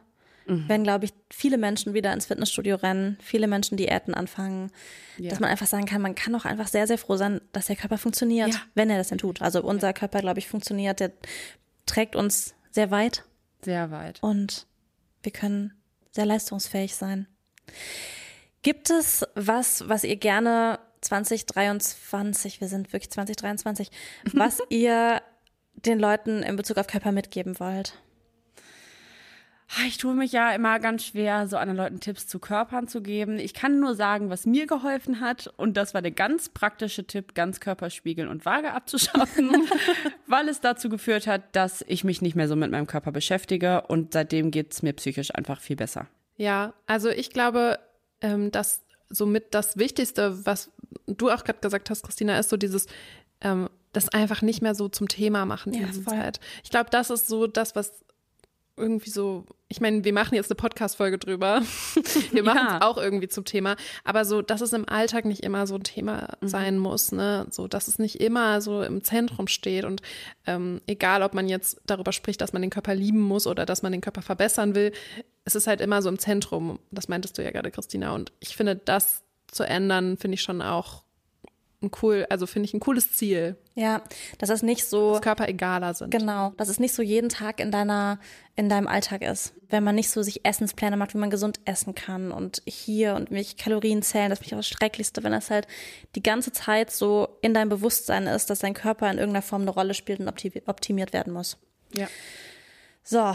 werden, 0.48 0.84
glaube 0.84 1.06
ich, 1.06 1.14
viele 1.30 1.58
Menschen 1.58 1.94
wieder 1.94 2.14
ins 2.14 2.26
Fitnessstudio 2.28 2.76
rennen, 2.78 3.18
viele 3.22 3.48
Menschen 3.48 3.78
Diäten 3.78 4.14
anfangen, 4.14 4.72
Ja. 5.18 5.30
dass 5.30 5.40
man 5.40 5.50
einfach 5.50 5.68
sagen 5.68 5.86
kann, 5.86 6.02
man 6.02 6.16
kann 6.16 6.34
auch 6.36 6.46
einfach 6.46 6.68
sehr, 6.68 6.88
sehr 6.88 6.98
froh 6.98 7.18
sein, 7.18 7.42
dass 7.52 7.66
der 7.68 7.76
Körper 7.76 7.98
funktioniert, 7.98 8.54
Ja. 8.54 8.62
wenn 8.76 8.90
er 8.90 8.98
das 8.98 9.10
denn 9.10 9.18
tut. 9.18 9.42
Also 9.42 9.62
unser 9.64 9.94
Körper, 9.94 10.22
glaube 10.22 10.40
ich, 10.40 10.48
funktioniert, 10.48 11.00
der 11.00 11.12
trägt 11.86 12.16
uns 12.16 12.54
sehr 12.72 12.92
weit 12.92 13.24
Sehr 13.62 13.92
weit. 13.92 14.22
und 14.24 14.68
wir 15.24 15.32
können 15.32 15.74
sehr 16.12 16.26
leistungsfähig 16.26 16.96
sein. 16.96 17.28
Gibt 18.62 18.90
es 18.90 19.26
was, 19.36 19.88
was 19.88 20.04
ihr 20.04 20.16
gerne 20.16 20.80
2023, 21.02 22.60
wir 22.62 22.68
sind 22.68 22.92
wirklich 22.94 23.12
2023, 23.12 23.90
was 24.34 24.60
ihr 24.70 25.22
den 25.76 26.00
Leuten 26.00 26.42
in 26.44 26.56
Bezug 26.56 26.78
auf 26.78 26.88
Körper 26.88 27.12
mitgeben 27.12 27.60
wollt? 27.60 27.94
Ah, 29.70 29.86
Ich 29.88 29.98
tue 29.98 30.14
mich 30.16 30.32
ja 30.32 30.52
immer 30.54 30.80
ganz 30.80 31.04
schwer, 31.04 31.48
so 31.48 31.58
anderen 31.58 31.78
Leuten 31.78 32.00
Tipps 32.00 32.26
zu 32.26 32.40
Körpern 32.40 32.88
zu 32.88 33.02
geben. 33.02 33.38
Ich 33.38 33.54
kann 33.54 33.80
nur 33.82 33.96
sagen, 33.96 34.30
was 34.30 34.46
mir 34.46 34.66
geholfen 34.66 35.20
hat. 35.20 35.54
Und 35.58 35.76
das 35.76 35.94
war 35.94 36.02
der 36.02 36.12
ganz 36.12 36.48
praktische 36.50 37.06
Tipp, 37.06 37.36
Ganzkörperspiegel 37.36 38.28
und 38.30 38.46
Waage 38.46 38.72
abzuschaffen, 38.72 39.50
weil 40.28 40.48
es 40.48 40.62
dazu 40.62 40.88
geführt 40.88 41.28
hat, 41.28 41.54
dass 41.56 41.84
ich 41.88 42.04
mich 42.06 42.22
nicht 42.22 42.36
mehr 42.36 42.48
so 42.48 42.56
mit 42.56 42.72
meinem 42.72 42.88
Körper 42.88 43.12
beschäftige. 43.12 43.82
Und 43.88 44.14
seitdem 44.14 44.52
geht's 44.52 44.84
mir 44.84 44.94
psychisch 44.94 45.36
einfach 45.36 45.60
viel 45.60 45.76
besser. 45.76 46.08
Ja, 46.38 46.74
also 46.86 47.10
ich 47.10 47.32
glaube, 47.32 47.80
ähm, 48.22 48.52
dass 48.52 48.84
somit 49.10 49.54
das 49.54 49.78
Wichtigste, 49.78 50.46
was 50.46 50.72
du 51.08 51.30
auch 51.30 51.44
gerade 51.44 51.60
gesagt 51.60 51.90
hast, 51.90 52.04
Christina, 52.04 52.40
ist 52.40 52.50
so 52.50 52.58
dieses, 52.58 52.88
ähm, 53.42 53.70
das 53.92 54.10
einfach 54.10 54.42
nicht 54.42 54.62
mehr 54.62 54.76
so 54.76 54.88
zum 54.90 55.08
Thema 55.08 55.46
machen 55.46 55.72
die 55.72 55.80
Ja, 55.80 55.86
ganze 55.86 56.02
voll. 56.04 56.14
Zeit. 56.14 56.40
Ich 56.64 56.70
glaube, 56.70 56.90
das 56.90 57.10
ist 57.10 57.28
so 57.28 57.48
das, 57.48 57.76
was 57.76 58.04
irgendwie 58.78 59.10
so, 59.10 59.46
ich 59.68 59.82
meine, 59.82 60.04
wir 60.04 60.14
machen 60.14 60.36
jetzt 60.36 60.50
eine 60.52 60.56
Podcast-Folge 60.56 61.18
drüber. 61.18 61.62
Wir 62.32 62.44
machen 62.44 62.68
es 62.68 62.74
Ja. 62.74 62.82
auch 62.84 62.98
irgendwie 62.98 63.28
zum 63.28 63.44
Thema. 63.44 63.76
Aber 64.04 64.24
so, 64.24 64.42
dass 64.42 64.62
es 64.62 64.72
im 64.74 64.88
Alltag 64.88 65.26
nicht 65.26 65.44
immer 65.44 65.66
so 65.68 65.76
ein 65.76 65.84
Thema 65.84 66.30
sein 66.42 66.78
muss, 66.78 67.12
ne? 67.12 67.48
So, 67.50 67.68
dass 67.68 67.88
es 67.88 68.00
nicht 68.00 68.22
immer 68.22 68.62
so 68.62 68.84
im 68.84 69.04
Zentrum 69.04 69.48
steht. 69.48 69.84
Und 69.84 70.02
ähm, 70.46 70.82
egal, 70.88 71.24
ob 71.24 71.34
man 71.34 71.50
jetzt 71.50 71.82
darüber 71.86 72.12
spricht, 72.14 72.40
dass 72.42 72.54
man 72.54 72.62
den 72.62 72.72
Körper 72.72 72.94
lieben 72.96 73.20
muss 73.22 73.48
oder 73.48 73.66
dass 73.66 73.82
man 73.82 73.92
den 73.92 74.02
Körper 74.02 74.22
verbessern 74.22 74.76
will, 74.76 74.92
es 75.44 75.56
ist 75.56 75.68
halt 75.68 75.82
immer 75.82 76.02
so 76.02 76.10
im 76.10 76.20
Zentrum. 76.20 76.80
Das 76.92 77.08
meintest 77.08 77.38
du 77.38 77.44
ja 77.44 77.52
gerade, 77.52 77.72
Christina. 77.72 78.14
Und 78.14 78.32
ich 78.40 78.56
finde, 78.56 78.76
das 78.76 79.24
zu 79.52 79.64
ändern, 79.64 80.18
finde 80.18 80.36
ich 80.36 80.42
schon 80.42 80.62
auch 80.62 81.04
ein 81.82 81.92
cool, 82.02 82.26
also 82.30 82.48
finde 82.48 82.66
ich 82.66 82.74
ein 82.74 82.80
cooles 82.80 83.12
Ziel, 83.12 83.56
Ja, 83.76 84.02
dass 84.40 84.50
es 84.50 84.64
nicht 84.64 84.86
so 84.86 85.14
dass 85.14 85.22
Körper 85.22 85.48
egaler 85.48 85.94
sind. 85.94 86.10
Genau, 86.10 86.52
dass 86.58 86.70
es 86.70 86.80
nicht 86.80 86.94
so 86.94 87.04
jeden 87.04 87.30
Tag 87.30 87.60
in 87.60 87.70
deiner, 87.72 88.20
in 88.56 88.68
deinem 88.68 88.88
Alltag 88.88 89.22
ist. 89.22 89.54
Wenn 89.70 89.84
man 89.84 89.94
nicht 89.94 90.10
so 90.10 90.24
sich 90.24 90.44
Essenspläne 90.44 90.98
macht, 90.98 91.14
wie 91.14 91.20
man 91.20 91.30
gesund 91.30 91.60
essen 91.66 91.94
kann 91.94 92.32
und 92.32 92.64
hier 92.66 93.14
und 93.14 93.30
welche 93.30 93.58
Kalorien 93.58 94.02
zählen, 94.02 94.32
das 94.32 94.40
finde 94.40 94.48
ich 94.48 94.54
auch 94.56 94.60
das 94.60 94.70
Schrecklichste, 94.70 95.24
wenn 95.24 95.34
das 95.34 95.52
halt 95.52 95.68
die 96.16 96.24
ganze 96.24 96.52
Zeit 96.52 96.90
so 96.90 97.28
in 97.42 97.54
deinem 97.54 97.70
Bewusstsein 97.70 98.26
ist, 98.26 98.50
dass 98.50 98.60
dein 98.60 98.74
Körper 98.74 99.12
in 99.12 99.20
irgendeiner 99.20 99.44
Form 99.44 99.62
eine 99.62 99.72
Rolle 99.72 99.94
spielt 99.94 100.20
und 100.20 100.30
opti- 100.30 100.64
optimiert 100.66 101.14
werden 101.14 101.32
muss. 101.32 101.58
Ja. 101.94 102.08
So, 103.10 103.34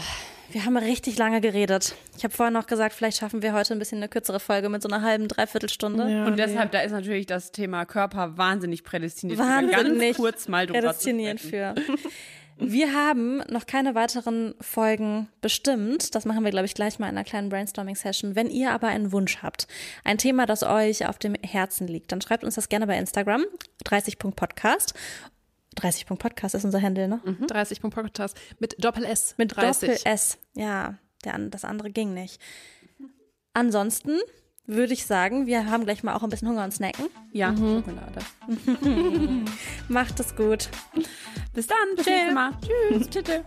wir 0.51 0.65
haben 0.65 0.77
richtig 0.77 1.17
lange 1.17 1.41
geredet. 1.41 1.95
Ich 2.15 2.23
habe 2.23 2.31
vorher 2.31 2.51
noch 2.51 2.67
gesagt, 2.67 2.93
vielleicht 2.93 3.17
schaffen 3.17 3.41
wir 3.41 3.53
heute 3.53 3.73
ein 3.73 3.79
bisschen 3.79 3.97
eine 3.97 4.07
kürzere 4.07 4.39
Folge 4.39 4.69
mit 4.69 4.83
so 4.83 4.87
einer 4.87 5.01
halben, 5.01 5.27
dreiviertelstunde. 5.27 6.07
Ja, 6.11 6.25
Und 6.25 6.35
nee. 6.35 6.45
deshalb, 6.45 6.71
da 6.73 6.81
ist 6.81 6.91
natürlich 6.91 7.25
das 7.25 7.51
Thema 7.51 7.83
Körper 7.87 8.37
wahnsinnig 8.37 8.83
prädestiniert. 8.83 9.39
für 9.39 9.43
ganz 9.47 9.71
Wahnsinnig 9.71 10.15
kurz 10.15 10.47
mal 10.47 10.67
drüber 10.67 10.79
zu 10.79 10.85
prädestiniert 10.89 11.39
sprechen. 11.39 11.77
für. 11.87 11.97
Wir 12.59 12.93
haben 12.93 13.37
noch 13.49 13.65
keine 13.65 13.95
weiteren 13.95 14.53
Folgen 14.61 15.27
bestimmt. 15.41 16.13
Das 16.13 16.25
machen 16.25 16.43
wir, 16.43 16.51
glaube 16.51 16.67
ich, 16.67 16.75
gleich 16.75 16.99
mal 16.99 17.07
in 17.09 17.17
einer 17.17 17.23
kleinen 17.23 17.49
Brainstorming-Session. 17.49 18.35
Wenn 18.35 18.51
ihr 18.51 18.73
aber 18.73 18.89
einen 18.89 19.11
Wunsch 19.11 19.39
habt, 19.41 19.67
ein 20.03 20.19
Thema, 20.19 20.45
das 20.45 20.61
euch 20.61 21.07
auf 21.07 21.17
dem 21.17 21.33
Herzen 21.33 21.87
liegt, 21.87 22.11
dann 22.11 22.21
schreibt 22.21 22.43
uns 22.43 22.53
das 22.53 22.69
gerne 22.69 22.85
bei 22.85 22.95
Instagram, 22.95 23.43
30.podcast. 23.85 24.93
30.podcast 25.75 26.55
ist 26.55 26.65
unser 26.65 26.81
Handle, 26.81 27.07
ne? 27.07 27.21
30 27.47 27.81
Punkt 27.81 27.95
Podcast 27.95 28.37
mit 28.59 28.83
Doppel 28.83 29.05
S. 29.05 29.35
Mit 29.37 29.55
30. 29.55 29.89
Doppel-S. 29.89 30.37
Ja, 30.53 30.95
der, 31.25 31.37
das 31.49 31.65
andere 31.65 31.89
ging 31.91 32.13
nicht. 32.13 32.41
Ansonsten 33.53 34.17
würde 34.65 34.93
ich 34.93 35.05
sagen, 35.05 35.45
wir 35.45 35.69
haben 35.69 35.83
gleich 35.83 36.03
mal 36.03 36.15
auch 36.15 36.23
ein 36.23 36.29
bisschen 36.29 36.47
Hunger 36.47 36.63
und 36.63 36.73
snacken. 36.73 37.07
Ja, 37.31 37.55
Schokolade. 37.55 38.19
Macht 39.89 40.19
es 40.19 40.35
gut. 40.35 40.69
Bis 41.53 41.67
dann, 41.67 41.77
bis 41.95 42.05
Tschö. 42.05 42.11
nächstes 42.11 42.33
Mal. 42.33 42.51
Tschüss. 42.61 43.09
Tschüss. 43.09 43.41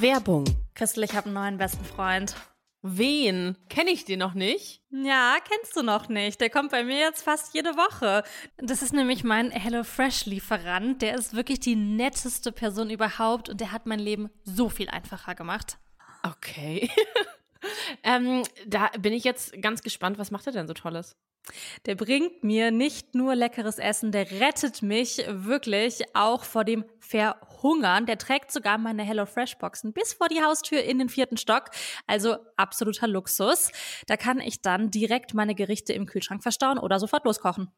Werbung. 0.00 0.44
Christel, 0.74 1.04
ich 1.04 1.14
habe 1.14 1.26
einen 1.26 1.34
neuen 1.34 1.58
besten 1.58 1.84
Freund. 1.84 2.34
Wen? 2.84 3.56
Kenne 3.68 3.90
ich 3.90 4.04
den 4.04 4.18
noch 4.18 4.34
nicht? 4.34 4.82
Ja, 4.90 5.36
kennst 5.48 5.76
du 5.76 5.82
noch 5.82 6.08
nicht. 6.08 6.40
Der 6.40 6.50
kommt 6.50 6.72
bei 6.72 6.82
mir 6.82 6.98
jetzt 6.98 7.22
fast 7.22 7.54
jede 7.54 7.76
Woche. 7.76 8.24
Das 8.58 8.82
ist 8.82 8.92
nämlich 8.92 9.22
mein 9.22 9.52
HelloFresh-Lieferant. 9.52 11.00
Der 11.00 11.14
ist 11.14 11.34
wirklich 11.34 11.60
die 11.60 11.76
netteste 11.76 12.50
Person 12.50 12.90
überhaupt 12.90 13.48
und 13.48 13.60
der 13.60 13.70
hat 13.70 13.86
mein 13.86 14.00
Leben 14.00 14.30
so 14.42 14.68
viel 14.68 14.88
einfacher 14.88 15.36
gemacht. 15.36 15.78
Okay. 16.24 16.90
ähm, 18.02 18.42
da 18.66 18.88
bin 18.98 19.12
ich 19.12 19.22
jetzt 19.22 19.62
ganz 19.62 19.82
gespannt. 19.82 20.18
Was 20.18 20.32
macht 20.32 20.48
er 20.48 20.52
denn 20.52 20.66
so 20.66 20.74
Tolles? 20.74 21.16
Der 21.86 21.96
bringt 21.96 22.44
mir 22.44 22.70
nicht 22.70 23.14
nur 23.14 23.34
leckeres 23.34 23.78
Essen, 23.78 24.12
der 24.12 24.30
rettet 24.30 24.82
mich 24.82 25.24
wirklich 25.28 26.02
auch 26.14 26.44
vor 26.44 26.64
dem 26.64 26.84
Verhungern. 27.00 28.06
Der 28.06 28.18
trägt 28.18 28.52
sogar 28.52 28.78
meine 28.78 29.02
HelloFresh-Boxen 29.02 29.92
bis 29.92 30.12
vor 30.12 30.28
die 30.28 30.42
Haustür 30.42 30.82
in 30.82 30.98
den 30.98 31.08
vierten 31.08 31.36
Stock. 31.36 31.70
Also 32.06 32.36
absoluter 32.56 33.08
Luxus. 33.08 33.72
Da 34.06 34.16
kann 34.16 34.40
ich 34.40 34.62
dann 34.62 34.90
direkt 34.90 35.34
meine 35.34 35.54
Gerichte 35.54 35.92
im 35.92 36.06
Kühlschrank 36.06 36.42
verstauen 36.42 36.78
oder 36.78 36.98
sofort 37.00 37.24
loskochen. 37.24 37.70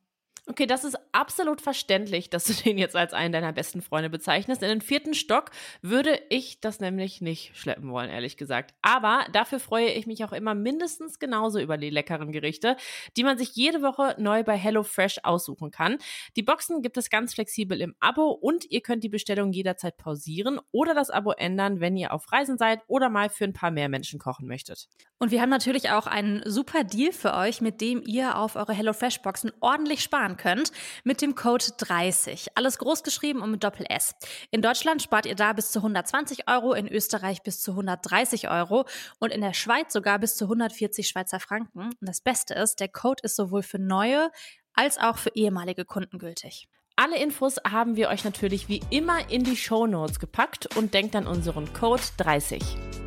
Okay, 0.46 0.66
das 0.66 0.84
ist 0.84 0.98
absolut 1.12 1.62
verständlich, 1.62 2.28
dass 2.28 2.44
du 2.44 2.52
den 2.64 2.76
jetzt 2.76 2.96
als 2.96 3.14
einen 3.14 3.32
deiner 3.32 3.52
besten 3.52 3.80
Freunde 3.80 4.10
bezeichnest. 4.10 4.62
In 4.62 4.68
den 4.68 4.80
vierten 4.82 5.14
Stock 5.14 5.50
würde 5.80 6.20
ich 6.28 6.60
das 6.60 6.80
nämlich 6.80 7.22
nicht 7.22 7.56
schleppen 7.56 7.90
wollen, 7.90 8.10
ehrlich 8.10 8.36
gesagt. 8.36 8.74
Aber 8.82 9.24
dafür 9.32 9.58
freue 9.58 9.88
ich 9.88 10.06
mich 10.06 10.22
auch 10.22 10.32
immer 10.32 10.54
mindestens 10.54 11.18
genauso 11.18 11.60
über 11.60 11.78
die 11.78 11.88
leckeren 11.88 12.30
Gerichte, 12.30 12.76
die 13.16 13.24
man 13.24 13.38
sich 13.38 13.54
jede 13.54 13.80
Woche 13.80 14.16
neu 14.18 14.42
bei 14.44 14.56
HelloFresh 14.56 15.20
aussuchen 15.22 15.70
kann. 15.70 15.96
Die 16.36 16.42
Boxen 16.42 16.82
gibt 16.82 16.98
es 16.98 17.08
ganz 17.08 17.32
flexibel 17.32 17.80
im 17.80 17.94
Abo 18.00 18.28
und 18.28 18.70
ihr 18.70 18.82
könnt 18.82 19.02
die 19.02 19.08
Bestellung 19.08 19.52
jederzeit 19.52 19.96
pausieren 19.96 20.60
oder 20.72 20.94
das 20.94 21.08
Abo 21.08 21.32
ändern, 21.32 21.80
wenn 21.80 21.96
ihr 21.96 22.12
auf 22.12 22.30
Reisen 22.30 22.58
seid 22.58 22.80
oder 22.86 23.08
mal 23.08 23.30
für 23.30 23.44
ein 23.44 23.54
paar 23.54 23.70
mehr 23.70 23.88
Menschen 23.88 24.18
kochen 24.18 24.46
möchtet. 24.46 24.88
Und 25.18 25.30
wir 25.30 25.40
haben 25.40 25.48
natürlich 25.48 25.90
auch 25.90 26.06
einen 26.06 26.42
super 26.44 26.84
Deal 26.84 27.12
für 27.12 27.32
euch, 27.34 27.62
mit 27.62 27.80
dem 27.80 28.02
ihr 28.04 28.36
auf 28.36 28.56
eure 28.56 28.74
HelloFresh-Boxen 28.74 29.52
ordentlich 29.60 30.02
sparen 30.34 30.36
könnt, 30.36 30.72
mit 31.04 31.22
dem 31.22 31.34
Code 31.34 31.64
30. 31.78 32.48
Alles 32.56 32.78
groß 32.78 33.02
geschrieben 33.02 33.40
und 33.40 33.50
mit 33.50 33.64
Doppel 33.64 33.86
S. 33.88 34.14
In 34.50 34.62
Deutschland 34.62 35.02
spart 35.02 35.26
ihr 35.26 35.34
da 35.34 35.52
bis 35.52 35.70
zu 35.70 35.80
120 35.80 36.48
Euro, 36.48 36.74
in 36.74 36.88
Österreich 36.88 37.42
bis 37.42 37.60
zu 37.60 37.72
130 37.72 38.48
Euro 38.50 38.84
und 39.18 39.32
in 39.32 39.40
der 39.40 39.54
Schweiz 39.54 39.92
sogar 39.92 40.18
bis 40.18 40.36
zu 40.36 40.44
140 40.44 41.08
Schweizer 41.08 41.40
Franken. 41.40 41.80
Und 41.84 42.08
das 42.08 42.20
Beste 42.20 42.54
ist, 42.54 42.80
der 42.80 42.88
Code 42.88 43.22
ist 43.22 43.36
sowohl 43.36 43.62
für 43.62 43.78
neue 43.78 44.30
als 44.74 44.98
auch 44.98 45.18
für 45.18 45.30
ehemalige 45.34 45.84
Kunden 45.84 46.18
gültig. 46.18 46.68
Alle 46.96 47.18
Infos 47.18 47.56
haben 47.68 47.96
wir 47.96 48.08
euch 48.08 48.24
natürlich 48.24 48.68
wie 48.68 48.80
immer 48.90 49.30
in 49.30 49.42
die 49.44 49.56
Show 49.56 49.86
Notes 49.86 50.20
gepackt 50.20 50.76
und 50.76 50.94
denkt 50.94 51.16
an 51.16 51.26
unseren 51.26 51.72
Code 51.72 52.02
30. 52.18 53.03